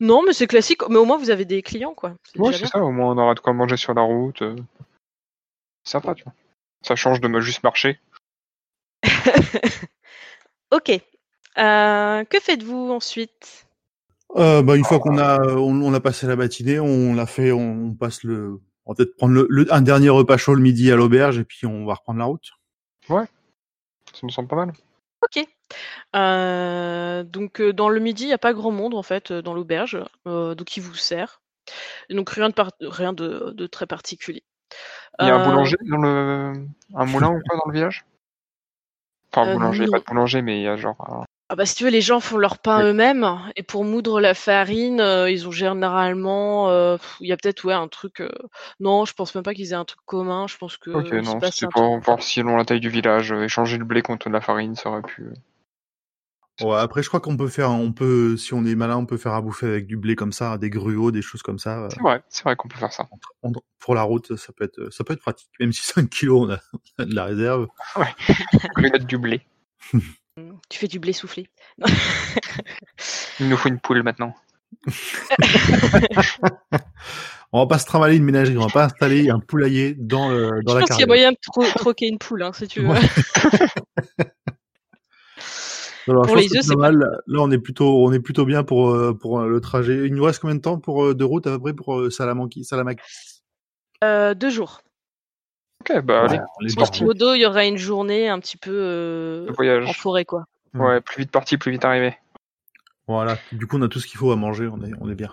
Non, 0.00 0.22
mais 0.26 0.32
c'est 0.32 0.46
classique. 0.46 0.80
Mais 0.88 0.96
au 0.96 1.04
moins 1.04 1.18
vous 1.18 1.30
avez 1.30 1.44
des 1.44 1.62
clients 1.62 1.94
quoi. 1.94 2.14
Déjà 2.34 2.58
c'est 2.58 2.66
ça. 2.66 2.82
Au 2.82 2.90
moins, 2.90 3.12
on 3.12 3.18
aura 3.18 3.34
de 3.34 3.40
quoi 3.40 3.52
manger 3.52 3.76
sur 3.76 3.94
la 3.94 4.02
route. 4.02 4.42
Sympa, 5.84 6.14
tu 6.14 6.24
vois. 6.24 6.32
Ça 6.82 6.96
change 6.96 7.20
de 7.20 7.28
me 7.28 7.40
juste 7.40 7.62
marcher. 7.62 8.00
ok. 10.72 10.90
Euh, 11.58 12.24
que 12.24 12.40
faites-vous 12.40 12.90
ensuite? 12.90 13.66
Euh, 14.36 14.62
bah, 14.62 14.76
une 14.76 14.84
fois 14.84 14.98
qu'on 14.98 15.18
a, 15.18 15.40
on, 15.40 15.80
on 15.80 15.94
a 15.94 16.00
passé 16.00 16.26
la 16.26 16.36
matinée, 16.36 16.80
on 16.80 17.14
l'a 17.14 17.26
fait, 17.26 17.52
on, 17.52 17.86
on 17.86 17.94
passe 17.94 18.24
le, 18.24 18.60
on 18.86 18.92
va 18.92 18.96
peut-être 18.96 19.16
prendre 19.16 19.34
le, 19.34 19.46
le- 19.50 19.72
un 19.72 19.80
dernier 19.82 20.08
repas 20.10 20.36
chaud 20.36 20.54
le 20.54 20.60
midi 20.62 20.90
à 20.92 20.96
l'auberge 20.96 21.38
et 21.38 21.44
puis 21.44 21.66
on 21.66 21.84
va 21.86 21.94
reprendre 21.94 22.18
la 22.18 22.24
route. 22.26 22.50
Ça 23.08 23.26
me 24.22 24.28
semble 24.30 24.48
pas 24.48 24.56
mal. 24.56 24.72
Ok. 25.22 25.46
Euh, 26.14 27.22
donc 27.24 27.60
euh, 27.60 27.72
dans 27.72 27.88
le 27.88 27.98
midi, 28.00 28.24
il 28.24 28.28
n'y 28.28 28.32
a 28.34 28.38
pas 28.38 28.52
grand 28.52 28.70
monde 28.70 28.94
en 28.94 29.02
fait 29.02 29.30
euh, 29.30 29.42
dans 29.42 29.54
l'auberge, 29.54 29.98
euh, 30.28 30.54
donc 30.54 30.76
il 30.76 30.82
vous 30.82 30.94
sert. 30.94 31.40
Et 32.08 32.14
donc 32.14 32.28
rien 32.30 32.50
de 32.50 32.54
par- 32.54 32.70
rien 32.80 33.12
de, 33.12 33.50
de 33.56 33.66
très 33.66 33.86
particulier. 33.86 34.42
Il 35.20 35.26
y 35.26 35.30
a 35.30 35.36
un 35.36 35.48
boulanger 35.48 35.76
dans 35.88 35.96
le. 35.98 36.52
Un 36.94 37.04
moulin 37.06 37.30
ou 37.30 37.40
quoi 37.48 37.56
dans 37.58 37.64
le 37.70 37.72
village? 37.72 38.04
Enfin, 39.32 39.42
un 39.48 39.50
Euh, 39.50 39.54
boulanger, 39.54 39.86
non. 39.86 39.92
pas 39.92 39.98
de 40.00 40.04
boulanger, 40.04 40.42
mais 40.42 40.58
il 40.60 40.62
y 40.64 40.68
a 40.68 40.76
genre 40.76 40.96
un, 41.10 41.24
Ah 41.54 41.56
bah, 41.56 41.66
si 41.66 41.76
tu 41.76 41.84
veux, 41.84 41.90
les 41.90 42.00
gens 42.00 42.18
font 42.18 42.36
leur 42.36 42.58
pain 42.58 42.80
Ouais. 42.80 42.90
eux-mêmes 42.90 43.24
et 43.54 43.62
pour 43.62 43.84
moudre 43.84 44.20
la 44.20 44.34
farine, 44.34 45.00
heu, 45.00 45.30
ils 45.30 45.46
ont 45.46 45.52
généralement, 45.52 46.68
heu, 46.72 46.98
il 47.20 47.28
y 47.28 47.32
a 47.32 47.36
peut-être, 47.36 47.64
ouais, 47.64 47.72
un 47.72 47.86
truc, 47.86 48.20
heu 48.22 48.28
non, 48.80 49.04
je 49.04 49.14
pense 49.14 49.32
même 49.36 49.44
pas 49.44 49.54
qu'ils 49.54 49.70
aient 49.70 49.74
un 49.76 49.84
truc 49.84 50.00
commun. 50.04 50.48
Je 50.48 50.56
pense 50.56 50.76
que 50.76 50.92
Ok, 50.92 51.12
se 51.12 51.20
non, 51.22 51.38
passe 51.38 51.54
c'était 51.54 51.66
un 51.66 51.68
pour 51.68 51.92
truc 51.92 52.04
voir 52.06 52.20
si 52.24 52.40
selon 52.40 52.56
la 52.56 52.64
taille 52.64 52.80
du 52.80 52.88
village, 52.88 53.30
euh, 53.30 53.44
échanger 53.44 53.78
le 53.78 53.84
blé 53.84 54.02
contre 54.02 54.26
de 54.28 54.32
la 54.32 54.40
farine, 54.40 54.74
ça 54.74 54.90
aurait 54.90 55.02
pu. 55.02 55.22
euh, 55.22 55.34
Ouais, 56.60 56.76
après, 56.76 57.04
je 57.04 57.08
crois 57.08 57.20
qu'on 57.20 57.36
peut 57.36 57.46
faire, 57.46 57.70
on 57.70 57.92
peut, 57.92 58.36
si 58.36 58.52
on 58.52 58.64
est 58.64 58.74
malin, 58.74 58.96
on 58.96 59.06
peut 59.06 59.16
faire 59.16 59.34
à 59.34 59.40
bouffer 59.40 59.66
avec 59.66 59.86
du 59.86 59.96
blé 59.96 60.16
comme 60.16 60.32
ça, 60.32 60.58
des 60.58 60.70
gruaux, 60.70 61.12
des 61.12 61.22
choses 61.22 61.42
comme 61.42 61.60
ça. 61.60 61.84
euh, 61.84 61.88
C'est 61.88 62.00
vrai, 62.02 62.20
c'est 62.28 62.42
vrai 62.42 62.56
qu'on 62.56 62.66
peut 62.66 62.78
faire 62.78 62.92
ça. 62.92 63.08
pour 63.78 63.94
la 63.94 64.02
route, 64.02 64.34
ça 64.36 64.52
peut 64.52 64.64
être, 64.64 64.90
ça 64.92 65.04
peut 65.04 65.12
être 65.12 65.20
pratique. 65.20 65.50
Même 65.60 65.72
si 65.72 65.82
5 65.82 66.10
kilos, 66.10 66.48
on 66.48 66.50
a, 66.52 66.58
on 66.98 67.02
a 67.04 67.06
de 67.06 67.14
la 67.14 67.24
réserve. 67.26 67.68
Grillade 68.74 69.06
du 69.06 69.18
blé. 69.18 69.40
tu 70.68 70.78
fais 70.78 70.88
du 70.88 70.98
blé 70.98 71.12
soufflé. 71.12 71.48
Il 73.40 73.48
nous 73.48 73.56
faut 73.56 73.68
une 73.68 73.78
poule 73.78 74.02
maintenant. 74.02 74.34
On 77.52 77.60
va 77.60 77.66
pas 77.66 77.78
se 77.78 77.86
trimballer 77.86 78.16
une 78.16 78.24
ménagerie, 78.24 78.58
on 78.58 78.66
va 78.66 78.72
pas 78.72 78.86
installer 78.86 79.30
un 79.30 79.38
poulailler 79.38 79.94
dans 79.94 80.28
le, 80.28 80.60
dans 80.64 80.72
Je 80.72 80.78
la 80.78 80.80
pense 80.80 80.96
qu'il 80.96 81.02
y 81.02 81.04
a 81.04 81.06
moyen 81.06 81.30
de 81.30 81.36
tro 81.40 81.62
troquer 81.76 82.08
une 82.08 82.18
poule, 82.18 82.42
hein, 82.42 82.52
si 82.52 82.66
tu 82.66 82.80
veux. 82.80 82.88
Ouais. 82.88 82.98
Alors, 86.08 86.24
je 86.24 86.28
Pour 86.28 86.34
pense 86.34 86.42
les 86.42 86.48
que 86.48 86.58
œufs, 86.58 86.64
c'est 86.64 86.74
mal. 86.74 86.98
Là, 86.98 87.40
on 87.40 87.50
est 87.52 87.58
plutôt, 87.58 88.04
on 88.04 88.12
est 88.12 88.18
plutôt 88.18 88.44
bien 88.44 88.64
pour, 88.64 88.90
euh, 88.90 89.14
pour 89.14 89.38
euh, 89.40 89.48
le 89.48 89.60
trajet. 89.60 90.04
Il 90.04 90.14
nous 90.14 90.24
reste 90.24 90.40
combien 90.40 90.56
de 90.56 90.60
temps 90.60 90.80
pour, 90.80 91.04
euh, 91.04 91.14
de 91.14 91.22
route 91.22 91.46
à 91.46 91.52
peu 91.52 91.60
près 91.60 91.74
pour 91.74 92.00
euh, 92.00 92.10
Salamanque, 92.10 92.54
Salamak 92.62 93.00
Heu, 94.02 94.34
2 94.34 94.50
jours. 94.50 94.82
Ok, 95.90 96.00
bah 96.02 96.22
allez, 96.24 96.38
Ouais. 96.38 96.44
Grosso 96.60 96.76
parti. 96.76 97.04
modo, 97.04 97.34
il 97.34 97.40
y 97.40 97.46
aura 97.46 97.66
une 97.66 97.76
journée 97.76 98.28
un 98.28 98.40
petit 98.40 98.56
peu, 98.56 99.46
Le 99.48 99.86
en 99.86 99.92
forêt, 99.92 100.24
quoi. 100.24 100.46
Ouais, 100.74 101.00
plus 101.00 101.22
vite 101.22 101.30
parti, 101.30 101.58
plus 101.58 101.70
vite 101.70 101.84
arrivé. 101.84 102.16
Voilà. 103.06 103.38
Du 103.52 103.66
coup, 103.66 103.76
on 103.78 103.82
a 103.82 103.88
tout 103.88 104.00
ce 104.00 104.06
qu'il 104.06 104.18
faut 104.18 104.32
à 104.32 104.36
manger. 104.36 104.66
On 104.66 104.82
est, 104.82 104.90
on 105.00 105.10
est 105.10 105.14
bien. 105.14 105.30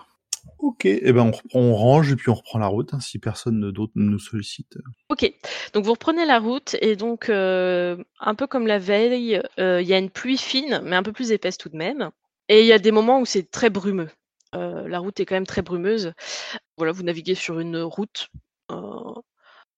Ok. 0.58 0.84
Et 0.84 1.12
ben, 1.12 1.22
on 1.22 1.30
reprend, 1.30 1.58
on 1.58 1.74
range 1.74 2.12
et 2.12 2.16
puis 2.16 2.28
on 2.28 2.34
reprend 2.34 2.58
la 2.58 2.66
route 2.66 2.92
hein, 2.94 3.00
si 3.00 3.18
personne 3.18 3.72
d'autre 3.72 3.92
ne 3.96 4.10
nous 4.10 4.18
sollicite. 4.18 4.78
OK. 5.08 5.32
Donc 5.72 5.84
vous 5.84 5.92
reprenez 5.92 6.26
la 6.26 6.38
route 6.38 6.76
et 6.80 6.96
donc, 6.96 7.28
heu, 7.30 8.04
un 8.20 8.34
peu 8.34 8.46
comme 8.46 8.66
la 8.66 8.78
veille, 8.78 9.40
heu, 9.58 9.80
il 9.80 9.88
y 9.88 9.94
a 9.94 9.98
une 9.98 10.10
pluie 10.10 10.38
fine, 10.38 10.80
mais 10.84 10.96
un 10.96 11.02
peu 11.02 11.12
plus 11.12 11.32
épaisse 11.32 11.58
tout 11.58 11.70
de 11.70 11.76
même 11.76 12.10
et 12.48 12.60
il 12.60 12.66
y 12.66 12.72
a 12.72 12.78
des 12.78 12.92
moments 12.92 13.20
où 13.20 13.24
c'est 13.24 13.50
très 13.50 13.70
brumeux. 13.70 14.10
La 14.52 14.98
route 14.98 15.18
est 15.18 15.24
quand 15.24 15.34
même 15.34 15.46
très 15.46 15.62
brumeuse. 15.62 16.12
Voilà, 16.76 16.92
vous 16.92 17.02
naviguez 17.02 17.34
sur 17.34 17.58
une 17.58 17.78
route, 17.78 18.28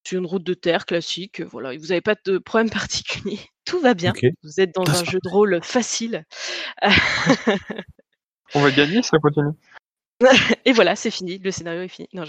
sur 0.07 0.19
une 0.19 0.27
route 0.27 0.45
de 0.45 0.55
terre 0.55 0.87
classique, 0.87 1.41
voilà 1.43 1.73
et 1.75 1.79
vous 1.79 1.93
avez 1.93 2.01
pas 2.01 2.15
de 2.25 2.39
problème 2.39 2.71
particulier. 2.71 3.39
Tout 3.65 3.81
va 3.81 3.95
bien. 3.95 4.13
Vous 4.43 4.61
êtes 4.61 4.75
dans 4.75 4.85
Ça, 4.85 4.93
un 4.93 4.95
c'est 4.97 5.11
jeu 5.11 5.19
de 5.23 5.29
rôle 5.29 5.61
facile. 5.63 6.25
On 8.55 8.61
va 8.61 8.71
gagner 8.71 9.03
ça 9.03 9.19
continue. 9.19 9.53
Et 10.65 10.73
voilà, 10.73 10.95
c'est 10.97 11.11
fini, 11.11 11.39
le 11.39 11.51
scénario 11.51 11.83
est 11.83 11.89
fini. 11.89 12.09
Non, 12.13 12.23
heu 12.23 12.29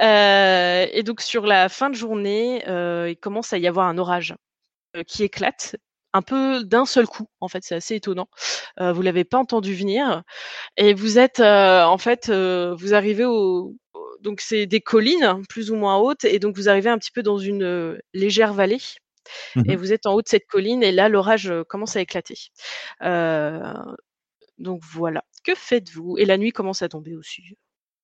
et 0.00 1.02
donc 1.02 1.20
sur 1.20 1.46
la 1.46 1.68
fin 1.68 1.90
de 1.90 1.94
journée, 1.94 2.64
heu, 2.68 3.10
il 3.10 3.16
commence 3.16 3.52
à 3.52 3.58
y 3.58 3.66
avoir 3.66 3.86
un 3.88 3.98
orage, 3.98 4.34
qui 5.06 5.24
éclate, 5.24 5.76
un 6.14 6.22
peu 6.22 6.64
d'un 6.64 6.86
seul 6.86 7.06
coup, 7.06 7.26
en 7.40 7.48
fait, 7.48 7.62
c'est 7.62 7.74
assez 7.74 7.96
étonnant. 7.96 8.28
Vous 8.80 9.02
l'avez 9.02 9.24
pas 9.24 9.38
entendu 9.38 9.74
venir 9.74 10.22
et 10.76 10.94
vous 10.94 11.18
êtes, 11.18 11.40
en 11.40 11.98
fait, 11.98 12.30
vous 12.30 12.94
arrivez 12.94 13.24
au 13.26 13.76
donc 14.22 14.40
c'est 14.40 14.66
des 14.66 14.80
collines 14.80 15.42
plus 15.48 15.70
ou 15.70 15.76
moins 15.76 15.96
hautes 15.98 16.24
et 16.24 16.38
donc 16.38 16.56
vous 16.56 16.68
arrivez 16.68 16.90
un 16.90 16.98
petit 16.98 17.10
peu 17.12 17.22
dans 17.22 17.38
une, 17.38 17.62
heu, 17.62 18.00
légère 18.14 18.52
vallée 18.54 18.78
et 19.66 19.76
Mhm. 19.76 19.76
vous 19.76 19.92
êtes 19.92 20.06
en 20.06 20.14
haut 20.14 20.22
de 20.22 20.28
cette 20.28 20.46
colline 20.46 20.82
et 20.82 20.92
là, 20.92 21.08
l'orage, 21.08 21.50
heu, 21.50 21.64
commence 21.64 21.96
à 21.96 22.00
éclater. 22.00 22.36
Heu, 23.02 23.60
donc 24.58 24.82
voilà. 24.92 25.24
Que 25.44 25.54
faites-vous? 25.54 26.16
Et 26.18 26.24
la 26.24 26.36
nuit 26.38 26.52
commence 26.52 26.82
à 26.82 26.88
tomber 26.88 27.16
aussi, 27.16 27.42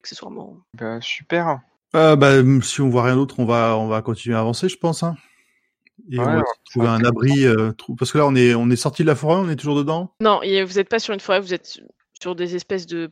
accessoirement. 0.00 0.58
Bah, 0.74 1.00
super. 1.00 1.60
Euh, 1.94 2.16
bah, 2.16 2.32
si 2.62 2.80
on 2.80 2.88
voit 2.88 3.04
rien 3.04 3.16
d'autre, 3.16 3.38
on 3.38 3.44
va, 3.44 3.76
on 3.76 3.86
va 3.88 4.02
continuer 4.02 4.36
à 4.36 4.40
avancer, 4.40 4.68
je 4.68 4.76
pense. 4.76 5.02
Hein. 5.02 5.16
Et 6.10 6.18
Ouais, 6.18 6.26
on 6.26 6.36
va 6.36 6.42
trouver 6.64 6.88
un 6.88 7.04
abri. 7.04 7.44
euh, 7.46 7.72
trou- 7.72 7.94
parce 7.94 8.12
que 8.12 8.18
là, 8.18 8.26
on 8.26 8.34
est, 8.34 8.54
on 8.54 8.70
est 8.70 8.76
sorti 8.76 9.02
de 9.02 9.08
la 9.08 9.14
forêt, 9.14 9.36
on 9.40 9.48
est 9.48 9.56
toujours 9.56 9.76
dedans? 9.76 10.12
Non, 10.20 10.42
et 10.42 10.64
vous 10.64 10.74
n'êtes 10.74 10.88
pas 10.88 10.98
sur 10.98 11.14
une 11.14 11.20
forêt, 11.20 11.40
vous 11.40 11.54
êtes 11.54 11.80
sur 12.20 12.34
des 12.34 12.56
espèces 12.56 12.86
de 12.86 13.10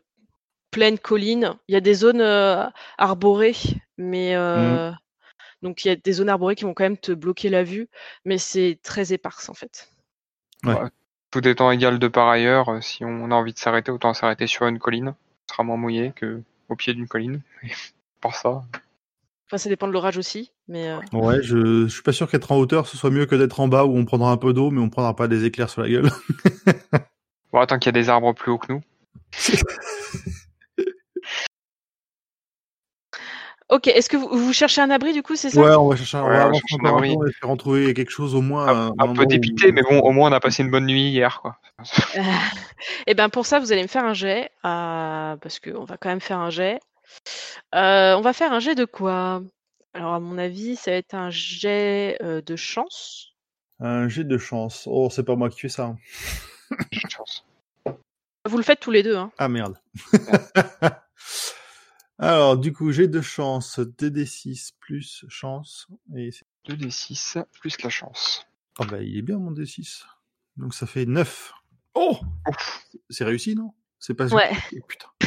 plaines 0.73 0.99
collines. 0.99 1.55
Il 1.69 1.75
y 1.75 1.77
a 1.77 1.81
des 1.81 1.95
zones 1.95 2.21
euh, 2.21 2.67
arborées, 2.99 3.55
mais 3.97 4.35
euh, 4.35 4.91
donc 5.63 5.85
il 5.85 5.89
y 5.89 5.91
a 5.93 5.97
des 5.97 6.13
zones 6.13 6.29
arborées 6.29 6.57
qui 6.57 6.65
vont 6.65 6.75
quand 6.75 6.83
même 6.83 6.99
te 6.99 7.13
bloquer 7.13 7.49
la 7.49 7.63
vue, 7.63 7.89
mais 8.25 8.39
c'est 8.39 8.81
très 8.83 9.13
éparse 9.13 9.49
en 9.49 9.55
fait. 9.55 9.93
Ouais. 10.65 10.75
Ouais. 10.75 10.89
Tout 11.31 11.47
étant 11.47 11.71
égal 11.71 11.99
de 11.99 12.09
par 12.09 12.29
ailleurs, 12.29 12.69
euh, 12.69 12.81
si 12.81 13.05
on 13.05 13.31
a 13.31 13.35
envie 13.35 13.55
de 13.55 13.59
s'arrêter, 13.59 13.93
autant 13.93 14.13
s'arrêter 14.13 14.47
sur 14.49 14.67
une 14.67 14.79
colline. 14.79 15.15
Ce 15.47 15.55
sera 15.55 15.63
moins 15.63 15.77
mouillé 15.77 16.13
que 16.15 16.43
au 16.69 16.77
pied 16.77 16.93
d'une 16.93 17.09
colline. 17.09 17.41
Pour 18.21 18.35
ça, 18.35 18.63
Enfin, 19.53 19.59
ça 19.59 19.69
dépend 19.69 19.87
de 19.87 19.93
l'orage 19.93 20.17
aussi, 20.17 20.51
mais 20.67 20.89
euh, 20.89 20.99
Ouais, 21.13 21.43
je, 21.43 21.87
je 21.87 21.93
suis 21.93 22.03
pas 22.03 22.13
sûr 22.13 22.31
qu'être 22.31 22.53
en 22.53 22.57
hauteur, 22.57 22.87
ce 22.87 22.97
soit 22.97 23.11
mieux 23.11 23.27
que 23.27 23.35
d'être 23.35 23.61
en 23.61 23.69
bas 23.69 23.85
où 23.85 23.95
on 23.99 24.07
prendra 24.07 24.31
un 24.31 24.39
peu 24.39 24.55
d'eau, 24.55 24.71
mais 24.71 24.81
on 24.81 24.89
prendra 24.89 25.15
pas 25.15 25.29
des 25.29 25.45
éclairs 25.45 25.69
sur 25.69 25.83
la 25.83 25.91
gueule. 25.91 26.11
bon, 27.53 27.67
tant 27.67 27.79
qu'il 27.79 27.89
y 27.89 27.91
a 27.91 28.01
des 28.01 28.09
arbres 28.09 28.33
plus 28.33 28.51
hauts 28.51 28.57
que 28.57 28.73
nous. 28.73 28.81
ok. 33.73 33.89
Est-ce 33.89 34.09
que 34.09 34.17
vous, 34.17 34.29
vous 34.29 34.53
cherchez 34.53 34.81
un 34.81 34.91
abri 34.91 35.13
du 35.13 35.23
coup, 35.23 35.35
c'est 35.37 35.51
ça? 35.51 35.61
Ouais, 35.61 35.75
on 35.75 35.89
va 35.89 35.97
chercher, 35.97 36.17
un- 36.19 36.23
on 36.23 36.27
Ouais, 36.29 36.33
va 36.37 36.39
on 36.39 36.47
avancer 36.47 36.63
cherche 36.69 36.81
un 36.85 36.89
abri. 36.97 37.17
en 37.43 37.57
trouver 37.57 37.95
quelque 37.95 38.11
chose 38.11 38.35
au 38.35 38.41
moins. 38.43 38.69
Un, 38.69 38.71
un 38.71 38.87
un 38.89 38.91
endroit 38.91 39.15
peu 39.15 39.23
où- 39.23 39.27
dépité, 39.27 39.73
mais 39.73 39.83
bon, 39.83 40.01
au 40.01 40.13
moins 40.13 40.31
on 40.31 40.33
a 40.33 40.41
passé 40.41 40.63
une 40.63 40.71
bonne 40.71 40.87
nuit 40.87 41.11
hier, 41.11 41.41
quoi. 41.41 41.59
Et 43.07 43.15
ben 43.15 43.29
pour 43.29 43.47
ça, 43.47 43.59
vous 43.59 43.73
allez 43.73 43.83
me 43.83 43.89
faire 43.89 44.05
un 44.05 44.15
jet, 44.15 44.51
euh, 44.65 45.37
parce 45.37 45.59
qu'on 45.61 45.85
va 45.85 45.97
quand 45.97 46.09
même 46.09 46.21
faire 46.21 46.39
un 46.39 46.51
jet. 46.51 46.79
Euh, 47.75 48.15
on 48.17 48.21
va 48.21 48.33
faire 48.33 48.53
un 48.53 48.61
jet 48.61 48.75
de 48.75 48.85
quoi? 48.85 49.43
Alors 49.95 50.15
à 50.15 50.21
mon 50.21 50.39
avis, 50.39 50.77
ça 50.77 50.91
va 50.93 50.97
être 50.97 51.15
un 51.15 51.31
jet 51.31 52.17
euh, 52.23 52.41
de 52.41 52.57
chance. 52.57 53.29
Un 53.81 54.09
jet 54.09 54.25
de 54.25 54.39
chance. 54.39 54.85
Oh, 54.91 55.09
c'est 55.11 55.25
pas 55.25 55.35
moi 55.37 55.51
qui 55.51 55.61
fais 55.61 55.69
ça. 55.69 55.85
hein. 55.85 55.97
J'ai 56.93 57.01
de 57.07 57.11
chance. 57.11 57.45
Vous 58.49 58.57
le 58.57 58.63
faites 58.63 58.81
tous 58.81 58.91
les 58.91 59.03
deux, 59.03 59.17
hein 59.17 59.31
Ah 59.39 59.49
merde. 59.49 59.77
Alors, 62.23 62.57
du 62.57 62.73
coup, 62.73 62.93
jet 62.93 63.09
de 63.09 63.21
chance, 63.21 63.81
2d6 63.81 64.75
plus 64.79 65.25
chance. 65.29 65.89
Et 66.17 66.31
c'est- 66.31 66.47
2d6 66.69 67.39
plus 67.61 67.83
la 67.83 67.91
chance. 67.91 68.47
oh, 68.79 68.85
bah, 68.85 69.03
il 69.03 69.19
est 69.19 69.23
bien 69.23 69.39
mon 69.39 69.51
d6. 69.51 70.05
Donc 70.57 70.73
ça 70.73 70.87
fait 70.87 71.05
9. 71.05 71.53
Oh. 71.95 72.21
C'est 73.11 73.25
réussi, 73.25 73.57
non? 73.57 73.75
C'est 73.99 74.15
pas 74.15 74.29
Ouais. 74.33 74.53
Eh, 74.73 74.81
Putain. 74.87 75.09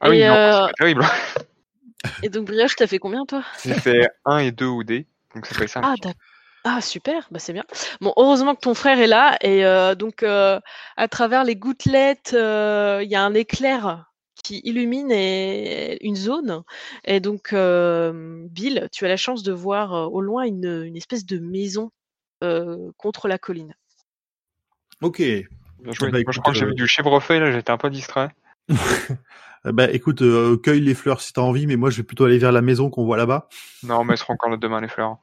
Ah 0.00 0.10
oui, 0.10 0.18
Et, 0.18 0.28
non, 0.28 0.34
euh, 0.34 0.52
c'est 0.52 0.58
pas 0.58 0.72
terrible. 0.78 1.04
Et 2.22 2.28
donc 2.28 2.46
Brioche, 2.46 2.76
t'as 2.76 2.86
fait 2.86 2.98
combien 2.98 3.24
toi? 3.24 3.42
J'ai 3.64 3.74
fait 3.74 4.08
1 4.26 4.38
et 4.38 4.52
2 4.52 4.66
ou 4.66 4.84
D, 4.84 5.06
donc 5.34 5.46
ça 5.46 5.54
fait 5.54 5.66
5. 5.66 5.82
Ah 5.84 5.94
d'accord. 6.00 6.20
Ah 6.64 6.80
super, 6.80 7.28
bah 7.30 7.38
c'est 7.38 7.52
bien. 7.52 7.64
Bon, 8.00 8.14
heureusement 8.16 8.54
que 8.54 8.60
ton 8.60 8.72
frère 8.74 8.98
est 8.98 9.06
là 9.06 9.36
et 9.42 9.66
euh, 9.66 9.94
donc 9.94 10.22
euh, 10.22 10.58
à 10.96 11.08
travers 11.08 11.44
les 11.44 11.56
gouttelettes, 11.56 12.32
euh, 12.34 13.00
il 13.02 13.10
y 13.10 13.14
a 13.16 13.22
un 13.22 13.34
éclair 13.34 14.10
qui 14.42 14.60
illumine 14.64 15.10
et- 15.12 15.98
une 16.06 16.16
zone 16.16 16.62
et 17.04 17.20
donc 17.20 17.52
euh, 17.52 18.46
Bill, 18.50 18.88
tu 18.92 19.04
as 19.04 19.08
la 19.08 19.16
chance 19.18 19.42
de 19.42 19.52
voir 19.52 19.94
euh, 19.94 20.06
au 20.06 20.22
loin 20.22 20.44
une, 20.44 20.84
une 20.86 20.96
espèce 20.96 21.26
de 21.26 21.38
maison 21.38 21.90
euh, 22.42 22.90
contre 22.96 23.28
la 23.28 23.36
colline. 23.38 23.74
Ok. 25.02 25.18
Bien 25.20 25.92
joué. 25.92 26.08
bah, 26.08 26.12
Moi, 26.12 26.20
écoute, 26.20 26.34
je 26.34 26.40
crois 26.40 26.52
que 26.54 26.58
j'ai 26.58 26.66
vu 26.66 26.74
du 26.74 26.86
chèvrefeuille, 26.86 27.40
là, 27.40 27.52
j'étais 27.52 27.70
un 27.70 27.78
peu 27.78 27.90
distrait. 27.90 28.30
Eh 29.66 29.72
bah 29.72 29.90
écoute, 29.90 30.20
euh, 30.20 30.58
cueille 30.58 30.82
les 30.82 30.92
fleurs 30.94 31.22
si 31.22 31.32
t'as 31.32 31.40
envie, 31.40 31.66
mais 31.66 31.76
moi 31.76 31.88
je 31.88 31.96
vais 31.96 32.02
plutôt 32.02 32.26
aller 32.26 32.36
vers 32.36 32.52
la 32.52 32.60
maison 32.60 32.90
qu'on 32.90 33.06
voit 33.06 33.16
là-bas. 33.16 33.48
Non, 33.82 34.04
mais 34.04 34.12
elles 34.12 34.18
seront 34.18 34.34
encore 34.34 34.50
là 34.50 34.58
demain, 34.58 34.78
les 34.82 34.88
fleurs. 34.88 35.16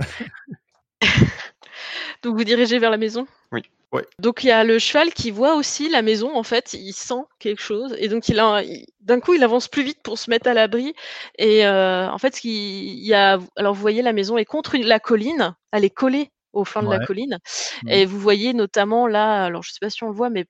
Donc 2.22 2.36
vous 2.36 2.44
dirigez 2.44 2.78
vers 2.78 2.90
la 2.90 2.96
maison? 2.96 3.26
Oui. 3.52 3.62
Ouais. 3.92 4.04
Donc 4.20 4.44
il 4.44 4.48
y 4.48 4.52
a 4.52 4.62
le 4.62 4.78
cheval 4.78 5.12
qui 5.12 5.32
voit 5.32 5.56
aussi 5.56 5.88
la 5.88 6.02
maison 6.02 6.36
en 6.36 6.44
fait, 6.44 6.74
il 6.74 6.92
sent 6.92 7.22
quelque 7.40 7.60
chose. 7.62 7.94
Et 7.98 8.08
donc 8.08 8.28
il 8.28 8.38
a 8.38 8.62
il- 8.62 8.86
d'un 9.00 9.18
coup 9.20 9.34
il 9.34 9.42
avance 9.42 9.66
plus 9.66 9.82
vite 9.82 9.98
pour 10.02 10.18
se 10.18 10.30
mettre 10.30 10.48
à 10.48 10.54
l'abri. 10.54 10.94
Et 11.38 11.66
euh, 11.66 12.08
en 12.08 12.18
fait 12.18 12.36
ce 12.36 12.46
il 12.46 13.04
y 13.04 13.14
a 13.14 13.38
alors 13.56 13.74
vous 13.74 13.80
voyez 13.80 14.02
la 14.02 14.12
maison 14.12 14.38
est 14.38 14.44
contre 14.44 14.74
une- 14.76 14.86
la 14.86 15.00
colline, 15.00 15.54
elle 15.72 15.84
est 15.84 15.90
collée 15.90 16.30
au 16.52 16.64
flanc 16.64 16.82
de 16.82 16.90
la 16.90 16.98
colline. 17.06 17.38
Mhm. 17.82 17.88
et 17.90 18.06
vous 18.06 18.18
voyez 18.18 18.52
notamment 18.54 19.06
là 19.06 19.44
alors 19.44 19.62
je 19.62 19.70
sais 19.72 19.78
pas 19.80 19.90
si 19.90 20.02
on 20.04 20.08
le 20.08 20.14
voit 20.14 20.30
mais 20.30 20.46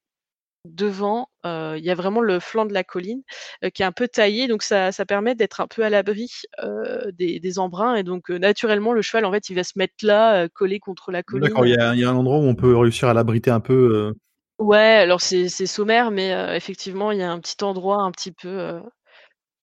devant 0.65 1.29
euh, 1.47 1.77
il 1.79 1.85
y 1.85 1.91
a 1.91 1.95
vraiment 1.95 2.21
le 2.21 2.39
flanc 2.39 2.67
de 2.67 2.75
la 2.75 2.85
colline 2.85 3.23
euh, 3.65 3.71
qui 3.71 3.83
est 3.83 3.87
un 3.87 3.93
peu 3.93 4.09
taillé 4.09 4.47
donc 4.47 4.63
ça, 4.63 4.93
ça 4.93 5.07
permet 5.07 5.35
d'être 5.35 5.61
un 5.61 5.67
peu 5.67 5.83
à 5.85 5.91
l'abri 5.91 6.31
euh, 6.63 7.11
des, 7.13 7.41
des 7.41 7.59
embruns 7.59 7.95
et 7.95 8.03
donc 8.03 8.31
euh, 8.31 8.39
naturellement 8.39 8.93
le 8.93 9.01
cheval 9.01 9.25
en 9.25 9.33
fait 9.33 9.49
il 9.49 9.55
va 9.57 9.65
se 9.65 9.73
mettre 9.77 9.95
là 10.03 10.43
euh, 10.43 10.49
collé 10.53 10.79
contre 10.79 11.13
la 11.13 11.23
colline 11.23 11.49
D'accord, 11.49 11.67
il 11.67 11.71
y, 11.71 11.77
a- 11.79 11.95
il 11.95 12.01
y 12.01 12.05
a 12.05 12.11
un 12.11 12.17
endroit 12.17 12.39
où 12.39 12.43
on 12.43 12.55
peut 12.55 12.77
réussir 12.77 13.09
à 13.09 13.15
l'abriter 13.15 13.51
un 13.51 13.61
peu. 13.61 13.73
euh, 13.73 14.13
Ouais, 14.59 14.77
alors 14.79 15.23
c'est 15.23 15.49
c'est 15.49 15.65
sommaire, 15.65 16.11
mais 16.11 16.31
effectivement, 16.55 17.13
il 17.13 17.19
y 17.19 17.23
a 17.23 17.33
un 17.33 17.41
petit 17.41 17.65
endroit 17.65 18.03
un 18.03 18.11
petit 18.11 18.31
peu, 18.31 18.79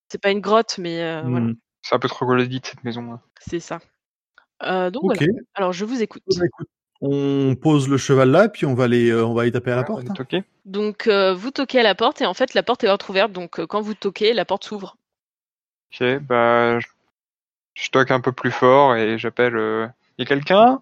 c'est 0.09 0.19
pas 0.19 0.31
une 0.31 0.39
grotte, 0.39 0.79
mais 0.79 1.21
voilà, 1.21 1.45
hmm. 1.45 1.55
C'est 1.83 1.93
un 1.93 1.99
peu 1.99 2.07
trop 2.07 2.25
troglodyte, 2.25 2.65
cette 2.65 2.83
maison. 2.83 3.03
là. 3.11 3.21
c'est 3.39 3.59
ça. 3.59 3.79
Donc 4.61 5.03
voilà. 5.03 5.21
Alors 5.53 5.71
je 5.71 5.85
vous 5.85 6.01
écoute. 6.01 6.23
Bah, 6.35 6.45
écoute, 6.47 6.67
On 7.01 7.55
pose 7.55 7.87
le 7.89 7.97
cheval 7.97 8.31
là, 8.31 8.49
puis 8.49 8.65
on 8.65 8.73
va 8.73 8.85
aller, 8.85 9.09
euh, 9.09 9.25
on 9.25 9.33
va 9.33 9.43
aller 9.43 9.51
taper 9.51 9.71
à 9.71 9.75
la 9.75 9.83
porte. 9.83 10.05
Donc 10.65 11.07
euh, 11.07 11.33
vous 11.33 11.51
toquez 11.51 11.79
à 11.79 11.83
la 11.83 11.95
porte 11.95 12.21
et 12.21 12.25
en 12.25 12.33
fait 12.33 12.53
la 12.53 12.63
porte 12.63 12.83
est 12.83 12.89
entrouverte. 12.89 13.31
Donc 13.31 13.59
euh, 13.59 13.67
quand 13.67 13.81
vous 13.81 13.93
toquez, 13.93 14.33
la 14.33 14.45
porte 14.45 14.63
s'ouvre. 14.65 14.97
Ok, 15.93 16.19
bah, 16.21 16.79
je- 16.79 16.87
je 17.75 17.89
toque 17.89 18.11
un 18.11 18.19
peu 18.19 18.31
plus 18.31 18.51
fort 18.51 18.95
et 18.95 19.17
j'appelle. 19.17 19.55
Euh... 19.55 19.87
Y 20.17 20.23
a 20.23 20.25
quelqu'un? 20.25 20.81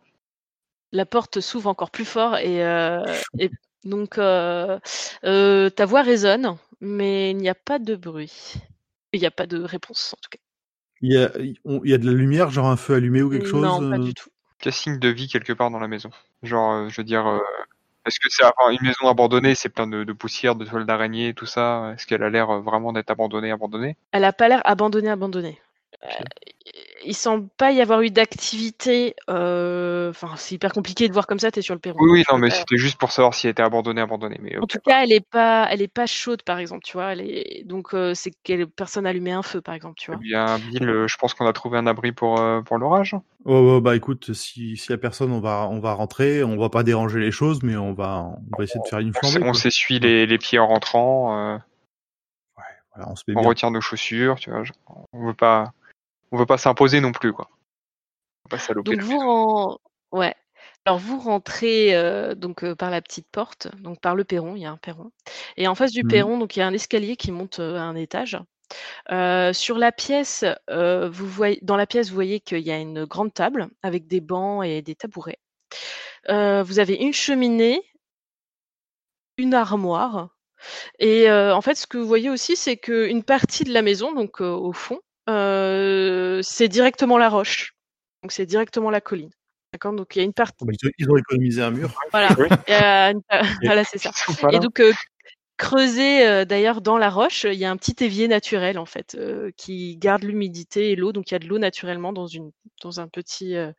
La 0.91 1.05
porte 1.05 1.41
s'ouvre 1.41 1.67
encore 1.69 1.91
plus 1.91 2.05
fort 2.05 2.37
et, 2.37 2.63
euh, 2.65 3.03
et 3.37 3.51
donc 3.83 4.17
euh, 4.17 4.79
euh, 5.25 5.69
ta 5.69 5.85
voix 5.85 6.01
résonne, 6.01 6.55
mais 6.79 7.31
il 7.31 7.37
n'y 7.37 7.49
a 7.49 7.55
pas 7.55 7.79
de 7.79 7.95
bruit. 7.95 8.53
Il 9.11 9.19
n'y 9.19 9.25
a 9.25 9.31
pas 9.31 9.45
de 9.47 9.61
réponse 9.61 10.13
en 10.13 10.17
tout 10.21 10.29
cas. 10.29 10.39
Il 11.01 11.11
y 11.13 11.17
a, 11.17 11.31
on- 11.65 11.83
y 11.83 11.93
a 11.93 11.97
de 11.97 12.05
la 12.05 12.13
lumière, 12.13 12.49
genre 12.49 12.67
un 12.67 12.77
feu 12.77 12.95
allumé 12.95 13.21
ou 13.21 13.29
quelque 13.29 13.45
chose. 13.47 13.61
non, 13.63 13.79
pas 13.89 13.97
euh, 13.97 14.03
du 14.03 14.13
tout. 14.13 14.29
Signe 14.71 14.99
de 14.99 15.09
vie 15.09 15.27
quelque 15.27 15.53
part 15.53 15.69
dans 15.71 15.79
la 15.79 15.87
maison. 15.87 16.09
Genre, 16.43 16.71
euh, 16.73 16.89
je 16.89 17.01
veux 17.01 17.05
dire, 17.05 17.27
euh, 17.27 17.39
est-ce 18.05 18.19
que 18.19 18.29
c'est 18.29 18.43
enfin, 18.43 18.71
une 18.71 18.81
maison 18.81 19.07
abandonnée 19.07 19.55
C'est 19.55 19.69
plein 19.69 19.87
de, 19.87 20.03
de 20.03 20.13
poussière, 20.13 20.55
de 20.55 20.65
toiles 20.65 20.85
d'araignée, 20.85 21.33
tout 21.33 21.45
ça 21.45 21.93
Est-ce 21.93 22.05
qu'elle 22.05 22.23
a 22.23 22.29
l'air 22.29 22.49
euh, 22.49 22.59
vraiment 22.61 22.93
d'être 22.93 23.09
abandonnée, 23.11 23.51
abandonnée? 23.51 23.97
Elle 24.11 24.23
a 24.23 24.33
pas 24.33 24.47
l'air 24.47 24.61
abandonnée, 24.65 25.09
abandonnée. 25.09 25.59
Il 27.05 27.13
semble 27.15 27.47
pas 27.57 27.71
y 27.71 27.81
avoir 27.81 28.01
eu 28.01 28.09
d'activité. 28.11 29.15
euh, 29.29 30.09
Enfin, 30.09 30.35
c'est 30.37 30.55
hyper 30.55 30.73
compliqué 30.73 31.07
de 31.07 31.13
voir 31.13 31.27
comme 31.27 31.39
ça. 31.39 31.51
T'es 31.51 31.61
sur 31.61 31.73
le 31.73 31.79
perron. 31.79 31.99
Oui, 32.01 32.23
non, 32.31 32.37
mais 32.37 32.49
pas- 32.49 32.55
c'était 32.55 32.77
juste 32.77 32.97
pour 32.97 33.11
savoir 33.11 33.33
si 33.33 33.47
elle 33.47 33.51
était 33.51 33.63
abandonnée, 33.63 34.01
abandonnée. 34.01 34.37
Mais 34.41 34.57
En 34.57 34.63
ok. 34.63 34.69
tout 34.69 34.79
cas, 34.79 35.03
elle 35.03 35.11
est 35.11 35.25
pas, 35.27 35.67
elle 35.69 35.81
est 35.81 35.87
pas 35.87 36.05
chaude, 36.05 36.43
par 36.43 36.59
exemple, 36.59 36.83
tu 36.83 36.93
vois. 36.93 37.13
Elle 37.13 37.21
est... 37.21 37.63
Donc, 37.65 37.93
euh, 37.93 38.13
c'est 38.13 38.31
que 38.43 38.65
personne 38.65 39.05
a 39.05 39.09
allumé 39.09 39.31
un 39.31 39.43
feu, 39.43 39.61
par 39.61 39.73
exemple, 39.75 39.95
tu 39.99 40.11
Eh 40.11 40.15
vois. 40.15 40.19
bien, 40.21 40.59
Bill, 40.59 40.89
euh, 40.89 41.07
je 41.07 41.17
pense 41.17 41.33
qu'on 41.33 41.45
a 41.47 41.53
trouvé 41.53 41.77
un 41.77 41.87
abri 41.87 42.11
pour, 42.11 42.39
euh, 42.39 42.61
pour 42.61 42.77
l'orage. 42.77 43.15
Ouais, 43.45 43.59
ouais, 43.59 43.81
bah 43.81 43.95
écoute, 43.95 44.33
si 44.33 44.75
s'il 44.77 44.89
y 44.91 44.93
a 44.93 44.97
personne, 44.97 45.31
on 45.31 45.39
va 45.39 45.67
on 45.69 45.79
va 45.79 45.93
rentrer, 45.93 46.43
on 46.43 46.57
va 46.57 46.69
pas 46.69 46.83
déranger 46.83 47.19
les 47.19 47.31
choses, 47.31 47.61
mais 47.63 47.75
on 47.75 47.93
va 47.93 48.31
on 48.51 48.55
va 48.57 48.63
essayer 48.63 48.79
de 48.79 48.87
faire 48.87 48.99
une 48.99 49.13
flambée. 49.13 49.41
On 49.43 49.53
s'essuie 49.53 49.99
les, 49.99 50.25
les 50.25 50.37
pieds 50.37 50.57
en 50.59 50.67
rentrant, 50.67 51.37
euh, 51.53 51.57
Voilà, 52.95 53.11
on 53.11 53.15
se 53.15 53.23
met 53.27 53.35
on 53.35 53.41
bien. 53.41 53.49
retire 53.49 53.71
nos 53.71 53.81
chaussures, 53.81 54.35
tu 54.39 54.49
vois. 54.49 54.63
je- 54.63 54.71
On 55.13 55.27
veut 55.27 55.33
pas, 55.33 55.71
on 56.31 56.37
veut 56.37 56.45
pas 56.45 56.57
s'imposer 56.57 56.99
non 57.01 57.11
plus, 57.11 57.33
quoi. 57.33 57.49
On 57.51 58.49
va 58.49 58.57
pas 58.57 58.63
saloper 58.63 58.95
Donc 58.95 59.05
vous, 59.05 59.77
ouais. 60.11 60.35
Alors 60.85 60.99
vous 60.99 61.19
rentrez 61.19 61.95
euh, 61.95 62.35
donc 62.35 62.63
euh, 62.63 62.75
par 62.75 62.91
la 62.91 63.01
petite 63.01 63.27
porte, 63.31 63.75
donc 63.77 63.99
par 64.01 64.15
le 64.15 64.23
perron. 64.23 64.55
Il 64.55 64.61
y 64.61 64.65
a 64.65 64.71
un 64.71 64.77
perron. 64.77 65.11
Et 65.57 65.67
en 65.67 65.75
face 65.75 65.91
du 65.91 66.03
Mhm. 66.03 66.09
perron, 66.09 66.37
donc 66.37 66.55
il 66.55 66.59
y 66.59 66.61
a 66.61 66.67
un 66.67 66.73
escalier 66.73 67.15
qui 67.15 67.31
monte 67.31 67.59
euh, 67.59 67.77
à 67.77 67.81
un 67.81 67.95
étage. 67.95 68.37
Euh, 69.11 69.53
sur 69.53 69.77
la 69.77 69.91
pièce, 69.91 70.45
euh, 70.69 71.09
vous 71.09 71.27
voyez, 71.27 71.59
dans 71.61 71.77
la 71.77 71.87
pièce, 71.87 72.09
vous 72.09 72.15
voyez 72.15 72.39
qu'il 72.39 72.59
y 72.59 72.71
a 72.71 72.77
une 72.77 73.05
grande 73.05 73.33
table 73.33 73.67
avec 73.83 74.07
des 74.07 74.21
bancs 74.21 74.63
et 74.65 74.81
des 74.81 74.95
tabourets. 74.95 75.39
Euh, 76.29 76.63
vous 76.63 76.79
avez 76.79 76.95
une 76.95 77.13
cheminée, 77.13 77.81
une 79.37 79.53
armoire. 79.53 80.29
Et 80.99 81.29
euh, 81.29 81.55
en 81.55 81.61
fait, 81.61 81.75
ce 81.75 81.87
que 81.87 81.97
vous 81.97 82.07
voyez 82.07 82.29
aussi, 82.29 82.55
c'est 82.55 82.77
qu'une 82.77 83.23
partie 83.23 83.63
de 83.63 83.73
la 83.73 83.81
maison, 83.81 84.13
donc 84.13 84.41
euh, 84.41 84.51
au 84.51 84.71
fond, 84.73 84.99
euh, 84.99 84.99
c'est 85.27 86.67
directement 86.67 87.17
la 87.17 87.29
roche. 87.29 87.73
Donc 88.23 88.31
c'est 88.31 88.45
directement 88.45 88.89
la 88.89 89.01
colline. 89.01 89.31
D'accord? 89.73 89.93
Donc 89.93 90.15
il 90.15 90.19
y 90.19 90.21
a 90.21 90.25
une 90.25 90.33
partie. 90.33 90.65
Bah, 90.65 90.73
ils, 90.73 90.87
ont, 90.87 90.91
ils 90.97 91.11
ont 91.11 91.17
économisé 91.17 91.61
un 91.61 91.71
mur. 91.71 91.91
Voilà. 92.11 92.29
Oui. 92.39 92.47
une 92.69 93.21
voilà, 93.63 93.83
c'est 93.83 93.97
ça. 93.97 94.11
Et 94.51 94.59
donc 94.59 94.79
euh, 94.79 94.93
creusé 95.57 96.27
euh, 96.27 96.45
d'ailleurs 96.45 96.81
dans 96.81 96.97
la 96.97 97.09
roche, 97.09 97.43
il 97.43 97.59
y 97.59 97.65
a 97.65 97.71
un 97.71 97.77
petit 97.77 98.03
évier 98.03 98.27
naturel 98.27 98.77
en 98.77 98.85
fait 98.85 99.15
euh, 99.15 99.51
qui 99.57 99.97
garde 99.97 100.23
l'humidité 100.23 100.91
et 100.91 100.95
l'eau. 100.95 101.11
Donc 101.11 101.31
il 101.31 101.33
y 101.33 101.35
a 101.35 101.39
de 101.39 101.47
l'eau 101.47 101.59
naturellement 101.59 102.13
dans 102.13 102.27
une 102.27 102.51
dans 102.81 102.99
un 102.99 103.07
petit 103.07 103.55
euh, 103.55 103.71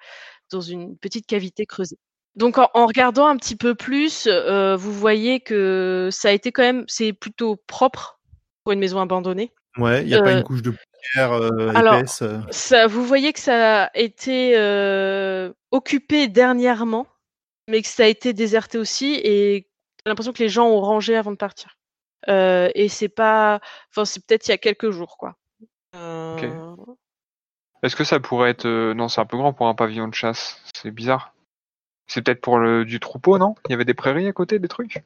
dans 0.50 0.60
une 0.60 0.96
petite 0.98 1.26
cavité 1.26 1.66
creusée. 1.66 1.98
Donc 2.34 2.58
en, 2.58 2.68
en 2.74 2.86
regardant 2.86 3.26
un 3.26 3.36
petit 3.36 3.56
peu 3.56 3.74
plus, 3.74 4.26
euh, 4.26 4.76
vous 4.76 4.92
voyez 4.92 5.40
que 5.40 6.10
ça 6.12 6.28
a 6.28 6.32
été 6.32 6.52
quand 6.52 6.62
même 6.62 6.84
c'est 6.86 7.12
plutôt 7.14 7.56
propre 7.66 8.20
pour 8.62 8.72
une 8.72 8.80
maison 8.80 9.00
abandonnée. 9.00 9.52
Ouais, 9.78 10.02
il 10.02 10.08
y 10.08 10.14
a 10.14 10.22
pas 10.22 10.32
Euh, 10.32 10.38
une 10.38 10.42
couche 10.42 10.62
de 10.62 10.74
euh, 11.16 11.72
alors, 11.74 11.94
épaisse. 11.94 12.22
euh. 12.22 12.40
Ça, 12.50 12.86
vous 12.86 13.04
voyez 13.04 13.32
que 13.32 13.40
ça 13.40 13.84
a 13.84 13.90
été 13.94 14.56
euh, 14.56 15.52
occupé 15.70 16.28
dernièrement, 16.28 17.06
mais 17.68 17.82
que 17.82 17.88
ça 17.88 18.04
a 18.04 18.06
été 18.06 18.32
déserté 18.32 18.78
aussi, 18.78 19.14
et 19.22 19.68
j'ai 20.04 20.10
l'impression 20.10 20.32
que 20.32 20.42
les 20.42 20.48
gens 20.48 20.66
ont 20.68 20.80
rangé 20.80 21.16
avant 21.16 21.30
de 21.30 21.36
partir. 21.36 21.76
Euh, 22.28 22.70
et 22.74 22.88
c'est 22.88 23.08
pas, 23.08 23.60
enfin 23.90 24.04
c'est 24.04 24.24
peut-être 24.24 24.48
il 24.48 24.50
y 24.50 24.54
a 24.54 24.58
quelques 24.58 24.90
jours 24.90 25.16
quoi. 25.16 25.36
Euh, 25.94 26.36
Est-ce 27.82 27.94
que 27.94 28.02
ça 28.04 28.18
pourrait 28.18 28.50
être, 28.50 28.66
non, 28.66 29.08
c'est 29.08 29.20
un 29.20 29.26
peu 29.26 29.36
grand 29.36 29.52
pour 29.52 29.68
un 29.68 29.74
pavillon 29.74 30.08
de 30.08 30.14
chasse. 30.14 30.60
C'est 30.74 30.90
bizarre. 30.90 31.32
C'est 32.08 32.22
peut-être 32.22 32.40
pour 32.40 32.58
le 32.58 32.84
du 32.84 33.00
troupeau, 33.00 33.38
non? 33.38 33.54
Il 33.68 33.72
y 33.72 33.74
avait 33.74 33.84
des 33.84 33.94
prairies 33.94 34.26
à 34.28 34.32
côté, 34.32 34.58
des 34.58 34.68
trucs? 34.68 35.02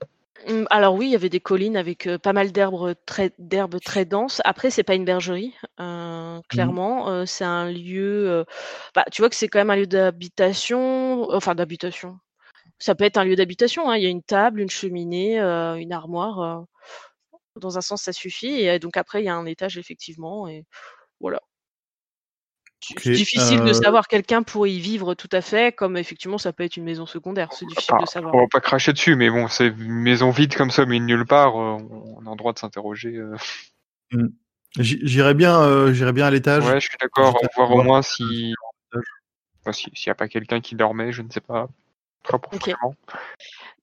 hum, 0.47 0.67
Alors 0.71 0.95
oui, 0.95 1.07
il 1.07 1.11
y 1.13 1.15
avait 1.15 1.29
des 1.29 1.41
collines 1.41 1.77
avec 1.77 2.07
euh, 2.07 2.19
pas 2.19 2.33
mal 2.33 2.53
d'herbes 2.53 2.95
très 3.07 3.33
d'herbes 3.39 3.81
très 3.81 4.05
denses. 4.05 4.41
Après, 4.45 4.71
c'est 4.71 4.83
pas 4.83 4.95
une 4.95 5.05
bergerie, 5.05 5.55
euh, 5.81 6.41
clairement. 6.49 7.09
Euh, 7.11 7.27
c'est 7.27 7.45
un 7.45 7.71
lieu. 7.71 8.45
bah, 8.95 9.05
tu 9.13 9.23
vois 9.23 9.29
que 9.31 9.37
c'est 9.37 9.49
quand 9.49 9.59
même 9.61 9.71
un 9.71 9.77
lieu 9.77 9.87
d'habitation, 9.87 11.31
enfin 11.33 11.55
d'habitation. 11.55 12.19
Ça 12.79 12.95
peut 12.97 13.05
être 13.05 13.19
un 13.19 13.25
lieu 13.25 13.37
d'habitation. 13.37 13.91
hein. 13.91 13.97
Il 13.99 14.05
y 14.05 14.07
a 14.07 14.11
une 14.11 14.23
table, 14.25 14.61
une 14.61 14.71
cheminée, 14.71 15.39
une 15.41 15.93
armoire. 15.93 16.65
dans 17.57 17.79
un 17.79 17.81
sens, 17.81 18.03
ça 18.03 18.13
suffit. 18.13 18.63
Et 18.63 18.79
donc 18.79 18.97
après, 18.97 19.23
il 19.23 19.27
y 19.27 19.29
a 19.29 19.35
un 19.37 19.47
étage 19.47 19.79
effectivement. 19.79 20.49
Et 20.49 20.65
voilà. 21.21 21.41
C'est 22.81 22.95
Ok, 22.95 23.01
c'est 23.05 23.11
difficile 23.13 23.61
de 23.61 23.71
euh, 23.71 23.73
savoir. 23.75 24.09
Quelqu'un 24.09 24.43
pourrait 24.43 24.73
y 24.73 24.81
vivre 24.81 25.15
tout 25.15 25.29
à 25.33 25.41
fait, 25.43 25.75
comme 25.75 25.97
effectivement, 25.97 26.39
ça 26.39 26.53
peut 26.53 26.65
être 26.65 26.77
une 26.77 26.85
maison 26.85 27.07
secondaire. 27.07 27.53
C'est 27.53 27.67
difficile 27.67 27.97
de 28.01 28.07
savoir. 28.07 28.35
on 28.35 28.41
va 28.41 28.47
pas 28.51 28.61
cracher 28.61 28.93
dessus, 28.93 29.17
mais 29.17 29.29
bon, 29.31 29.49
c'est 29.49 29.69
une 29.69 30.01
maison 30.01 30.31
vide 30.31 30.55
comme 30.57 30.71
ça, 30.71 30.87
mais 30.87 30.99
nulle 30.99 31.27
part. 31.27 31.57
euh, 31.61 31.77
on 32.17 32.27
a 32.27 32.31
le 32.31 32.37
droit 32.37 32.53
de 32.53 32.59
s'interroger. 32.59 33.17
euh. 33.17 33.37
J- 34.79 35.01
J'irais 35.03 35.35
bien, 35.35 35.61
euh, 35.61 35.93
j'irais 35.93 36.13
bien 36.13 36.27
à 36.27 36.31
l'étage. 36.31 36.65
Ouais, 36.65 36.81
je 36.81 36.89
suis 36.89 36.97
d'accord. 37.01 37.37
Juste 37.43 37.55
Voir 37.57 37.71
au 37.73 37.83
moins 37.83 38.03
si, 38.03 38.55
enfin, 39.61 39.73
s'il 39.73 40.07
y 40.07 40.11
a 40.11 40.15
pas 40.15 40.29
quelqu'un 40.29 40.61
qui 40.61 40.75
dormait, 40.75 41.13
je 41.13 41.23
ne 41.23 41.31
sais 41.31 41.41
pas. 41.41 41.69
Très 42.23 42.39
profondément. 42.39 42.95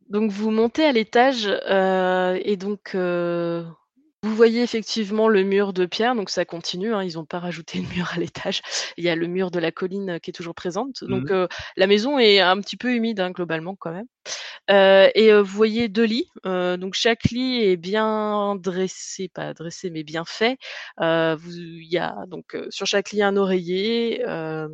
Donc 0.09 0.31
vous 0.31 0.51
montez 0.51 0.85
à 0.85 0.91
l'étage 0.91 1.47
euh, 1.69 2.39
et 2.41 2.55
donc 2.55 2.95
euh, 2.95 3.65
vous 4.27 4.35
voyez 4.35 4.61
effectivement 4.63 5.27
le 5.29 5.43
mur 5.43 5.73
de 5.73 5.85
pierre, 5.85 6.15
donc 6.15 6.29
ça 6.29 6.45
continue, 6.45 6.93
hein, 6.93 7.03
ils 7.03 7.15
n'ont 7.15 7.25
pas 7.25 7.39
rajouté 7.39 7.79
le 7.81 7.87
mur 7.95 8.09
à 8.13 8.19
l'étage. 8.19 8.61
Il 8.97 9.03
y 9.03 9.09
a 9.09 9.15
le 9.15 9.27
mur 9.27 9.51
de 9.51 9.59
la 9.59 9.71
colline 9.71 10.11
euh, 10.11 10.19
qui 10.19 10.29
est 10.31 10.33
toujours 10.33 10.55
présente. 10.55 11.03
Donc 11.03 11.29
Mhm. 11.29 11.31
euh, 11.31 11.47
la 11.77 11.87
maison 11.87 12.19
est 12.19 12.39
un 12.39 12.59
petit 12.61 12.77
peu 12.77 12.93
humide 12.93 13.19
hein, 13.19 13.31
globalement 13.31 13.75
quand 13.75 13.91
même. 13.91 14.07
Euh, 14.71 15.09
et 15.15 15.31
euh, 15.33 15.41
vous 15.43 15.55
voyez 15.55 15.89
deux 15.89 16.05
lits. 16.05 16.29
euh, 16.45 16.77
donc 16.77 16.93
chaque 16.95 17.25
lit 17.25 17.63
est 17.63 17.77
bien 17.77 18.55
dressé, 18.57 19.29
pas 19.29 19.53
dressé 19.53 19.89
mais 19.91 20.03
bien 20.03 20.25
fait. 20.25 20.57
Euh, 21.01 21.37
Il 21.47 21.87
y 21.91 21.97
a 21.97 22.15
donc 22.27 22.55
euh, 22.55 22.67
sur 22.71 22.87
chaque 22.87 23.11
lit 23.11 23.23
un 23.23 23.37
oreiller. 23.37 24.23
euh, 24.27 24.67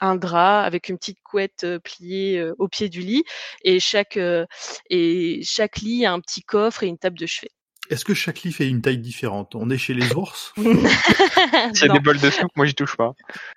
un 0.00 0.16
drap 0.16 0.62
avec 0.64 0.88
une 0.90 0.98
petite 0.98 1.20
couette 1.22 1.64
euh, 1.64 1.78
pliée 1.80 2.38
euh, 2.38 2.54
au 2.58 2.68
pied 2.68 2.88
du 2.90 3.00
lit 3.02 3.24
et 3.64 3.80
chaque 3.80 4.16
euh, 4.18 4.46
et 4.90 5.40
chaque 5.44 5.78
lit 5.78 6.04
a 6.06 6.12
un 6.12 6.20
petit 6.20 6.42
coffre 6.42 6.82
et 6.84 6.88
une 6.88 6.98
table 6.98 7.18
de 7.18 7.26
chevet. 7.26 7.50
Est-ce 7.90 8.04
que 8.04 8.14
chaque 8.14 8.42
lit 8.42 8.52
fait 8.52 8.68
une 8.68 8.80
taille 8.80 8.98
différente? 8.98 9.54
On 9.54 9.68
est 9.70 9.78
chez 9.78 9.94
les 9.94 10.14
ours? 10.14 10.52
Non. 10.56 10.62
des 11.94 12.00
bols 12.00 12.20
de 12.20 12.30
soupe, 12.30 12.50
moi 12.56 12.66
j'y 12.66 12.74
touche 12.74 12.96
pas. 12.96 13.12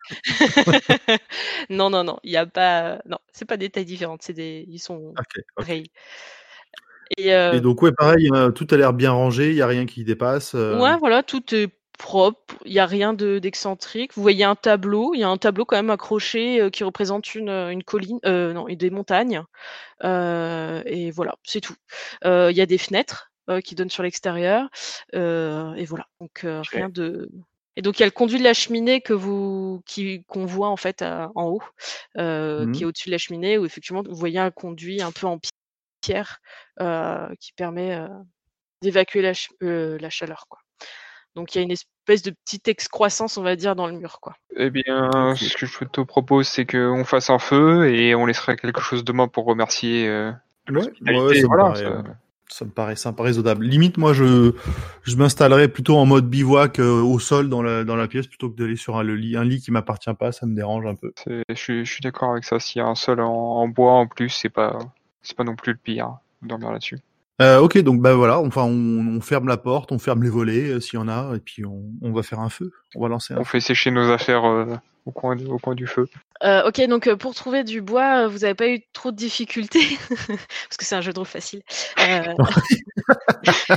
non 1.69 1.89
non 1.89 2.03
non, 2.03 2.19
il 2.23 2.31
y 2.31 2.37
a 2.37 2.45
pas 2.45 2.99
non, 3.05 3.17
c'est 3.31 3.45
pas 3.45 3.57
des 3.57 3.69
tailles 3.69 3.85
différentes, 3.85 4.21
c'est 4.23 4.33
des 4.33 4.65
ils 4.67 4.79
sont 4.79 5.09
Ok. 5.09 5.17
ok. 5.37 5.43
pareils. 5.55 5.91
Et, 7.17 7.33
euh, 7.33 7.53
Et 7.53 7.61
donc 7.61 7.81
ouais, 7.83 7.91
pareil, 7.91 8.29
euh, 8.33 8.51
tout 8.51 8.67
a 8.71 8.77
l'air 8.77 8.93
bien 8.93 9.11
rangé, 9.11 9.49
il 9.51 9.55
y 9.55 9.61
a 9.61 9.67
rien 9.67 9.85
qui 9.85 10.03
dépasse. 10.03 10.55
euh, 10.55 10.79
ouais 10.81 10.97
voilà, 10.99 11.21
tout 11.23 11.53
est 11.53 11.69
propre, 11.97 12.55
il 12.65 12.73
y 12.73 12.79
a 12.79 12.85
rien 12.85 13.13
de 13.13 13.39
d'excentrique. 13.39 14.11
Vous 14.15 14.21
voyez 14.21 14.43
un 14.43 14.55
tableau, 14.55 15.13
il 15.13 15.19
y 15.19 15.23
a 15.23 15.29
un 15.29 15.37
tableau 15.37 15.65
quand 15.65 15.75
même 15.77 15.91
accroché 15.91 16.59
euh, 16.61 16.69
qui 16.69 16.83
représente 16.83 17.35
une 17.35 17.49
une 17.49 17.83
colline 17.83 18.19
euh, 18.25 18.53
non, 18.53 18.67
et 18.67 18.75
des 18.75 18.89
montagnes. 18.89 19.43
Euh, 20.03 20.81
et 20.85 21.11
voilà, 21.11 21.35
c'est 21.43 21.61
tout. 21.61 21.75
Euh, 22.25 22.49
Il 22.51 22.57
y 22.57 22.61
a 22.61 22.65
des 22.65 22.77
fenêtres 22.79 23.31
qui 23.61 23.75
donnent 23.75 23.89
sur 23.89 24.03
l'extérieur. 24.03 24.69
euh, 25.15 25.73
et 25.75 25.85
voilà. 25.85 26.05
Donc 26.19 26.43
euh, 26.43 26.61
rien 26.71 26.89
de. 26.89 27.29
Et 27.77 27.81
donc 27.81 27.99
il 27.99 28.01
y 28.01 28.03
a 28.03 28.07
le 28.07 28.11
conduit 28.11 28.39
de 28.39 28.43
la 28.43 28.53
cheminée 28.53 29.01
que 29.01 29.11
vous 29.13 29.81
qui 29.85 30.23
qu'on 30.27 30.45
voit 30.45 30.69
en 30.69 30.77
fait 30.77 31.01
à- 31.01 31.29
en 31.35 31.45
haut, 31.47 31.63
euh, 32.17 32.65
qui 32.71 32.83
est 32.83 32.85
au-dessus 32.85 33.09
de 33.09 33.11
la 33.11 33.17
cheminée, 33.17 33.57
où 33.57 33.65
effectivement 33.65 34.01
vous 34.01 34.15
voyez 34.15 34.39
un 34.39 34.49
conduit 34.51 35.01
un 35.01 35.11
peu 35.11 35.27
en 35.27 35.37
pi- 35.39 35.49
pierre 36.01 36.39
euh, 36.79 37.27
qui 37.39 37.51
permet 37.53 37.93
euh, 37.95 38.07
d'évacuer 38.81 39.21
la, 39.21 39.33
ch- 39.33 39.49
euh, 39.63 39.97
la 39.99 40.09
chaleur. 40.09 40.45
Quoi. 40.47 40.59
Donc 41.35 41.53
il 41.53 41.57
y 41.57 41.61
a 41.61 41.63
une 41.63 41.71
espèce 41.71 42.21
de 42.21 42.31
petite 42.31 42.69
excroissance, 42.69 43.35
on 43.37 43.41
va 43.43 43.57
dire, 43.57 43.75
dans 43.75 43.87
le 43.87 43.93
mur. 43.93 44.19
Quoi. 44.21 44.37
Eh 44.55 44.69
bien, 44.69 45.35
ce 45.35 45.57
que 45.57 45.65
je 45.65 45.83
te 45.83 45.99
propose, 45.99 46.47
c'est 46.47 46.65
qu'on 46.65 47.03
fasse 47.03 47.29
un 47.29 47.39
feu 47.39 47.89
et 47.93 48.15
on 48.15 48.25
laissera 48.25 48.55
quelque 48.55 48.79
chose 48.79 49.03
demain 49.03 49.27
pour 49.27 49.43
remercier. 49.45 50.07
euh, 50.07 50.31
Ouais, 50.69 50.73
l'hospitalité, 50.75 51.25
ouais, 51.25 51.35
ça 51.35 51.41
me 51.41 51.47
voilà, 51.47 51.63
paraît, 51.63 51.83
ça- 52.49 52.65
me 52.65 52.69
paraît 52.71 52.95
sympa, 52.95 53.23
raisonnable. 53.23 53.65
Limite, 53.65 53.97
moi, 53.97 54.13
je, 54.13 54.53
je 55.03 55.15
m'installerais 55.15 55.67
plutôt 55.67 55.97
en 55.97 56.05
mode 56.05 56.29
bivouac 56.29 56.79
euh, 56.79 57.01
au 57.01 57.19
sol 57.19 57.49
dans 57.49 57.61
la, 57.61 57.83
dans 57.83 57.95
la 57.95 58.07
pièce 58.07 58.27
plutôt 58.27 58.49
que 58.49 58.55
d'aller 58.57 58.75
sur 58.75 58.97
un, 58.97 59.03
le 59.03 59.15
lit, 59.15 59.35
un 59.37 59.43
lit 59.43 59.61
qui 59.61 59.71
m'appartient 59.71 60.13
pas. 60.13 60.31
Ça 60.31 60.45
me 60.45 60.55
dérange 60.55 60.85
un 60.85 60.95
peu. 60.95 61.11
Je, 61.49 61.53
suis- 61.55 61.85
je 61.85 61.91
suis 61.91 62.01
d'accord 62.01 62.31
avec 62.31 62.43
ça. 62.43 62.59
S'il 62.59 62.79
y 62.79 62.81
a 62.81 62.87
un 62.87 62.95
sol 62.95 63.19
en, 63.19 63.27
en 63.31 63.67
bois 63.67 63.93
en 63.93 64.07
plus, 64.07 64.29
c'est 64.29 64.49
pas, 64.49 64.77
c'est 65.21 65.35
pas 65.37 65.43
non 65.43 65.55
plus 65.55 65.73
le 65.73 65.79
pire. 65.81 66.17
Dormir 66.41 66.71
là-dessus. 66.71 66.99
Euh, 67.41 67.59
ok, 67.59 67.77
donc 67.79 68.01
bah 68.01 68.13
voilà, 68.13 68.39
enfin 68.39 68.63
on, 68.63 69.17
on 69.17 69.21
ferme 69.21 69.47
la 69.49 69.57
porte, 69.57 69.91
on 69.91 69.99
ferme 69.99 70.23
les 70.23 70.29
volets 70.29 70.69
euh, 70.69 70.79
s'il 70.79 70.97
y 70.99 71.01
en 71.01 71.09
a, 71.09 71.35
et 71.35 71.39
puis 71.39 71.65
on, 71.65 71.83
on 72.01 72.13
va 72.13 72.23
faire 72.23 72.39
un 72.39 72.49
feu. 72.49 72.71
On 72.95 73.01
va 73.01 73.09
lancer 73.09 73.33
un 73.33 73.39
On 73.39 73.43
fait 73.43 73.59
sécher 73.59 73.91
nos 73.91 74.09
affaires 74.09 74.45
euh, 74.45 74.73
au, 75.05 75.11
coin, 75.11 75.35
du- 75.35 75.45
au 75.45 75.57
coin 75.59 75.75
du 75.75 75.85
feu. 75.85 76.07
Euh, 76.43 76.65
ok, 76.67 76.81
donc 76.87 77.13
pour 77.15 77.35
trouver 77.35 77.65
du 77.65 77.81
bois, 77.81 78.27
vous 78.27 78.39
n'avez 78.39 78.53
pas 78.55 78.69
eu 78.69 78.79
trop 78.93 79.11
de 79.11 79.17
difficultés? 79.17 79.85
Parce 80.09 80.77
que 80.77 80.85
c'est 80.85 80.95
un 80.95 81.01
jeu 81.01 81.11
de 81.11 81.19
rôle 81.19 81.27
facile. 81.27 81.61
Euh, 81.99 82.21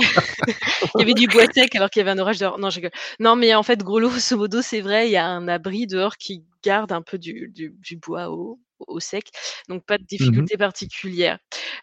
il 0.00 0.98
y 0.98 1.02
avait 1.02 1.14
du 1.14 1.26
bois 1.28 1.46
sec 1.52 1.74
alors 1.76 1.90
qu'il 1.90 2.00
y 2.00 2.02
avait 2.02 2.10
un 2.18 2.22
orage 2.22 2.38
dehors. 2.38 2.58
Non, 2.58 2.70
je. 2.70 2.80
Non, 3.20 3.36
mais 3.36 3.54
en 3.54 3.62
fait, 3.62 3.82
gros 3.82 4.00
grosso 4.00 4.36
modo, 4.36 4.60
c'est 4.62 4.80
vrai, 4.80 5.08
il 5.08 5.12
y 5.12 5.16
a 5.16 5.26
un 5.26 5.48
abri 5.48 5.86
dehors 5.86 6.16
qui 6.16 6.44
garde 6.62 6.92
un 6.92 7.02
peu 7.02 7.18
du, 7.18 7.48
du, 7.54 7.74
du 7.78 7.96
bois 7.96 8.30
au, 8.30 8.58
au 8.86 9.00
sec, 9.00 9.30
donc 9.68 9.84
pas 9.84 9.98
de 9.98 10.04
difficulté 10.04 10.56
particulière. 10.56 11.38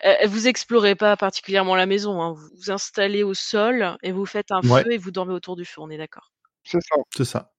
Euh, 0.05 0.15
vous 0.27 0.47
explorez 0.47 0.95
pas 0.95 1.15
particulièrement 1.17 1.75
la 1.75 1.85
maison, 1.85 2.21
hein. 2.21 2.33
vous 2.33 2.47
vous 2.57 2.71
installez 2.71 3.23
au 3.23 3.33
sol 3.33 3.97
et 4.03 4.11
vous 4.11 4.25
faites 4.25 4.51
un 4.51 4.61
Ouais. 4.63 4.83
feu 4.83 4.91
et 4.93 4.97
vous 4.97 5.11
dormez 5.11 5.33
autour 5.33 5.55
du 5.55 5.65
feu, 5.65 5.81
on 5.81 5.89
est 5.89 5.97
d'accord? 5.97 6.31
C'est 6.63 6.81
ça. 6.81 6.95
C'est 7.15 7.25
ça. 7.25 7.51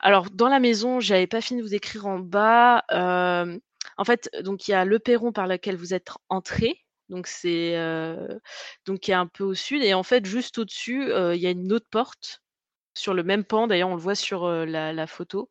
Alors, 0.00 0.30
dans 0.30 0.48
la 0.48 0.58
maison, 0.60 1.00
j'avais 1.00 1.26
pas 1.28 1.40
fini 1.40 1.60
de 1.60 1.66
vous 1.66 1.74
écrire 1.74 2.06
en 2.06 2.18
bas. 2.18 2.84
euh, 2.92 3.58
en 3.96 4.04
fait, 4.04 4.30
donc 4.42 4.68
il 4.68 4.72
y 4.72 4.74
a 4.74 4.84
le 4.84 4.98
perron 4.98 5.32
par 5.32 5.46
lequel 5.46 5.76
vous 5.76 5.94
êtes 5.94 6.08
entré. 6.28 6.84
Donc 7.08 7.26
c'est 7.26 7.76
euh, 7.76 8.38
donc 8.84 9.00
qui 9.00 9.12
est 9.12 9.14
un 9.14 9.26
peu 9.26 9.42
au 9.44 9.54
sud 9.54 9.82
et 9.82 9.94
en 9.94 10.02
fait 10.02 10.26
juste 10.26 10.58
au-dessus 10.58 11.04
il 11.34 11.40
y 11.40 11.46
a 11.46 11.50
une 11.50 11.72
autre 11.72 11.86
porte 11.90 12.42
sur 12.98 13.14
le 13.14 13.22
même 13.22 13.44
pan. 13.44 13.66
D'ailleurs 13.66 13.88
on 13.88 13.94
le 13.94 14.00
voit 14.00 14.14
sur 14.14 14.44
euh, 14.44 14.64
la, 14.66 14.92
la 14.92 15.06
photo. 15.06 15.48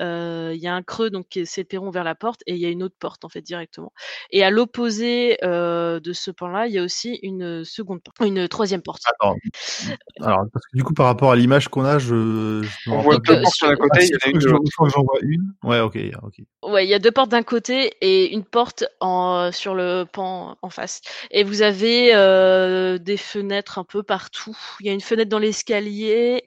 Euh, 0.00 0.52
Il 0.54 0.60
y 0.60 0.66
a 0.68 0.74
un 0.74 0.82
creux 0.82 1.10
donc 1.10 1.28
qui 1.28 1.40
est- 1.40 1.44
c'est 1.44 1.62
le 1.62 1.66
perron 1.66 1.90
vers 1.90 2.04
la 2.04 2.14
porte 2.14 2.40
et 2.46 2.54
il 2.54 2.60
y 2.60 2.66
a 2.66 2.68
une 2.68 2.82
autre 2.82 2.96
porte 2.98 3.24
en 3.24 3.28
fait 3.28 3.40
directement. 3.42 3.92
Et 4.30 4.44
à 4.44 4.50
l'opposé 4.50 5.38
euh, 5.44 6.00
de 6.00 6.12
ce 6.12 6.30
pan-là 6.30 6.66
il 6.66 6.72
y 6.74 6.78
a 6.78 6.82
aussi 6.82 7.18
une 7.22 7.64
seconde 7.64 8.02
porte, 8.02 8.16
une 8.28 8.48
troisième 8.48 8.82
porte. 8.82 9.02
Attends. 9.20 9.36
Alors, 10.20 10.44
parce 10.52 10.66
que 10.66 10.76
du 10.76 10.84
coup, 10.84 10.92
par 10.94 11.06
rapport 11.06 11.32
à 11.32 11.36
l'image 11.36 11.68
qu'on 11.68 11.84
a, 11.84 11.98
je. 11.98 12.62
je 12.62 12.90
On 12.90 12.96
rends 12.96 13.02
voit 13.02 13.18
deux 13.18 13.40
portes 13.40 13.54
sur- 13.54 13.68
d'un 13.68 13.76
côté, 13.76 13.90
Ah, 13.94 14.00
il 14.02 14.06
si, 14.06 14.12
y 14.12 14.14
en 14.16 14.18
a 14.26 14.30
une 14.30 14.40
j'en 14.40 15.02
vois 15.02 15.18
une. 15.22 15.52
Ouais, 15.62 15.80
ok, 15.80 15.98
ok. 16.22 16.34
Ouais, 16.62 16.84
il 16.86 16.90
y 16.90 16.94
a 16.94 16.98
deux 16.98 17.10
portes 17.10 17.30
d'un 17.30 17.42
côté 17.42 17.94
et 18.00 18.32
une 18.34 18.44
porte 18.44 18.84
en, 19.00 19.50
sur 19.52 19.74
le 19.74 20.04
pan 20.10 20.56
en 20.62 20.70
face. 20.70 21.00
Et 21.30 21.42
vous 21.44 21.62
avez 21.62 22.14
euh, 22.14 22.98
des 22.98 23.16
fenêtres 23.16 23.78
un 23.78 23.84
peu 23.84 24.02
partout. 24.02 24.56
Il 24.80 24.86
y 24.86 24.90
a 24.90 24.92
une 24.92 25.00
fenêtre 25.00 25.30
dans 25.30 25.38
l'escalier 25.38 26.44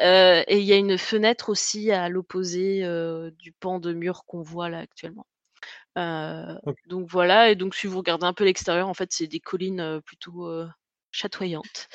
euh, 0.00 0.42
et 0.46 0.58
il 0.58 0.64
y 0.64 0.72
a 0.72 0.76
une 0.76 0.98
fenêtre 0.98 1.48
aussi 1.48 1.90
à 1.90 2.08
l'opposé 2.08 2.84
euh, 2.84 3.30
du 3.38 3.52
pan 3.52 3.78
de 3.78 3.92
mur 3.92 4.24
qu'on 4.26 4.42
voit 4.42 4.68
là 4.68 4.78
actuellement. 4.78 5.26
Euh. 5.96 6.56
Donc 6.86 7.08
voilà, 7.08 7.50
et 7.50 7.54
donc 7.54 7.74
si 7.74 7.86
vous 7.86 7.98
regardez 7.98 8.26
un 8.26 8.32
peu 8.32 8.44
l'extérieur, 8.44 8.88
en 8.88 8.94
fait, 8.94 9.12
c'est 9.12 9.26
des 9.26 9.40
collines 9.40 10.00
plutôt 10.04 10.50
chatoyantes. 11.10 11.88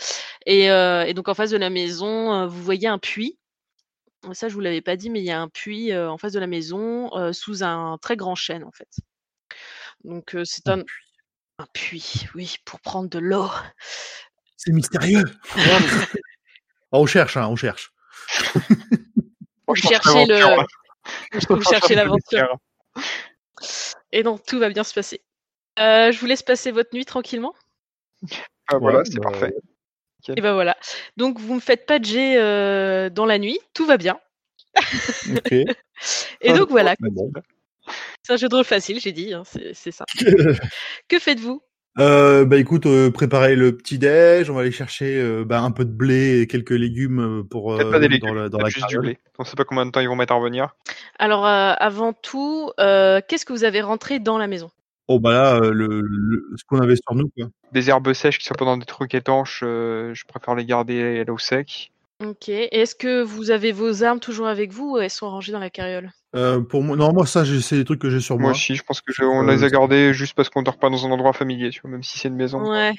Et, 0.46 0.66
et 0.66 1.14
donc 1.14 1.28
en 1.28 1.34
face 1.34 1.52
de 1.52 1.58
la 1.58 1.70
maison, 1.70 2.48
vous 2.48 2.64
voyez 2.64 2.88
un 2.88 3.00
puits. 3.00 3.38
Ça, 4.34 4.50
je 4.50 4.54
vous 4.54 4.60
l'avais 4.60 4.82
pas 4.82 4.96
dit, 4.96 5.10
mais 5.10 5.20
il 5.20 5.26
y 5.26 5.32
a 5.32 5.42
un 5.42 5.50
puits 5.50 5.96
en 5.96 6.18
face 6.18 6.34
de 6.34 6.40
la 6.40 6.48
maison, 6.48 7.10
sous 7.34 7.64
un 7.64 7.98
très 8.02 8.16
grand 8.16 8.36
chêne, 8.36 8.64
en 8.64 8.72
fait. 8.72 8.90
Donc 10.06 10.36
c'est 10.46 10.68
Un 10.70 10.80
un, 10.80 10.84
un 11.60 11.68
puits, 11.74 12.28
oui, 12.36 12.56
pour 12.64 12.80
prendre 12.80 13.10
de 13.10 13.20
l'eau. 13.20 13.50
C'est 14.56 14.72
mystérieux. 14.72 15.24
Oh, 16.92 17.02
on 17.02 17.06
cherche, 17.06 17.38
hein, 17.38 17.48
on 17.48 17.56
cherche. 17.56 17.92
Vous 19.68 19.76
Je 19.76 19.82
pense 19.82 19.90
cherchez 19.92 20.26
le, 20.26 20.66
vous 21.50 21.62
cherchez 21.62 21.96
l'aventure. 21.96 22.58
Et 24.12 24.24
donc 24.24 24.46
tout 24.46 24.60
va 24.60 24.70
bien 24.70 24.84
se 24.84 24.94
passer. 24.94 25.22
Euh, 25.80 26.12
je 26.12 26.20
vous 26.20 26.26
laisse 26.26 26.44
passer 26.44 26.72
votre 26.72 26.90
nuit 26.94 27.06
tranquillement. 27.06 27.54
Ah, 28.68 28.78
voilà, 28.78 29.00
Ouais, 29.00 29.06
c'est 29.06 29.20
bah, 29.20 29.30
parfait. 29.32 29.54
Et 30.36 30.42
ben 30.42 30.54
voilà. 30.54 30.76
Donc 31.18 31.40
vous 31.40 31.56
me 31.56 31.60
faites 31.60 31.86
pas 31.86 32.00
de 32.00 32.06
jet 32.06 32.38
euh, 32.38 33.10
dans 33.10 33.26
la 33.26 33.38
nuit, 33.40 33.60
tout 33.74 33.86
va 33.86 33.98
bien. 33.98 34.20
Et 36.42 36.54
donc 36.54 36.70
voilà, 36.70 36.96
Mais 37.00 37.10
bon. 37.10 37.32
c'est 38.22 38.34
un 38.34 38.38
jeu 38.38 38.48
de 38.50 38.56
rôle 38.56 38.66
facile, 38.66 39.00
j'ai 39.00 39.12
dit, 39.12 39.34
hein, 39.34 39.44
c'est 39.46 39.92
ça. 39.92 40.06
Que 41.08 41.20
faites-vous? 41.20 41.62
Euh, 42.00 42.46
bah 42.46 42.58
écoute, 42.58 42.86
euh, 42.86 43.12
préparer 43.12 43.58
le 43.58 43.76
petit 43.76 43.98
déj, 44.00 44.50
on 44.50 44.54
va 44.54 44.62
aller 44.62 44.72
chercher 44.72 45.20
euh, 45.20 45.44
bah, 45.44 45.62
un 45.62 45.72
peu 45.72 45.84
de 45.84 45.92
blé 45.92 46.40
et 46.40 46.48
quelques 46.48 46.70
légumes 46.72 47.40
euh, 47.40 47.44
pour 47.44 47.74
euh, 47.74 47.92
pas 47.92 48.00
des 48.00 48.08
dans 48.08 48.28
légumes, 48.28 48.36
la, 48.36 48.50
dans 48.50 48.58
peut-être 48.58 48.64
la 48.64 48.70
juste 48.70 48.88
du 48.88 48.96
carriole. 48.96 49.02
blé. 49.02 49.18
On 49.38 49.44
sait 49.44 49.58
pas 49.58 49.66
combien 49.66 49.86
de 49.86 49.92
temps 49.92 50.00
ils 50.00 50.08
vont 50.08 50.16
mettre 50.16 50.32
à 50.32 50.38
revenir. 50.38 50.76
Alors 51.18 51.46
euh, 51.46 51.74
avant 51.78 52.14
tout, 52.14 52.72
euh, 52.80 53.20
qu'est-ce 53.28 53.46
que 53.46 53.52
vous 53.52 53.66
avez 53.66 53.82
rentré 53.82 54.20
dans 54.20 54.38
la 54.38 54.48
maison? 54.48 54.72
Oh 55.10 55.20
bah 55.20 55.34
là, 55.34 55.60
le, 55.60 56.02
le- 56.02 56.46
ce 56.56 56.64
qu'on 56.64 56.80
avait 56.80 56.96
sur 56.96 57.16
nous 57.16 57.30
quoi. 57.38 57.48
Des 57.74 57.90
herbes 57.90 58.14
sèches 58.14 58.40
qui 58.40 58.46
sont 58.46 58.54
pas 58.56 58.66
dans 58.66 58.78
des 58.78 58.86
trucs 58.86 59.14
étanches, 59.14 59.62
euh, 59.64 60.14
je 60.14 60.24
préfère 60.26 60.56
les 60.56 60.66
garder 60.66 61.26
là 61.26 61.34
au 61.34 61.38
sec. 61.38 61.92
Ok. 62.26 62.48
Est-ce 62.48 62.96
que 62.96 63.22
vous 63.24 63.52
avez 63.52 63.72
vos 63.74 64.04
armes 64.04 64.20
toujours 64.20 64.48
avec 64.48 64.72
vous 64.72 64.92
ou 64.92 64.98
elles 65.00 65.10
sont 65.10 65.30
rangées 65.30 65.52
dans 65.52 65.60
la 65.60 65.70
carriole? 65.70 66.12
Euh, 66.36 66.62
pour 66.62 66.84
moi, 66.84 66.96
non 66.96 67.12
moi 67.12 67.26
ça 67.26 67.44
j'ai- 67.44 67.60
c'est 67.62 67.76
des 67.76 67.86
trucs 67.86 68.00
que 68.00 68.10
j'ai 68.10 68.20
sur 68.20 68.36
Moi 68.36 68.44
moi. 68.44 68.52
aussi, 68.52 68.76
je 68.76 68.84
pense 68.84 69.02
que 69.02 69.12
je- 69.12 69.24
on 69.24 69.48
Euh, 69.48 69.52
les 69.52 69.64
a 69.64 69.70
gardés 69.70 70.14
juste 70.14 70.36
parce 70.36 70.50
qu'on 70.50 70.62
dort 70.62 70.78
pas 70.78 70.90
dans 70.90 71.06
un 71.06 71.12
endroit 71.12 71.34
familier, 71.34 71.72
tu 71.72 71.82
vois, 71.82 71.90
même 71.90 72.04
si 72.04 72.20
c'est 72.20 72.28
une 72.28 72.36
maison. 72.36 72.70
Ouais. 72.70 72.94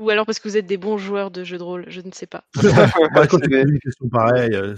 Ou 0.00 0.10
alors 0.10 0.26
parce 0.26 0.38
que 0.38 0.48
vous 0.48 0.56
êtes 0.56 0.66
des 0.66 0.76
bons 0.76 0.96
joueurs 0.96 1.32
de 1.32 1.42
jeux 1.42 1.58
de 1.58 1.62
rôle, 1.64 1.84
je 1.88 2.00
ne 2.00 2.12
sais 2.12 2.26
pas. 2.28 2.44
bah, 2.54 2.62
quand 3.28 3.38
C'est 3.40 3.48
tu 3.48 3.58
une 3.58 3.80
question 3.80 4.08
pareille, 4.08 4.54
euh, 4.54 4.74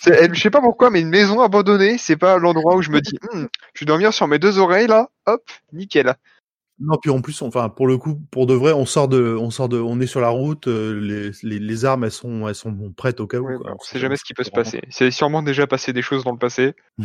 C'est- 0.00 0.34
Je 0.34 0.40
sais 0.40 0.50
pas 0.50 0.60
pourquoi, 0.62 0.90
mais 0.90 1.00
une 1.02 1.10
maison 1.10 1.40
abandonnée, 1.42 1.98
c'est 1.98 2.16
pas 2.16 2.38
l'endroit 2.38 2.74
où 2.76 2.82
je 2.82 2.90
me 2.90 3.00
dis, 3.00 3.18
Hmm, 3.32 3.46
je 3.74 3.80
vais 3.80 3.86
dormir 3.86 4.14
sur 4.14 4.26
mes 4.28 4.38
deux 4.38 4.58
oreilles 4.58 4.86
là, 4.86 5.10
hop, 5.26 5.48
nickel. 5.72 6.14
Non, 6.78 6.96
puis 7.00 7.10
en 7.10 7.20
plus, 7.20 7.40
enfin, 7.42 7.68
pour 7.68 7.86
le 7.86 7.96
coup, 7.98 8.20
pour 8.30 8.46
de 8.46 8.54
vrai, 8.54 8.72
on 8.72 8.86
sort 8.86 9.06
de, 9.06 9.36
on 9.38 9.50
sort 9.50 9.68
de, 9.68 9.78
on 9.78 10.00
est 10.00 10.06
sur 10.06 10.20
la 10.20 10.30
route, 10.30 10.66
euh, 10.66 10.98
les, 10.98 11.30
les, 11.42 11.58
les 11.58 11.84
armes, 11.84 12.04
elles 12.04 12.10
sont, 12.10 12.48
elles 12.48 12.54
sont 12.54 12.92
prêtes 12.96 13.20
au 13.20 13.26
cas 13.26 13.38
où. 13.38 13.46
Ouais, 13.46 13.56
quoi. 13.56 13.70
bah, 13.70 13.76
on 13.78 13.84
sait 13.84 13.98
jamais 13.98 14.16
ce 14.16 14.24
qui 14.24 14.34
peut 14.34 14.42
se 14.44 14.50
passer. 14.50 14.80
C'est 14.90 15.10
sûrement 15.10 15.42
déjà 15.42 15.66
passé 15.66 15.92
des 15.92 16.02
choses 16.02 16.24
dans 16.24 16.32
le 16.32 16.38
passé. 16.38 16.74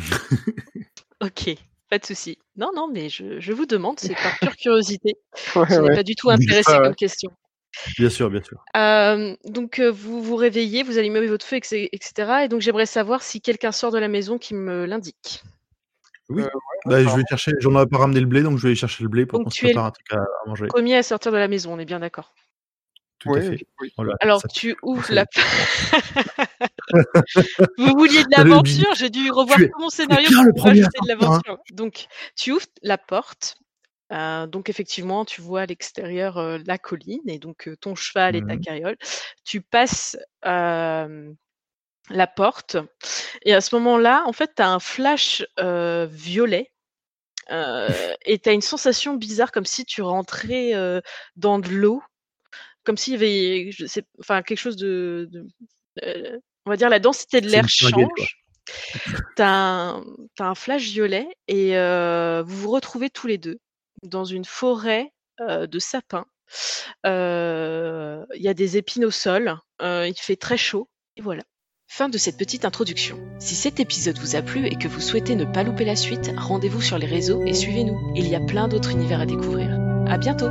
Ok. 1.20 1.56
Pas 1.90 2.00
de 2.00 2.06
souci. 2.06 2.38
Non, 2.58 2.72
non, 2.76 2.90
mais 2.92 3.10
je, 3.10 3.40
je 3.40 3.54
vous 3.54 3.66
demande, 3.66 4.00
c'est 4.00 4.14
par 4.14 4.38
pure 4.40 4.56
curiosité. 4.58 5.16
Ouais, 5.56 5.66
Je 5.70 5.76
n'ai 5.76 5.80
ouais. 5.90 5.96
pas 5.96 6.04
du 6.04 6.16
tout 6.16 6.30
intéressé 6.30 6.78
comme 6.78 6.96
question. 6.96 7.32
Bien 7.98 8.10
sûr, 8.10 8.30
bien 8.30 8.42
sûr. 8.44 8.64
Euh, 8.76 9.36
donc 9.46 9.80
euh, 9.80 9.90
vous 9.92 10.22
vous 10.22 10.36
réveillez, 10.36 10.84
vous 10.84 10.98
allumez 10.98 11.26
votre 11.28 11.46
feu, 11.46 11.58
etc. 11.58 12.44
Et 12.44 12.48
donc 12.48 12.62
j'aimerais 12.62 12.86
savoir 12.86 13.22
si 13.22 13.40
quelqu'un 13.40 13.72
sort 13.72 13.92
de 13.92 14.00
la 14.00 14.08
maison 14.08 14.38
qui 14.38 14.54
me 14.54 14.86
l'indique. 14.86 15.44
Bah, 16.30 17.04
je 17.04 17.16
vais 17.16 17.24
chercher, 17.30 17.52
j'en 17.60 17.82
ai 17.82 17.86
pas 17.88 17.98
ramené 17.98 18.20
le 18.20 18.26
blé, 18.26 18.42
donc 18.44 18.58
je 18.58 18.64
vais 18.64 18.70
aller 18.70 18.76
chercher 18.76 19.04
le 19.04 19.10
blé 19.10 19.26
pour 19.26 19.44
qu'on 19.44 19.50
se 19.50 19.60
prépare 19.60 19.86
un 19.86 19.92
truc 19.92 20.06
à, 20.12 20.18
à 20.18 20.26
manger. 20.48 20.68
Premier 20.68 20.98
à 20.98 21.04
sortir 21.04 21.32
de 21.32 21.38
la 21.38 21.48
maison, 21.48 21.74
on 21.74 21.80
est 21.80 21.86
bien 21.86 22.00
d'accord. 22.00 22.34
Tout 23.20 23.30
à 23.30 23.34
Ouais, 23.34 23.42
fait. 23.42 23.66
oui. 23.82 23.92
Voilà, 23.98 24.14
Alors 24.20 24.42
ça- 24.42 24.48
tu 24.48 24.76
ouvres 24.84 25.12
la. 25.12 25.26
vous 27.78 27.94
vouliez 27.98 28.24
de 28.24 28.30
l'aventure, 28.38 28.94
j'ai 28.96 29.10
dû 29.10 29.32
revoir 29.32 29.60
tout 29.60 29.80
mon 29.80 29.90
scénario 29.90 30.30
pour 30.56 30.66
à 30.66 30.70
rajouter 30.70 30.88
de 31.02 31.12
hein. 31.12 31.16
l'aventure. 31.20 31.58
Donc 31.72 32.08
tu 32.36 32.52
ouvres 32.52 32.66
la 32.84 32.98
porte. 32.98 33.58
euh, 34.14 34.48
donc 34.48 34.70
effectivement, 34.70 35.26
tu 35.26 35.42
vois 35.42 35.62
à 35.62 35.66
l'extérieur 35.66 36.38
euh, 36.38 36.60
la 36.66 36.78
colline 36.78 37.22
et 37.28 37.40
donc 37.40 37.68
euh, 37.68 37.76
ton 37.78 37.96
cheval 37.96 38.36
et 38.36 38.42
ta 38.46 38.56
Mhm. 38.56 38.62
carriole. 38.62 38.98
Tu 39.44 39.62
passes 39.62 40.18
euh, 40.46 41.32
la 42.10 42.28
porte 42.28 42.78
et 43.44 43.54
à 43.54 43.62
ce 43.62 43.76
moment-là, 43.76 44.24
en 44.26 44.34
fait, 44.34 44.54
tu 44.56 44.62
as 44.62 44.70
un 44.70 44.80
flash 44.80 45.46
euh, 45.60 46.08
violet 46.10 46.72
euh, 47.52 47.90
et 48.26 48.40
tu 48.40 48.50
as 48.50 48.54
une 48.54 48.62
sensation 48.62 49.16
bizarre 49.16 49.52
comme 49.52 49.66
si 49.66 49.86
tu 49.86 50.02
rentrais 50.02 50.74
euh, 50.76 51.00
dans 51.36 51.60
de 51.60 51.70
l'eau, 51.70 52.04
comme 52.84 52.98
s'il 52.98 53.14
y 53.14 53.16
avait 53.16 53.72
je 53.72 53.86
sais, 53.86 54.04
enfin, 54.20 54.42
quelque 54.42 54.60
chose 54.60 54.76
de... 54.76 55.30
de- 55.32 55.48
on 56.66 56.70
va 56.70 56.76
dire 56.76 56.90
la 56.90 57.00
densité 57.00 57.40
de 57.40 57.48
l'air 57.48 57.68
change. 57.70 58.44
Tu 59.38 59.42
as, 59.42 59.50
un 59.50 60.06
t'as 60.36 60.46
un 60.46 60.56
flash 60.56 60.84
violet 60.84 61.28
et 61.48 61.72
vous 62.44 62.58
vous 62.58 62.70
retrouvez 62.70 63.10
tous 63.10 63.28
les 63.28 63.38
deux 63.38 63.60
dans 64.04 64.26
une 64.26 64.44
forêt 64.46 65.14
de 65.40 65.80
sapins. 65.80 66.26
Il 67.06 67.10
y 67.10 68.48
a 68.48 68.54
des 68.54 68.78
épines 68.78 69.06
au 69.06 69.12
sol, 69.12 69.58
il 69.82 70.16
fait 70.18 70.36
très 70.36 70.58
chaud 70.58 70.90
et 71.16 71.22
voilà. 71.22 71.44
Fin 71.90 72.10
de 72.10 72.18
cette 72.18 72.38
petite 72.38 72.66
introduction. 72.66 73.18
Si 73.40 73.56
cet 73.56 73.80
épisode 73.80 74.20
vous 74.20 74.36
a 74.36 74.42
plu 74.42 74.68
et 74.68 74.76
que 74.76 74.90
vous 74.90 75.00
souhaitez 75.00 75.36
ne 75.36 75.46
pas 75.46 75.64
louper 75.64 75.86
la 75.86 75.96
suite, 75.96 76.32
rendez-vous 76.38 76.82
sur 76.82 76.98
les 76.98 77.08
réseaux 77.08 77.44
et 77.46 77.54
suivez-nous. 77.54 78.12
Il 78.16 78.28
y 78.28 78.36
a 78.36 78.42
plein 78.42 78.68
d'autres 78.68 78.92
univers 78.92 79.22
à 79.22 79.26
découvrir. 79.26 79.72
À 80.06 80.18
bientôt! 80.18 80.50